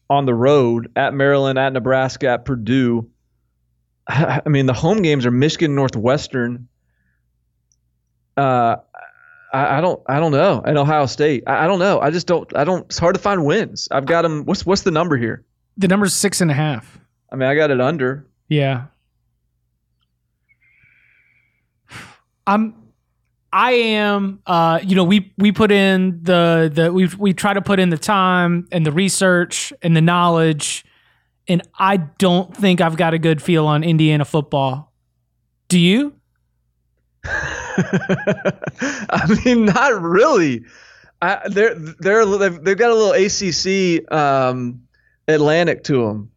on 0.09 0.25
the 0.25 0.33
road 0.33 0.91
at 0.95 1.13
Maryland, 1.13 1.59
at 1.59 1.73
Nebraska, 1.73 2.29
at 2.29 2.45
Purdue. 2.45 3.09
I 4.07 4.41
I 4.45 4.49
mean, 4.49 4.65
the 4.65 4.73
home 4.73 5.01
games 5.01 5.25
are 5.25 5.31
Michigan, 5.31 5.75
Northwestern. 5.75 6.67
Uh, 8.35 8.77
I, 9.53 9.77
I 9.77 9.81
don't, 9.81 10.01
I 10.07 10.19
don't 10.19 10.31
know, 10.31 10.61
and 10.65 10.77
Ohio 10.77 11.05
State. 11.05 11.43
I, 11.47 11.65
I 11.65 11.67
don't 11.67 11.79
know. 11.79 11.99
I 11.99 12.11
just 12.11 12.27
don't. 12.27 12.53
I 12.55 12.63
don't. 12.63 12.85
It's 12.85 12.97
hard 12.97 13.15
to 13.15 13.21
find 13.21 13.45
wins. 13.45 13.87
I've 13.91 14.05
got 14.05 14.23
them. 14.23 14.45
What's 14.45 14.65
what's 14.65 14.81
the 14.81 14.91
number 14.91 15.17
here? 15.17 15.43
The 15.77 15.87
number's 15.87 16.13
six 16.13 16.41
and 16.41 16.51
a 16.51 16.53
half. 16.53 16.99
I 17.31 17.35
mean, 17.35 17.47
I 17.47 17.55
got 17.55 17.71
it 17.71 17.79
under. 17.79 18.25
Yeah. 18.49 18.85
I'm 22.45 22.73
I 23.51 23.71
am 23.73 24.41
uh 24.45 24.79
you 24.81 24.95
know 24.95 25.03
we 25.03 25.33
we 25.37 25.51
put 25.51 25.71
in 25.71 26.23
the 26.23 26.71
the 26.73 26.91
we 26.91 27.07
we 27.17 27.33
try 27.33 27.53
to 27.53 27.61
put 27.61 27.79
in 27.79 27.89
the 27.89 27.97
time 27.97 28.67
and 28.71 28.85
the 28.85 28.91
research 28.91 29.73
and 29.81 29.95
the 29.95 30.01
knowledge 30.01 30.85
and 31.47 31.61
I 31.77 31.97
don't 31.97 32.55
think 32.55 32.81
I've 32.81 32.97
got 32.97 33.13
a 33.13 33.19
good 33.19 33.41
feel 33.41 33.65
on 33.65 33.83
Indiana 33.83 34.25
football. 34.25 34.93
Do 35.69 35.79
you? 35.79 36.13
I 39.09 39.39
mean, 39.45 39.65
not 39.65 40.01
really. 40.01 40.63
I, 41.21 41.47
they're 41.49 41.75
they're 41.75 42.25
they've, 42.25 42.63
they've 42.63 42.77
got 42.77 42.91
a 42.91 42.95
little 42.95 43.13
ACC 43.13 44.11
um, 44.11 44.81
Atlantic 45.27 45.83
to 45.85 46.05
them. 46.05 46.31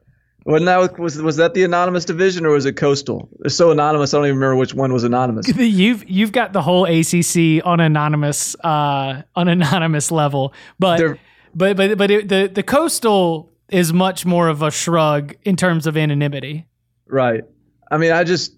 Wasn't 0.47 0.67
that 0.67 0.99
was 0.99 1.21
was 1.21 1.37
that 1.37 1.53
the 1.55 1.65
anonymous 1.65 2.05
division 2.07 2.47
or 2.47 2.51
was 2.53 2.65
it 2.65 2.73
coastal? 2.77 3.29
It's 3.45 3.55
so 3.55 3.71
anonymous, 3.71 4.15
I 4.15 4.19
don't 4.19 4.27
even 4.27 4.39
remember 4.39 4.57
which 4.57 4.73
one 4.75 4.93
was 4.93 5.05
anonymous. 5.05 5.49
You've 5.57 6.09
you've 6.09 6.33
got 6.33 6.53
the 6.55 6.63
whole 6.63 6.87
ACC 6.87 7.65
on 7.65 7.79
anonymous 7.81 8.57
uh 8.65 9.23
on 9.37 9.49
anonymous 9.49 10.11
level, 10.11 10.55
but 10.79 10.97
They're- 10.99 11.19
but 11.55 11.77
but 11.77 11.99
but 11.99 12.11
it, 12.11 12.29
the 12.29 12.51
the 12.53 12.63
coastal 12.63 13.53
is 13.69 13.93
much 13.93 14.25
more 14.25 14.49
of 14.49 14.63
a 14.63 14.71
shrug 14.71 15.35
in 15.43 15.57
terms 15.57 15.87
of 15.87 15.97
anonymity. 15.97 16.67
Right. 17.07 17.45
I 17.91 17.99
mean, 17.99 18.13
I 18.13 18.25
just 18.25 18.55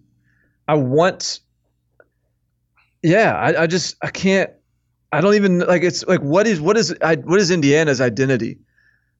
I 0.68 0.74
want. 0.74 1.40
Yeah, 3.02 3.34
I, 3.34 3.62
I 3.62 3.66
just 3.66 3.96
I 4.02 4.10
can't. 4.10 4.50
I 5.12 5.20
don't 5.20 5.34
even 5.34 5.60
like. 5.60 5.82
It's 5.82 6.06
like 6.06 6.20
what 6.20 6.46
is 6.46 6.60
what 6.60 6.76
is 6.76 6.94
I, 7.02 7.16
what 7.16 7.40
is 7.40 7.50
Indiana's 7.50 8.00
identity? 8.00 8.58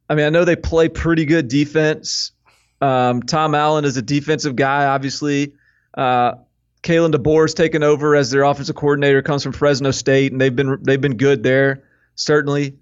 I 0.08 0.14
mean, 0.14 0.26
I 0.26 0.30
know 0.30 0.44
they 0.44 0.56
play 0.56 0.88
pretty 0.88 1.24
good 1.24 1.48
defense. 1.48 2.32
Um, 2.80 3.22
Tom 3.22 3.54
Allen 3.54 3.84
is 3.84 3.96
a 3.96 4.02
defensive 4.02 4.56
guy, 4.56 4.86
obviously. 4.86 5.52
Uh, 5.94 6.34
Kalen 6.82 7.12
DeBoer's 7.12 7.54
taken 7.54 7.82
over 7.82 8.16
as 8.16 8.30
their 8.30 8.42
offensive 8.42 8.74
coordinator. 8.74 9.22
Comes 9.22 9.42
from 9.42 9.52
Fresno 9.52 9.90
State, 9.90 10.32
and 10.32 10.40
they've 10.40 10.54
been 10.54 10.78
they've 10.82 11.00
been 11.00 11.16
good 11.16 11.42
there, 11.42 11.84
certainly. 12.14 12.76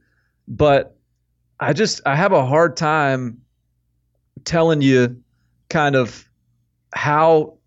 But 0.48 0.96
I 1.58 1.72
just 1.72 2.00
I 2.06 2.16
have 2.16 2.32
a 2.32 2.44
hard 2.44 2.76
time 2.76 3.42
telling 4.44 4.80
you 4.80 5.22
kind 5.68 5.96
of 5.96 6.28
how 6.92 7.58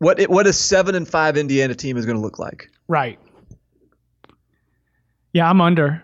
what 0.00 0.18
it, 0.18 0.28
what 0.28 0.46
a 0.46 0.52
seven 0.52 0.94
and 0.94 1.06
five 1.06 1.36
Indiana 1.36 1.74
team 1.74 1.96
is 1.96 2.04
going 2.04 2.16
to 2.16 2.22
look 2.22 2.38
like. 2.38 2.68
Right. 2.88 3.18
Yeah, 5.32 5.48
I'm 5.48 5.60
under. 5.60 6.02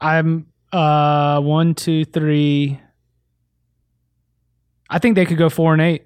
I'm 0.00 0.46
uh 0.72 1.40
one, 1.40 1.74
two, 1.74 2.04
three. 2.04 2.80
I 4.88 4.98
think 4.98 5.16
they 5.16 5.26
could 5.26 5.38
go 5.38 5.50
four 5.50 5.72
and 5.72 5.82
eight. 5.82 6.04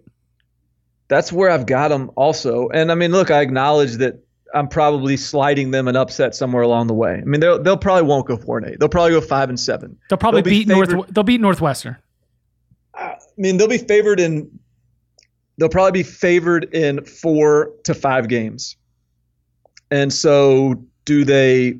That's 1.08 1.30
where 1.30 1.50
I've 1.50 1.66
got 1.66 1.88
them 1.88 2.10
also. 2.16 2.68
And 2.70 2.90
I 2.90 2.94
mean, 2.94 3.12
look, 3.12 3.30
I 3.30 3.42
acknowledge 3.42 3.96
that 3.96 4.24
I'm 4.54 4.68
probably 4.68 5.16
sliding 5.16 5.72
them 5.72 5.88
an 5.88 5.96
upset 5.96 6.34
somewhere 6.34 6.62
along 6.62 6.86
the 6.86 6.94
way. 6.94 7.14
I 7.14 7.24
mean, 7.24 7.40
they'll 7.40 7.60
they'll 7.62 7.76
probably 7.76 8.04
won't 8.04 8.26
go 8.26 8.36
four 8.36 8.58
and 8.58 8.66
eight. 8.68 8.78
They'll 8.78 8.88
probably 8.88 9.12
go 9.12 9.20
five 9.20 9.48
and 9.48 9.58
seven. 9.58 9.98
They'll 10.08 10.16
probably 10.16 10.42
They'll 10.42 10.50
be 10.50 10.64
beat 10.64 10.68
North. 10.68 11.08
They'll 11.10 11.24
beat 11.24 11.40
Northwestern. 11.40 11.96
I 12.94 13.16
mean, 13.36 13.56
they'll 13.56 13.68
be 13.68 13.78
favored 13.78 14.20
in. 14.20 14.48
They'll 15.58 15.68
probably 15.68 15.92
be 15.92 16.02
favored 16.02 16.64
in 16.74 17.04
four 17.04 17.70
to 17.84 17.94
five 17.94 18.28
games. 18.28 18.76
And 19.90 20.12
so, 20.12 20.82
do 21.04 21.24
they? 21.24 21.78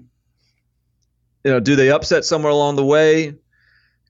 You 1.45 1.51
know, 1.51 1.61
do 1.61 1.75
they 1.75 1.91
upset 1.91 2.25
somewhere 2.25 2.53
along 2.53 2.77
the 2.77 2.85
way? 2.85 3.35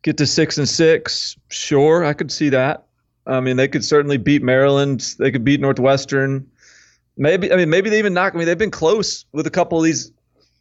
Get 0.03 0.19
to 0.19 0.27
six 0.27 0.59
and 0.59 0.69
six? 0.69 1.37
Sure, 1.49 2.05
I 2.05 2.13
could 2.13 2.31
see 2.31 2.49
that. 2.51 2.87
I 3.27 3.41
mean, 3.41 3.57
they 3.57 3.69
could 3.69 3.85
certainly 3.85 4.19
beat 4.19 4.43
Maryland. 4.43 5.15
They 5.19 5.31
could 5.31 5.45
beat 5.45 5.61
Northwestern. 5.61 6.47
Maybe 7.17 7.53
I 7.53 7.57
mean 7.57 7.71
maybe 7.71 7.91
they 7.91 7.99
even 7.99 8.15
knock. 8.15 8.35
I 8.35 8.39
mean, 8.39 8.47
they've 8.47 8.59
been 8.59 8.71
close 8.71 9.25
with 9.33 9.47
a 9.47 9.51
couple 9.51 9.79
of 9.79 9.85
these 9.85 10.11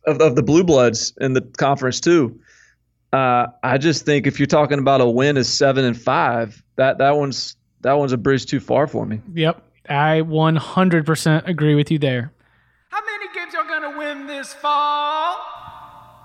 of, 0.06 0.22
of 0.22 0.36
the 0.36 0.44
blue 0.44 0.64
bloods 0.64 1.14
in 1.20 1.34
the 1.34 1.42
conference 1.42 2.00
too. 2.00 2.40
Uh, 3.14 3.48
I 3.64 3.78
just 3.78 4.06
think 4.06 4.28
if 4.28 4.40
you're 4.40 4.48
talking 4.48 4.80
about 4.80 5.02
a 5.02 5.08
win 5.08 5.38
as 5.38 5.50
seven 5.50 5.84
and 5.84 6.00
five, 6.00 6.64
that 6.76 6.98
that 7.00 7.18
one's 7.18 7.56
that 7.82 7.94
one's 7.94 8.14
a 8.14 8.18
bridge 8.18 8.46
too 8.46 8.60
far 8.60 8.88
for 8.88 9.06
me. 9.06 9.22
Yep, 9.34 9.64
I 9.90 10.22
100% 10.22 11.48
agree 11.48 11.76
with 11.76 11.92
you 11.92 12.00
there. 12.00 12.32
How 12.90 13.00
many 13.06 13.34
games 13.34 13.56
are 13.56 13.68
going 13.68 13.92
to 13.92 13.98
win 13.98 14.28
this 14.28 14.54
fall? 14.54 15.38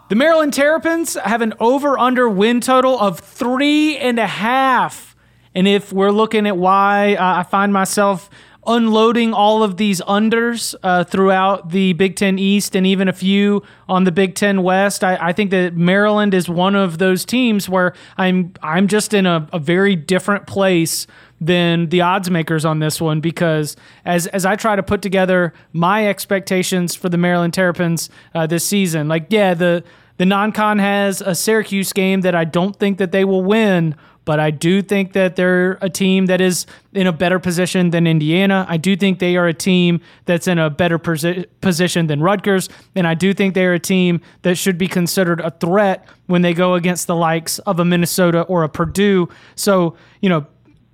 The 0.09 0.15
Maryland 0.15 0.53
Terrapins 0.53 1.15
have 1.15 1.43
an 1.43 1.55
over 1.59 1.99
under 1.99 2.29
win 2.29 2.61
total 2.61 2.99
of 2.99 3.19
three 3.19 3.97
and 3.97 4.19
a 4.19 4.27
half. 4.27 5.17
And 5.55 5.67
if 5.67 5.93
we're 5.93 6.11
looking 6.11 6.47
at 6.47 6.57
why 6.57 7.15
uh, 7.15 7.39
I 7.39 7.43
find 7.43 7.73
myself 7.73 8.31
unloading 8.67 9.33
all 9.33 9.63
of 9.63 9.77
these 9.77 10.01
unders 10.03 10.75
uh, 10.83 11.05
throughout 11.05 11.71
the 11.71 11.93
Big 11.95 12.17
Ten 12.17 12.39
East 12.39 12.75
and 12.75 12.87
even 12.87 13.09
a 13.09 13.13
few 13.13 13.63
on 13.89 14.05
the 14.05 14.13
Big 14.13 14.35
Ten 14.35 14.63
West, 14.63 15.05
I, 15.05 15.17
I 15.17 15.33
think 15.33 15.51
that 15.51 15.77
Maryland 15.77 16.35
is 16.35 16.49
one 16.49 16.75
of 16.75 16.99
those 16.99 17.25
teams 17.25 17.69
where 17.69 17.95
I'm 18.17 18.55
I'm 18.63 18.89
just 18.89 19.15
in 19.15 19.27
a, 19.27 19.49
a 19.53 19.59
very 19.59 19.97
different 19.97 20.47
place 20.47 21.07
than 21.41 21.89
the 21.91 22.01
odds 22.01 22.31
makers 22.31 22.65
on 22.65 22.79
this 22.79 23.01
one 23.01 23.21
because 23.21 23.77
as 24.05 24.27
as 24.29 24.47
I 24.47 24.57
try 24.57 24.77
to 24.77 24.83
put 24.83 25.03
together 25.03 25.53
my 25.73 26.09
expectations 26.09 26.95
for 26.95 27.09
the 27.09 27.19
Maryland 27.19 27.55
Terrapins 27.55 28.09
uh, 28.35 28.47
this 28.47 28.67
season, 28.67 29.09
like 29.09 29.27
yeah, 29.29 29.55
the 29.55 29.85
the 30.19 30.27
non-con 30.27 30.79
has 30.79 31.21
a 31.21 31.35
Syracuse 31.35 31.93
game 31.93 32.23
that 32.23 32.35
I 32.35 32.45
don't 32.45 32.75
think 32.75 32.99
that 32.99 33.13
they 33.13 33.25
will 33.25 33.45
win, 33.45 33.95
but 34.25 34.41
I 34.41 34.51
do 34.51 34.81
think 34.81 35.13
that 35.13 35.37
they're 35.37 35.79
a 35.83 35.91
team 35.91 36.27
that 36.27 36.41
is 36.41 36.65
in 36.95 37.07
a 37.07 37.13
better 37.13 37.39
position 37.39 37.91
than 37.91 38.07
Indiana. 38.07 38.65
I 38.67 38.79
do 38.79 38.97
think 38.97 39.19
they 39.19 39.37
are 39.37 39.47
a 39.47 39.55
team 39.55 40.01
that's 40.25 40.49
in 40.49 40.59
a 40.59 40.71
better 40.71 40.99
posi- 40.99 41.45
position 41.61 42.07
than 42.07 42.23
Rutgers, 42.23 42.71
and 42.95 43.07
I 43.07 43.13
do 43.13 43.35
think 43.35 43.55
they're 43.55 43.75
a 43.75 43.79
team 43.79 44.23
that 44.41 44.57
should 44.57 44.79
be 44.79 44.89
considered 44.89 45.41
a 45.41 45.51
threat 45.51 46.09
when 46.27 46.41
they 46.41 46.55
go 46.55 46.75
against 46.75 47.07
the 47.07 47.15
likes 47.15 47.59
of 47.61 47.79
a 47.79 47.85
Minnesota 47.85 48.43
or 48.43 48.65
a 48.65 48.69
Purdue. 48.71 49.29
So, 49.55 49.97
you 50.23 50.29
know, 50.31 50.47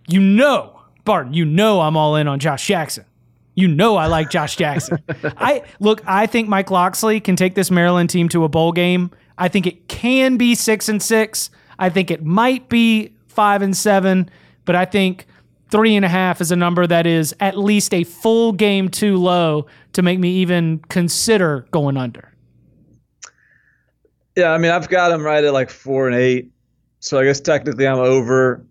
you 0.09 0.21
know, 0.21 0.81
Barton, 1.05 1.35
you 1.35 1.45
know 1.45 1.81
I'm 1.81 1.97
all 1.97 2.17
in 2.17 2.29
on 2.29 2.39
Josh 2.39 2.67
Jackson. 2.67 3.05
You 3.55 3.69
know 3.69 3.97
I 3.97 4.07
like 4.07 4.31
Josh 4.31 4.57
Jackson. 4.57 4.99
I 5.37 5.63
look, 5.81 6.03
I 6.07 6.27
think 6.27 6.49
Mike 6.49 6.71
Locksley 6.71 7.21
can 7.21 7.37
take 7.37 7.55
this 7.55 7.71
Maryland 7.71 8.11
team 8.11 8.29
to 8.31 8.45
a 8.45 8.49
bowl 8.49 8.73
game. 8.73 9.11
I 9.39 9.49
think 9.49 9.67
it 9.67 9.89
can 9.89 10.37
be 10.37 10.55
6 10.55 10.89
and 10.89 11.03
6. 11.03 11.51
I 11.79 11.91
think 11.91 12.11
it 12.11 12.25
might 12.25 12.69
be 12.69 13.15
5 13.29 13.63
and 13.63 13.77
7, 13.77 14.31
but 14.65 14.75
I 14.75 14.85
think 14.85 15.27
three 15.73 15.97
and 15.97 16.05
a 16.05 16.09
half 16.09 16.41
is 16.41 16.53
a 16.53 16.57
number 16.57 16.87
that 16.87 17.07
is 17.07 17.35
at 17.41 17.57
least 17.57 17.95
a 17.95 18.05
full 18.05 18.53
game 18.53 18.91
too 18.91 19.17
low 19.17 19.67
to 19.95 20.03
make 20.03 20.19
me 20.19 20.31
even 20.31 20.79
consider 20.91 21.67
going 21.71 21.97
under. 21.97 22.31
Yeah, 24.37 24.53
I 24.53 24.59
mean, 24.59 24.71
I've 24.71 24.89
got 24.89 25.09
them 25.09 25.23
right 25.23 25.43
at 25.43 25.53
like 25.53 25.71
four 25.71 26.07
and 26.07 26.17
eight, 26.17 26.51
so 27.01 27.19
I 27.19 27.25
guess 27.25 27.41
technically 27.41 27.87
I'm 27.87 27.99
over. 27.99 28.65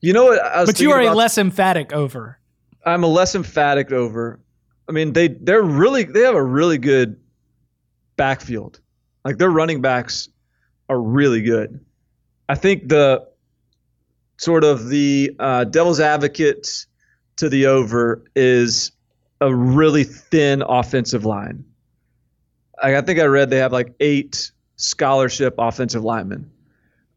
You 0.00 0.12
know 0.12 0.24
what? 0.24 0.42
I 0.42 0.60
was 0.60 0.68
But 0.70 0.80
you 0.80 0.92
are 0.92 1.00
a 1.00 1.14
less 1.14 1.38
emphatic 1.38 1.92
over. 1.92 2.38
I'm 2.84 3.02
a 3.02 3.08
less 3.08 3.34
emphatic 3.34 3.92
over. 3.92 4.40
I 4.88 4.92
mean, 4.92 5.12
they 5.12 5.28
they're 5.28 5.62
really 5.62 6.04
they 6.04 6.20
have 6.20 6.34
a 6.34 6.42
really 6.42 6.78
good 6.78 7.20
backfield. 8.16 8.80
Like 9.24 9.38
their 9.38 9.50
running 9.50 9.80
backs 9.80 10.28
are 10.88 11.00
really 11.00 11.42
good. 11.42 11.84
I 12.48 12.54
think 12.54 12.88
the 12.88 13.26
sort 14.38 14.64
of 14.64 14.88
the 14.88 15.34
uh, 15.38 15.64
devil's 15.64 16.00
advocate 16.00 16.86
to 17.36 17.48
the 17.48 17.66
over 17.66 18.24
is 18.34 18.92
a 19.40 19.54
really 19.54 20.04
thin 20.04 20.62
offensive 20.62 21.24
line. 21.24 21.64
I, 22.82 22.96
I 22.96 23.00
think 23.02 23.20
I 23.20 23.24
read 23.24 23.50
they 23.50 23.58
have 23.58 23.72
like 23.72 23.94
eight 24.00 24.50
scholarship 24.76 25.54
offensive 25.58 26.04
linemen, 26.04 26.50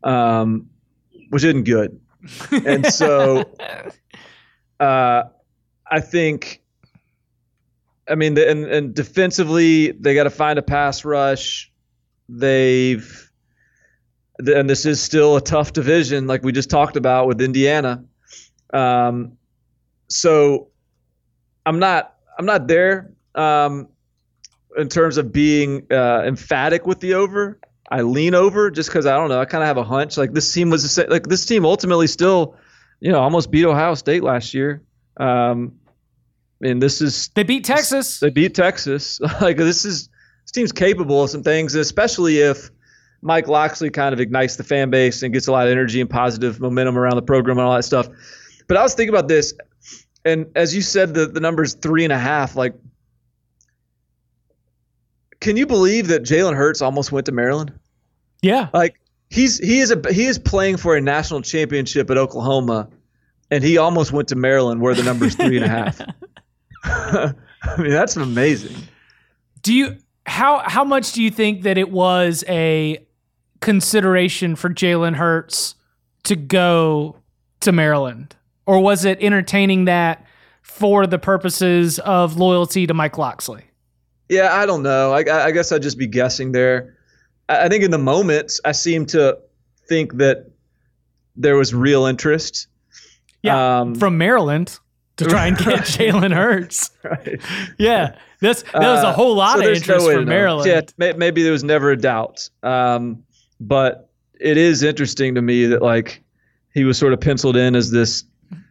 um, 0.04 0.70
which 1.30 1.44
isn't 1.44 1.64
good. 1.64 2.00
And 2.52 2.86
so 2.86 3.44
uh, 4.80 5.24
I 5.90 6.00
think, 6.00 6.62
I 8.10 8.16
mean, 8.16 8.34
the, 8.34 8.50
and, 8.50 8.66
and 8.66 8.94
defensively, 8.94 9.92
they 9.92 10.14
got 10.14 10.24
to 10.24 10.30
find 10.30 10.60
a 10.60 10.62
pass 10.62 11.06
rush. 11.06 11.72
They've, 12.30 13.32
and 14.40 14.70
this 14.70 14.86
is 14.86 15.02
still 15.02 15.36
a 15.36 15.42
tough 15.42 15.74
division, 15.74 16.28
like 16.28 16.44
we 16.44 16.52
just 16.52 16.70
talked 16.70 16.96
about 16.96 17.28
with 17.28 17.42
Indiana. 17.42 18.04
Um, 18.74 19.38
so 20.08 20.70
I'm 21.66 21.80
not, 21.80 22.16
I'm 22.38 22.46
not 22.46 22.68
there 22.68 23.14
um, 23.36 23.90
in 24.78 24.88
terms 24.88 25.18
of 25.18 25.32
being 25.32 25.86
uh, 25.92 26.24
emphatic 26.26 26.86
with 26.86 27.00
the 27.00 27.14
over. 27.14 27.60
I 27.92 28.04
lean 28.04 28.34
over 28.34 28.72
just 28.72 28.89
because 28.89 29.06
I 29.06 29.18
don't 29.18 29.28
know. 29.28 29.42
I 29.42 29.46
kind 29.46 29.62
of 29.62 29.68
have 29.68 29.78
a 29.78 29.84
hunch. 29.84 30.18
Like 30.18 30.32
this 30.32 30.52
team 30.52 30.70
was 30.70 30.96
the 30.96 31.08
like 31.10 31.28
this 31.28 31.46
team 31.46 31.66
ultimately 31.66 32.08
still, 32.08 32.56
you 33.02 33.12
know, 33.12 33.20
almost 33.20 33.52
beat 33.52 33.66
Ohio 33.66 33.96
State 33.96 34.24
last 34.24 34.54
year. 34.54 34.82
Um, 35.18 35.74
and 36.62 36.82
this 36.82 37.02
is 37.02 37.30
They 37.36 37.44
beat 37.44 37.66
Texas. 37.66 38.22
they 38.22 38.30
beat 38.30 38.56
Texas. 38.56 39.20
like 39.42 39.58
this 39.58 39.84
is 39.84 40.08
this 40.44 40.52
team's 40.54 40.72
capable 40.72 41.24
of 41.24 41.30
some 41.30 41.44
things, 41.44 41.76
especially 41.76 42.39
if 42.39 42.72
Mike 43.22 43.50
Locksley 43.50 43.89
kind 43.89 44.14
of 44.14 44.22
ignites 44.22 44.56
the 44.56 44.64
fan 44.64 44.89
base 44.89 45.22
and 45.22 45.34
gets 45.34 45.48
a 45.48 45.52
lot 45.52 45.68
of 45.68 45.72
energy 45.72 46.00
and 46.00 46.10
positive 46.10 46.62
momentum 46.62 46.98
around 46.98 47.18
the 47.18 47.22
program 47.22 47.58
and 47.58 47.68
all 47.68 47.76
that 47.76 47.84
stuff. 47.84 48.08
But 48.70 48.78
I 48.78 48.84
was 48.84 48.94
thinking 48.94 49.14
about 49.14 49.28
this, 49.28 49.54
and 50.24 50.46
as 50.56 50.74
you 50.74 50.82
said, 50.82 51.14
the 51.14 51.26
the 51.26 51.42
number's 51.42 51.74
three 51.74 52.06
and 52.06 52.14
a 52.14 52.18
half. 52.18 52.56
Like, 52.56 52.74
can 55.42 55.58
you 55.58 55.66
believe 55.66 56.08
that 56.08 56.24
Jalen 56.24 56.56
Hurts 56.56 56.82
almost 56.82 57.12
went 57.12 57.26
to 57.26 57.34
Maryland? 57.34 57.74
Yeah. 58.42 58.70
Like 58.74 59.00
he's 59.30 59.58
he 59.58 59.80
is 59.80 59.92
a 59.92 60.02
he 60.12 60.26
is 60.26 60.38
playing 60.38 60.78
for 60.78 60.96
a 60.96 61.02
national 61.02 61.42
championship 61.42 62.10
at 62.10 62.18
Oklahoma, 62.18 62.89
and 63.50 63.64
he 63.64 63.78
almost 63.78 64.12
went 64.12 64.28
to 64.30 64.36
Maryland 64.36 64.82
where 64.82 64.94
the 64.94 65.04
number's 65.04 65.36
three 65.36 65.58
and 65.58 65.66
a 65.66 65.70
half. 65.70 66.02
I 66.84 67.34
mean, 67.78 67.92
that's 67.92 68.16
amazing. 68.16 68.76
Do 69.62 69.74
you 69.74 69.98
how 70.26 70.60
how 70.60 70.84
much 70.84 71.14
do 71.14 71.24
you 71.24 71.32
think 71.32 71.64
that 71.64 71.78
it 71.78 71.92
was 71.92 72.44
a 72.48 73.06
consideration 73.60 74.56
for 74.56 74.70
Jalen 74.70 75.16
Hurts 75.16 75.76
to 76.24 76.36
go 76.36 77.18
to 77.62 77.72
Maryland, 77.72 78.36
or 78.66 78.80
was 78.80 79.06
it 79.06 79.22
entertaining 79.22 79.86
that 79.86 80.26
for 80.62 81.06
the 81.06 81.20
purposes 81.20 82.00
of 82.00 82.38
loyalty 82.38 82.88
to 82.88 82.94
Mike 82.94 83.18
Locksley? 83.18 83.66
Yeah, 84.30 84.56
I 84.56 84.66
don't 84.66 84.82
know. 84.82 85.12
I, 85.12 85.20
I 85.20 85.52
guess 85.52 85.72
I'd 85.72 85.82
just 85.82 85.98
be 85.98 86.08
guessing 86.08 86.54
there. 86.54 86.98
I, 87.66 87.70
think 87.70 87.84
in 87.84 87.91
the 87.91 87.97
moment, 87.97 88.60
I 88.66 88.72
seem 88.72 89.06
to 89.08 89.38
think 89.88 90.18
that 90.18 90.52
there 91.36 91.56
was 91.56 91.74
real 91.74 92.06
interest. 92.06 92.68
Yeah, 93.43 93.80
Um, 93.82 93.95
from 93.95 94.18
Maryland 94.18 94.78
to 95.18 95.26
try 95.26 95.47
and 95.47 95.58
get 95.58 95.80
Jalen 95.80 96.34
Hurts. 96.34 96.91
Right. 97.04 97.41
Yeah, 97.78 98.16
that's 98.39 98.62
that 98.64 98.76
was 98.82 99.04
a 99.04 99.08
Uh, 99.08 99.14
whole 99.14 99.36
lot 99.36 99.54
so 99.54 99.60
of 99.60 99.66
no 99.66 99.72
interest 99.74 100.08
way 100.08 100.16
from. 100.16 100.26
Maryland. 100.26 100.68
Yeah, 100.70 100.82
may, 100.97 101.14
maybe 101.14 101.41
there 101.43 101.52
was 101.52 101.64
never 101.64 101.91
a 101.91 101.97
doubt. 101.97 102.49
Um, 102.64 103.24
but 103.60 104.10
it 104.39 104.58
is 104.58 104.84
interesting 104.84 105.36
to 105.36 105.41
me 105.41 105.66
that 105.68 105.82
like 105.82 106.24
he 106.74 106.84
was 106.84 106.97
sort 106.97 107.14
of 107.14 107.20
penciled 107.22 107.56
in 107.58 107.76
as 107.76 107.91
this 107.91 108.24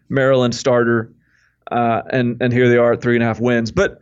Maryland 0.09 0.55
starter, 0.55 1.12
uh, 1.70 2.03
and 2.11 2.37
and 2.41 2.53
here 2.53 2.68
they 2.68 2.76
are 2.76 2.93
at 2.95 3.03
three 3.03 3.14
and 3.16 3.22
a 3.22 3.26
half 3.26 3.41
wins. 3.41 3.70
But 3.72 3.99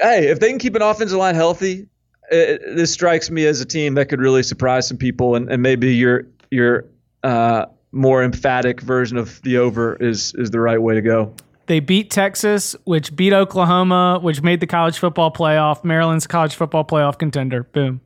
hey, 0.00 0.28
if 0.28 0.40
they 0.40 0.48
can 0.50 0.58
keep 0.58 0.74
an 0.74 0.82
offensive 0.82 1.18
line 1.18 1.34
healthy, 1.34 1.86
it, 2.32 2.76
this 2.76 2.92
strikes 2.92 3.30
me 3.30 3.46
as 3.46 3.60
a 3.60 3.64
team 3.64 3.94
that 3.94 4.06
could 4.08 4.20
really 4.20 4.42
surprise 4.42 4.88
some 4.88 4.96
people, 4.96 5.36
and, 5.36 5.48
and 5.48 5.62
maybe 5.62 5.94
your 5.94 6.26
your 6.50 6.86
uh, 7.22 7.66
more 7.92 8.24
emphatic 8.24 8.80
version 8.80 9.16
of 9.16 9.40
the 9.42 9.58
over 9.58 9.94
is 9.96 10.34
is 10.34 10.50
the 10.50 10.60
right 10.60 10.80
way 10.80 10.94
to 10.94 11.02
go. 11.02 11.34
They 11.66 11.78
beat 11.78 12.10
Texas, 12.10 12.74
which 12.84 13.14
beat 13.14 13.32
Oklahoma, 13.32 14.18
which 14.20 14.42
made 14.42 14.58
the 14.58 14.66
college 14.66 14.98
football 14.98 15.30
playoff. 15.30 15.84
Maryland's 15.84 16.26
college 16.26 16.56
football 16.56 16.84
playoff 16.84 17.18
contender. 17.18 17.62
Boom. 17.62 18.00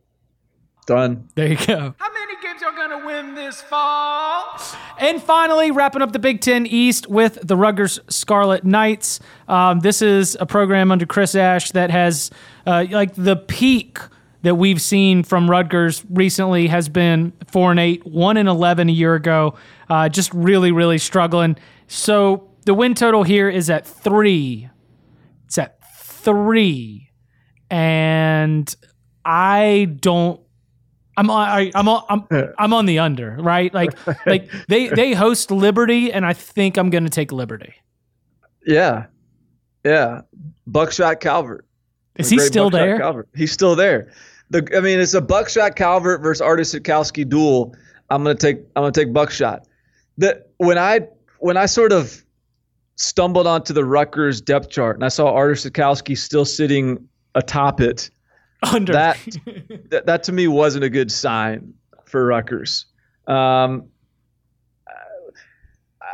Done. 0.87 1.27
There 1.35 1.49
you 1.49 1.57
go. 1.57 1.95
How 1.99 2.13
many 2.13 2.35
games 2.43 2.63
are 2.63 2.73
going 2.73 3.01
to 3.01 3.07
win 3.07 3.35
this 3.35 3.47
this 3.47 3.63
fall. 3.63 4.61
And 4.99 5.23
finally, 5.23 5.71
wrapping 5.71 6.03
up 6.03 6.13
the 6.13 6.19
Big 6.19 6.41
Ten 6.41 6.67
East 6.67 7.09
with 7.09 7.39
the 7.43 7.57
Rutgers 7.57 8.01
Scarlet 8.09 8.65
Knights. 8.65 9.21
Um, 9.49 9.81
this 9.81 10.03
is 10.03 10.37
a 10.41 10.47
program 10.47 10.91
under 10.91 11.07
Chris 11.07 11.35
Ash 11.35 11.71
that 11.73 11.91
has, 11.91 12.31
uh, 12.67 12.87
like, 12.91 13.15
the 13.15 13.37
peak 13.37 13.99
that 14.47 14.55
we've 14.55 14.81
seen 14.81 15.25
from 15.25 15.51
Rutgers 15.51 16.05
recently 16.09 16.69
has 16.69 16.89
been 16.89 17.33
four 17.49 17.73
and 17.73 17.81
eight, 17.81 18.07
one 18.07 18.37
and 18.37 18.49
eleven 18.49 18.89
a 18.89 18.93
year 18.93 19.17
ago. 19.17 19.57
Uh, 19.91 20.09
just 20.09 20.33
really, 20.33 20.71
really 20.71 20.99
struggling. 20.99 21.57
So 21.89 22.49
the 22.65 22.73
win 22.73 22.95
total 22.95 23.25
here 23.25 23.49
is 23.49 23.69
at 23.71 23.85
three. 23.85 24.71
It's 25.47 25.59
at 25.59 25.81
three, 25.99 27.11
and 27.71 28.73
I 29.25 29.97
don't. 29.99 30.41
I'm 31.17 31.29
on. 31.29 31.49
I, 31.49 31.73
I'm 31.75 31.89
on. 31.89 32.05
I'm, 32.09 32.53
I'm 32.57 32.73
on 32.73 32.87
the 32.87 33.01
under. 33.01 33.37
Right, 33.41 33.75
like 33.75 33.99
like 34.27 34.49
they 34.69 34.87
they 34.91 35.13
host 35.13 35.51
Liberty, 35.51 36.13
and 36.13 36.25
I 36.25 36.35
think 36.35 36.77
I'm 36.77 36.91
going 36.91 37.03
to 37.03 37.11
take 37.11 37.33
Liberty. 37.33 37.75
Yeah, 38.65 39.07
yeah. 39.85 40.21
Buckshot 40.69 41.19
Calvert. 41.19 41.67
Is 42.15 42.31
he 42.31 42.39
still 42.39 42.71
Buckshot 42.71 42.87
there? 42.87 42.99
Calvert. 43.01 43.29
He's 43.35 43.51
still 43.51 43.75
there. 43.75 44.13
The 44.51 44.69
I 44.77 44.81
mean, 44.81 45.01
it's 45.01 45.15
a 45.15 45.21
Buckshot 45.21 45.77
Calvert 45.77 46.23
versus 46.23 46.41
Artur 46.41 46.63
Sitkowski 46.63 47.29
duel. 47.29 47.75
I'm 48.11 48.23
gonna 48.23 48.35
take 48.35 48.59
I'm 48.77 48.83
gonna 48.83 48.93
take 48.93 49.13
Buckshot. 49.13 49.67
That 50.19 50.51
when 50.59 50.79
I 50.79 51.09
when 51.41 51.57
I 51.57 51.67
sort 51.67 51.93
of 51.93 52.23
stumbled 52.97 53.47
onto 53.47 53.75
the 53.75 53.85
Rutgers 53.85 54.41
depth 54.41 54.71
chart 54.71 54.97
and 54.97 55.05
I 55.05 55.09
saw 55.09 55.33
Artur 55.33 55.55
Sitkowski 55.55 56.17
still 56.17 56.45
sitting 56.45 57.09
atop 57.35 57.81
it, 57.81 58.11
Under. 58.63 58.93
that, 58.93 59.19
that 59.91 60.07
that 60.07 60.23
to 60.25 60.33
me 60.33 60.49
wasn't 60.49 60.85
a 60.85 60.91
good 60.91 61.11
sign 61.11 61.75
for 62.05 62.25
Rutgers. 62.27 62.87
Um, 63.27 63.89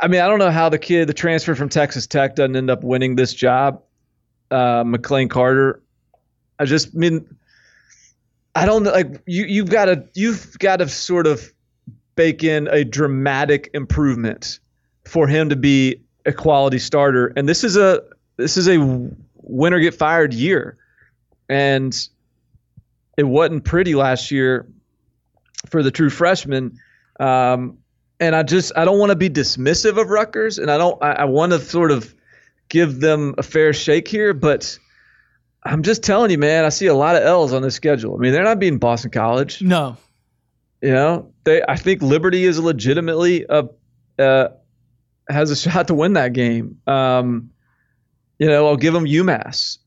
I 0.03 0.09
mean, 0.09 0.21
I 0.21 0.27
don't 0.27 0.41
know 0.41 0.51
how 0.51 0.69
the 0.69 0.79
kid, 0.79 1.09
the 1.09 1.15
transfer 1.15 1.55
from 1.55 1.69
Texas 1.69 2.07
Tech, 2.07 2.35
doesn't 2.35 2.57
end 2.57 2.71
up 2.71 2.83
winning 2.83 3.15
this 3.15 3.33
job. 3.33 3.81
Uh, 4.51 4.83
McLane 4.83 5.31
Carter. 5.31 5.81
I 6.59 6.65
just 6.65 6.93
mean, 6.95 7.25
I 8.55 8.67
don't 8.67 8.83
know. 8.83 8.93
Like 8.93 9.23
you, 9.27 9.45
you've 9.45 9.71
got 9.71 9.87
to, 9.87 10.05
you've 10.15 10.59
got 10.59 10.77
to 10.77 10.89
sort 10.89 11.27
of 11.27 11.53
bake 12.15 12.45
in 12.45 12.69
a 12.69 12.85
dramatic 12.85 13.71
improvement 13.75 14.61
for 15.05 15.27
him 15.27 15.49
to 15.49 15.57
be 15.57 16.03
a 16.27 16.33
quality 16.33 16.79
starter. 16.79 17.33
And 17.37 17.49
this 17.49 17.65
is 17.65 17.77
a, 17.77 18.03
this 18.37 18.57
is 18.57 18.69
a 18.69 19.11
winner 19.37 19.81
get 19.81 19.95
fired 19.95 20.35
year, 20.35 20.77
and 21.49 21.97
it 23.17 23.25
wasn't 23.25 23.65
pretty 23.65 23.95
last 23.95 24.31
year 24.31 24.67
for 25.67 25.83
the 25.83 25.91
true 25.91 26.11
freshman. 26.11 26.79
Um, 27.21 27.79
and 28.21 28.37
I 28.37 28.43
just 28.43 28.73
I 28.77 28.85
don't 28.85 28.99
want 28.99 29.11
to 29.11 29.17
be 29.17 29.29
dismissive 29.29 30.01
of 30.01 30.09
Rutgers, 30.09 30.59
and 30.59 30.71
I 30.71 30.79
don't 30.79 31.03
I, 31.03 31.13
I 31.13 31.25
want 31.25 31.53
to 31.53 31.59
sort 31.59 31.91
of 31.91 32.15
give 32.69 33.01
them 33.01 33.35
a 33.37 33.43
fair 33.43 33.73
shake 33.73 34.09
here, 34.09 34.33
but 34.33 34.79
I'm 35.65 35.83
just 35.83 36.03
telling 36.03 36.31
you, 36.31 36.39
man, 36.39 36.65
I 36.65 36.71
see 36.71 36.87
a 36.87 36.95
lot 36.95 37.17
of 37.17 37.23
L's 37.23 37.53
on 37.53 37.63
this 37.63 37.75
schedule. 37.75 38.17
I 38.17 38.19
mean, 38.19 38.33
they're 38.33 38.43
not 38.43 38.59
beating 38.59 38.79
Boston 38.79 39.11
College. 39.11 39.63
no. 39.63 39.97
You 40.81 40.91
know, 40.91 41.33
they 41.45 41.63
I 41.69 41.77
think 41.77 42.03
Liberty 42.03 42.43
is 42.43 42.59
legitimately 42.59 43.47
a 43.49 43.69
uh, 44.19 44.49
has 45.29 45.51
a 45.53 45.57
shot 45.57 45.87
to 45.89 45.95
win 45.95 46.15
that 46.15 46.33
game. 46.33 46.81
Um, 46.89 47.51
you 48.39 48.49
know, 48.49 48.67
I'll 48.67 48.77
give 48.77 48.93
them 48.93 49.05
UMass. 49.05 49.79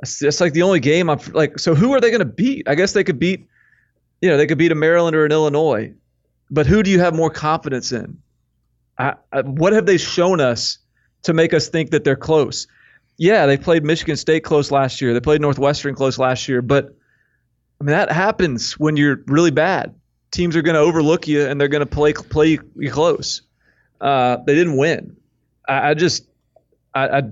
That's 0.00 0.40
like 0.40 0.52
the 0.52 0.62
only 0.62 0.80
game 0.80 1.08
I'm 1.08 1.18
like. 1.32 1.58
So 1.58 1.74
who 1.74 1.94
are 1.94 2.00
they 2.00 2.10
going 2.10 2.20
to 2.20 2.26
beat? 2.26 2.68
I 2.68 2.74
guess 2.74 2.92
they 2.92 3.02
could 3.02 3.18
beat, 3.18 3.48
you 4.20 4.28
know, 4.28 4.36
they 4.36 4.46
could 4.46 4.58
beat 4.58 4.70
a 4.70 4.76
Maryland 4.76 5.16
or 5.16 5.24
an 5.24 5.32
Illinois, 5.32 5.94
but 6.50 6.66
who 6.66 6.82
do 6.82 6.90
you 6.90 7.00
have 7.00 7.14
more 7.14 7.30
confidence 7.30 7.90
in? 7.90 8.18
I, 8.98 9.14
I, 9.32 9.40
what 9.42 9.72
have 9.72 9.86
they 9.86 9.96
shown 9.96 10.40
us 10.40 10.78
to 11.22 11.32
make 11.32 11.54
us 11.54 11.68
think 11.68 11.90
that 11.90 12.04
they're 12.04 12.16
close? 12.16 12.66
Yeah, 13.18 13.46
they 13.46 13.56
played 13.56 13.84
Michigan 13.84 14.16
State 14.16 14.44
close 14.44 14.70
last 14.70 15.00
year. 15.00 15.12
They 15.12 15.20
played 15.20 15.40
Northwestern 15.40 15.94
close 15.94 16.18
last 16.18 16.48
year, 16.48 16.62
but 16.62 16.96
I 17.80 17.84
mean 17.84 17.92
that 17.92 18.10
happens 18.10 18.78
when 18.78 18.96
you're 18.96 19.20
really 19.26 19.50
bad. 19.50 19.94
Teams 20.30 20.54
are 20.56 20.62
going 20.62 20.74
to 20.74 20.80
overlook 20.80 21.26
you 21.26 21.44
and 21.44 21.60
they're 21.60 21.68
going 21.68 21.80
to 21.80 21.86
play 21.86 22.12
play 22.12 22.58
you 22.76 22.90
close. 22.90 23.42
Uh, 24.00 24.36
they 24.46 24.54
didn't 24.54 24.76
win. 24.76 25.16
I, 25.66 25.90
I 25.90 25.94
just, 25.94 26.26
I, 26.94 27.08
I, 27.08 27.22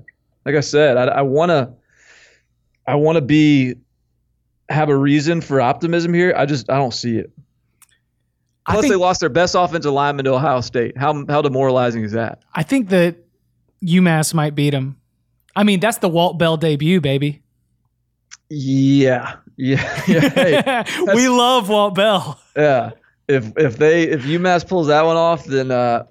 like 0.45 0.57
I 0.57 0.61
said, 0.61 0.97
I, 0.97 1.05
I 1.05 1.23
want 1.23 1.51
to, 1.51 1.73
I 2.87 2.97
want 2.97 3.17
to 3.17 3.23
be 3.23 3.77
have 4.69 4.89
a 4.89 4.97
reason 4.97 5.41
for 5.41 5.61
optimism 5.61 6.13
here. 6.13 6.35
I 6.37 6.47
just 6.47 6.69
I 6.71 6.77
don't 6.77 6.95
see 6.95 7.19
it. 7.19 7.31
Plus, 8.69 8.81
think- 8.81 8.93
they 8.93 8.97
lost 8.97 9.21
their 9.21 9.29
best 9.29 9.55
offensive 9.55 9.93
lineman 9.93 10.25
to 10.25 10.35
Ohio 10.35 10.61
State. 10.61 10.97
How 10.97 11.25
how 11.29 11.43
demoralizing 11.43 12.03
is 12.03 12.13
that? 12.13 12.43
I 12.53 12.63
think 12.65 12.89
that 12.89 13.17
UMass 13.83 14.35
might 14.35 14.55
beat 14.55 14.75
him. 14.75 14.97
I 15.57 15.65
mean, 15.65 15.81
that's 15.81 15.99
the 15.99 16.09
Walt 16.09 16.39
Bell 16.39 16.57
debut, 16.57 17.01
baby. 17.01 17.43
Yeah, 18.49 19.37
yeah, 19.57 20.03
yeah. 20.07 20.85
Hey, 20.85 20.85
we 21.15 21.29
love 21.29 21.69
Walt 21.69 21.95
Bell. 21.95 22.41
yeah. 22.57 22.91
If 23.29 23.53
if 23.59 23.77
they 23.79 24.05
if 24.05 24.23
UMass 24.23 24.67
pulls 24.69 24.87
that 24.87 25.03
one 25.05 25.17
off, 25.17 25.45
then 25.47 25.73
uh, 25.73 26.05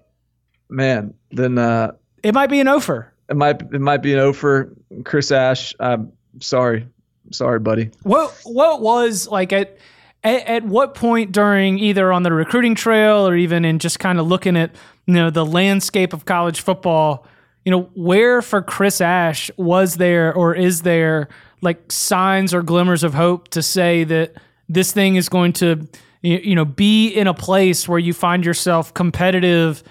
man, 0.69 1.13
then 1.31 1.57
uh, 1.57 1.93
It 2.23 2.33
might 2.33 2.47
be 2.49 2.59
an 2.59 2.67
offer. 2.67 3.13
it 3.29 3.37
might 3.37 3.61
it 3.61 3.79
might 3.79 4.01
be 4.01 4.11
an 4.13 4.19
offer. 4.19 4.73
Chris 5.05 5.31
Ash. 5.31 5.73
I'm 5.79 6.11
sorry, 6.41 6.85
sorry, 7.31 7.59
buddy. 7.59 7.91
What 8.03 8.37
what 8.43 8.81
was 8.81 9.29
like 9.29 9.53
at, 9.53 9.77
at 10.25 10.45
at 10.45 10.63
what 10.65 10.93
point 10.93 11.31
during 11.31 11.79
either 11.79 12.11
on 12.11 12.23
the 12.23 12.33
recruiting 12.33 12.75
trail 12.75 13.25
or 13.25 13.33
even 13.37 13.63
in 13.63 13.79
just 13.79 13.97
kind 13.99 14.19
of 14.19 14.27
looking 14.27 14.57
at 14.57 14.75
you 15.05 15.13
know 15.13 15.29
the 15.29 15.45
landscape 15.45 16.11
of 16.11 16.25
college 16.25 16.59
football, 16.59 17.25
you 17.65 17.71
know, 17.71 17.89
where 17.95 18.41
for 18.41 18.61
Chris 18.61 19.01
Ash 19.01 19.51
was 19.57 19.95
there 19.95 20.33
or 20.33 20.55
is 20.55 20.83
there 20.83 21.27
like 21.61 21.91
signs 21.91 22.53
or 22.53 22.61
glimmers 22.61 23.03
of 23.03 23.13
hope 23.13 23.49
to 23.49 23.61
say 23.61 24.03
that 24.05 24.33
this 24.69 24.91
thing 24.91 25.15
is 25.15 25.27
going 25.27 25.51
to 25.53 25.87
you 26.21 26.55
know 26.55 26.65
be 26.65 27.09
in 27.09 27.27
a 27.27 27.33
place 27.33 27.87
where 27.87 27.99
you 27.99 28.13
find 28.13 28.45
yourself 28.45 28.93
competitive 28.93 29.83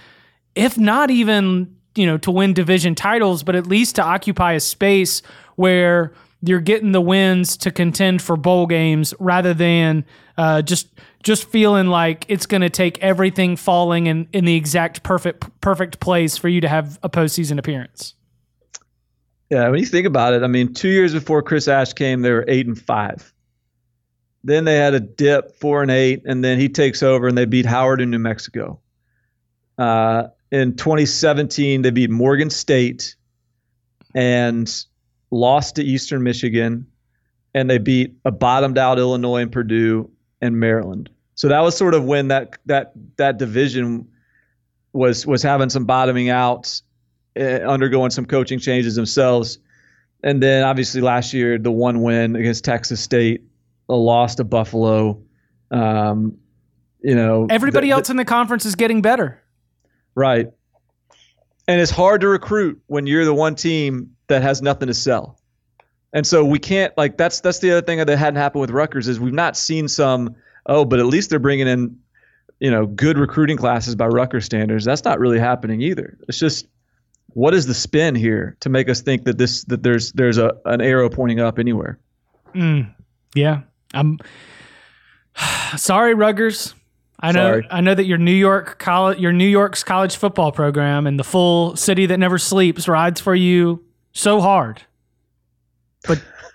if 0.54 0.78
not 0.78 1.10
even 1.10 1.74
you 1.94 2.06
know 2.06 2.18
to 2.18 2.30
win 2.30 2.54
division 2.54 2.94
titles, 2.94 3.42
but 3.42 3.54
at 3.54 3.66
least 3.66 3.96
to 3.96 4.02
occupy 4.02 4.52
a 4.52 4.60
space 4.60 5.22
where 5.56 6.12
you're 6.42 6.60
getting 6.60 6.92
the 6.92 7.00
wins 7.00 7.56
to 7.56 7.70
contend 7.70 8.20
for 8.20 8.36
bowl 8.36 8.66
games 8.66 9.14
rather 9.18 9.54
than 9.54 10.04
uh, 10.36 10.60
just 10.62 10.88
just 11.24 11.48
feeling 11.48 11.88
like 11.88 12.24
it's 12.28 12.46
going 12.46 12.60
to 12.60 12.70
take 12.70 12.98
everything 13.00 13.56
falling 13.56 14.06
in, 14.06 14.28
in 14.32 14.44
the 14.44 14.54
exact 14.54 15.02
perfect 15.02 15.60
perfect 15.60 15.98
place 15.98 16.36
for 16.36 16.48
you 16.48 16.60
to 16.60 16.68
have 16.68 16.98
a 17.02 17.08
postseason 17.08 17.58
appearance. 17.58 18.14
Yeah, 19.50 19.68
when 19.68 19.80
you 19.80 19.86
think 19.86 20.06
about 20.06 20.34
it, 20.34 20.42
I 20.42 20.46
mean, 20.46 20.72
two 20.72 20.88
years 20.88 21.12
before 21.12 21.42
Chris 21.42 21.66
Ash 21.68 21.92
came, 21.92 22.22
they 22.22 22.30
were 22.30 22.44
eight 22.46 22.66
and 22.66 22.78
five. 22.78 23.32
Then 24.42 24.64
they 24.64 24.76
had 24.76 24.94
a 24.94 25.00
dip, 25.00 25.56
four 25.58 25.82
and 25.82 25.90
eight, 25.90 26.22
and 26.26 26.44
then 26.44 26.58
he 26.58 26.68
takes 26.68 27.02
over 27.02 27.26
and 27.26 27.36
they 27.36 27.46
beat 27.46 27.66
Howard 27.66 28.00
in 28.00 28.10
New 28.10 28.18
Mexico. 28.18 28.80
Uh, 29.78 30.28
in 30.52 30.76
2017, 30.76 31.82
they 31.82 31.90
beat 31.90 32.10
Morgan 32.10 32.50
State 32.50 33.16
and 34.14 34.70
lost 35.30 35.76
to 35.76 35.82
Eastern 35.82 36.22
Michigan, 36.22 36.86
and 37.54 37.70
they 37.70 37.78
beat 37.78 38.16
a 38.24 38.30
bottomed 38.30 38.76
out 38.76 38.98
Illinois 38.98 39.42
and 39.42 39.52
Purdue 39.52 40.10
and 40.40 40.60
Maryland. 40.60 41.10
So 41.34 41.48
that 41.48 41.60
was 41.60 41.76
sort 41.76 41.94
of 41.94 42.04
when 42.04 42.28
that 42.28 42.58
that 42.66 42.92
that 43.16 43.38
division 43.38 44.08
was 44.92 45.26
was 45.26 45.42
having 45.42 45.68
some 45.70 45.84
bottoming 45.84 46.30
out 46.30 46.80
uh, 47.38 47.42
undergoing 47.42 48.10
some 48.10 48.24
coaching 48.26 48.58
changes 48.60 48.94
themselves. 48.94 49.58
And 50.22 50.42
then 50.42 50.64
obviously 50.64 51.00
last 51.00 51.32
year, 51.34 51.58
the 51.58 51.70
one 51.72 52.02
win 52.02 52.36
against 52.36 52.64
Texas 52.64 53.00
State, 53.00 53.42
a 53.88 53.94
loss 53.94 54.36
to 54.36 54.44
Buffalo. 54.44 55.20
Um, 55.70 56.38
you 57.02 57.14
know, 57.14 57.46
Everybody 57.50 57.88
the- 57.88 57.92
else 57.94 58.08
in 58.10 58.16
the 58.16 58.24
conference 58.24 58.64
is 58.64 58.74
getting 58.76 59.02
better. 59.02 59.42
right? 60.14 60.48
And 61.66 61.80
it's 61.80 61.90
hard 61.90 62.20
to 62.20 62.28
recruit 62.28 62.80
when 62.86 63.06
you're 63.06 63.24
the 63.24 63.34
one 63.34 63.54
team 63.54 64.14
that 64.28 64.42
has 64.42 64.62
nothing 64.62 64.86
to 64.88 64.94
sell. 64.94 65.38
And 66.12 66.26
so 66.26 66.44
we 66.44 66.58
can't 66.58 66.96
like 66.96 67.16
that's 67.16 67.40
that's 67.40 67.58
the 67.58 67.72
other 67.72 67.82
thing 67.82 67.98
that 67.98 68.08
hadn't 68.08 68.36
happened 68.36 68.60
with 68.60 68.70
Rutgers 68.70 69.08
is 69.08 69.18
we've 69.18 69.32
not 69.32 69.56
seen 69.56 69.88
some 69.88 70.36
oh, 70.66 70.84
but 70.84 70.98
at 70.98 71.06
least 71.06 71.30
they're 71.30 71.38
bringing 71.38 71.68
in 71.68 71.98
you 72.60 72.70
know 72.70 72.86
good 72.86 73.18
recruiting 73.18 73.56
classes 73.56 73.94
by 73.94 74.06
Rutgers 74.06 74.44
standards. 74.44 74.84
That's 74.84 75.04
not 75.04 75.18
really 75.18 75.38
happening 75.38 75.80
either. 75.80 76.16
It's 76.28 76.38
just 76.38 76.66
what 77.28 77.52
is 77.52 77.66
the 77.66 77.74
spin 77.74 78.14
here 78.14 78.56
to 78.60 78.68
make 78.68 78.88
us 78.88 79.00
think 79.00 79.24
that 79.24 79.38
this 79.38 79.64
that 79.64 79.82
there's 79.82 80.12
there's 80.12 80.38
a 80.38 80.56
an 80.64 80.80
arrow 80.80 81.08
pointing 81.10 81.40
up 81.40 81.58
anywhere? 81.58 81.98
Mm, 82.54 82.94
yeah, 83.34 83.62
I'm 83.92 84.18
sorry, 85.76 86.14
Ruggers. 86.14 86.74
I 87.20 87.32
know. 87.32 87.52
Sorry. 87.52 87.66
I 87.70 87.80
know 87.80 87.94
that 87.94 88.04
your 88.04 88.18
New 88.18 88.32
York 88.32 88.78
college, 88.78 89.18
your 89.18 89.32
New 89.32 89.48
York's 89.48 89.82
college 89.82 90.16
football 90.16 90.52
program, 90.52 91.06
and 91.06 91.18
the 91.18 91.24
full 91.24 91.76
city 91.76 92.06
that 92.06 92.18
never 92.18 92.38
sleeps 92.38 92.88
rides 92.88 93.20
for 93.20 93.34
you 93.34 93.84
so 94.12 94.40
hard. 94.40 94.82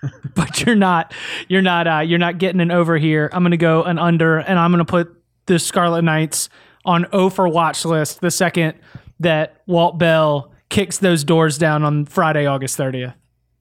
But 0.34 0.64
you're 0.64 0.76
not 0.76 1.12
you're 1.48 1.60
not 1.60 1.86
uh, 1.86 1.98
you're 1.98 2.18
not 2.18 2.38
getting 2.38 2.60
an 2.60 2.70
over 2.70 2.96
here. 2.96 3.28
I'm 3.32 3.42
gonna 3.42 3.56
go 3.56 3.82
an 3.82 3.98
under, 3.98 4.38
and 4.38 4.58
I'm 4.58 4.70
gonna 4.70 4.84
put 4.84 5.14
the 5.46 5.58
Scarlet 5.58 6.02
Knights 6.02 6.48
on 6.84 7.06
O 7.12 7.28
for 7.28 7.48
watch 7.48 7.84
list 7.84 8.20
the 8.20 8.30
second 8.30 8.78
that 9.18 9.62
Walt 9.66 9.98
Bell 9.98 10.52
kicks 10.70 10.98
those 10.98 11.24
doors 11.24 11.58
down 11.58 11.82
on 11.82 12.06
Friday, 12.06 12.46
August 12.46 12.78
30th. 12.78 13.14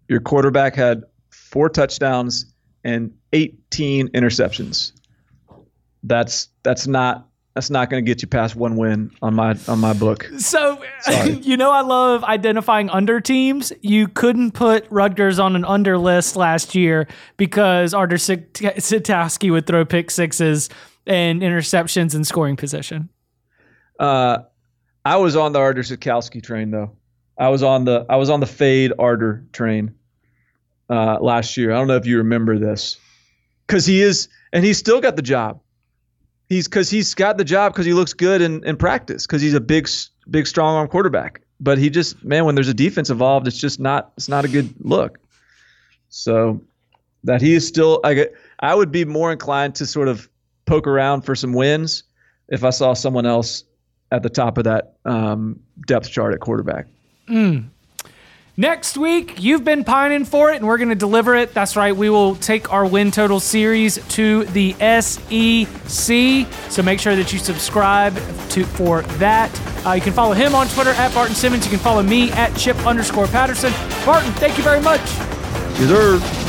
Your 0.08 0.22
quarterback 0.22 0.76
had 0.76 1.04
four 1.30 1.70
touchdowns 1.70 2.46
and 2.84 3.12
18 3.34 4.08
interceptions. 4.10 4.94
That's 6.04 6.50
that's 6.64 6.88
not 6.88 7.28
that's 7.54 7.70
not 7.70 7.90
going 7.90 8.04
to 8.04 8.10
get 8.10 8.22
you 8.22 8.28
past 8.28 8.56
one 8.56 8.78
win 8.78 9.12
on 9.22 9.34
my 9.34 9.58
on 9.68 9.80
my 9.80 9.94
book. 9.94 10.30
So, 10.38 10.82
you 11.26 11.58
know, 11.58 11.72
I 11.72 11.82
love 11.82 12.24
identifying 12.24 12.90
under 12.90 13.20
teams. 13.20 13.74
You 13.82 14.08
couldn't 14.08 14.52
put 14.52 14.86
Rutgers 14.90 15.40
on 15.40 15.56
an 15.56 15.66
under 15.66 15.98
list 15.98 16.36
last 16.36 16.76
year 16.76 17.08
because 17.38 17.94
Artur 17.94 18.18
Sitkowski 18.18 19.52
would 19.52 19.66
throw 19.66 19.84
pick 19.84 20.12
sixes 20.12 20.70
and 21.08 21.42
interceptions 21.42 22.14
and 22.14 22.26
scoring 22.26 22.56
position. 22.56 23.10
Uh, 24.00 24.40
I 25.04 25.18
was 25.18 25.36
on 25.36 25.52
the 25.52 25.60
Artur 25.60 25.82
Sitkowski 25.82 26.42
train 26.44 26.72
though. 26.72 26.92
I 27.38 27.50
was 27.50 27.64
on 27.64 27.86
the 27.86 28.06
I 28.10 28.18
was 28.18 28.30
on 28.30 28.42
the 28.42 28.46
fade 28.46 28.94
Artur 29.00 29.46
train 29.54 29.96
uh, 30.90 31.20
last 31.20 31.58
year. 31.58 31.72
I 31.72 31.76
don't 31.76 31.88
know 31.88 31.96
if 31.96 32.06
you 32.06 32.18
remember 32.20 32.60
this 32.60 32.98
because 33.66 33.86
he 33.86 34.02
is 34.02 34.30
and 34.54 34.64
he's 34.64 34.78
still 34.78 35.02
got 35.02 35.16
the 35.16 35.22
job. 35.22 35.62
He's 36.50 36.68
because 36.68 36.90
he's 36.90 37.14
got 37.14 37.38
the 37.38 37.46
job 37.46 37.74
because 37.74 37.86
he 37.86 37.94
looks 37.94 38.14
good 38.14 38.42
in, 38.42 38.64
in 38.66 38.76
practice 38.76 39.26
because 39.26 39.42
he's 39.42 39.54
a 39.54 39.62
big 39.62 39.88
big 40.30 40.48
strong 40.48 40.76
arm 40.76 40.88
quarterback. 40.88 41.42
But 41.60 41.78
he 41.78 41.90
just 41.90 42.24
man, 42.24 42.46
when 42.46 42.56
there's 42.56 42.68
a 42.68 42.74
defense 42.74 43.10
involved, 43.10 43.48
it's 43.48 43.60
just 43.60 43.80
not 43.80 44.12
it's 44.18 44.28
not 44.28 44.46
a 44.46 44.48
good 44.48 44.74
look. 44.80 45.20
So 46.10 46.62
that 47.24 47.42
he 47.42 47.54
is 47.54 47.68
still 47.68 48.02
I 48.04 48.16
get 48.16 48.34
I 48.60 48.74
would 48.74 48.92
be 48.92 49.06
more 49.06 49.32
inclined 49.32 49.76
to 49.76 49.86
sort 49.86 50.08
of 50.08 50.28
poke 50.66 50.88
around 50.88 51.22
for 51.22 51.36
some 51.36 51.54
wins 51.54 52.04
if 52.48 52.64
I 52.64 52.72
saw 52.72 52.94
someone 52.94 53.28
else 53.28 53.64
at 54.12 54.24
the 54.24 54.30
top 54.30 54.58
of 54.58 54.64
that 54.64 54.96
um, 55.06 55.60
depth 55.86 56.10
chart 56.10 56.34
at 56.34 56.40
quarterback. 56.40 56.88
Mm. 57.28 57.70
Next 58.60 58.98
week, 58.98 59.42
you've 59.42 59.64
been 59.64 59.86
pining 59.86 60.26
for 60.26 60.52
it, 60.52 60.58
and 60.58 60.68
we're 60.68 60.78
going 60.78 60.90
to 60.90 60.96
deliver 60.96 61.34
it. 61.34 61.54
That's 61.54 61.78
right. 61.78 61.96
We 61.96 62.10
will 62.10 62.36
take 62.36 62.74
our 62.74 62.86
win 62.86 63.10
total 63.10 63.40
series 63.40 64.06
to 64.10 64.44
the 64.48 64.74
SEC. 64.74 66.70
So 66.70 66.84
make 66.84 67.00
sure 67.00 67.16
that 67.16 67.32
you 67.32 67.40
subscribe 67.40 68.16
to 68.50 68.66
for 68.66 69.04
that. 69.04 69.50
Uh, 69.88 69.94
you 69.94 70.02
can 70.02 70.12
follow 70.12 70.34
him 70.34 70.56
on 70.56 70.68
Twitter 70.68 70.90
at 70.90 71.14
Barton 71.14 71.36
Simmons. 71.36 71.64
You 71.64 71.70
can 71.70 71.80
follow 71.80 72.04
me 72.04 72.34
at 72.34 72.54
Chip 72.58 72.76
underscore 72.86 73.28
Patterson. 73.28 73.72
Barton, 74.06 74.34
thank 74.34 74.58
you 74.58 74.64
very 74.66 74.82
much. 74.82 75.00
Yes, 75.80 75.88
sir. 75.88 76.49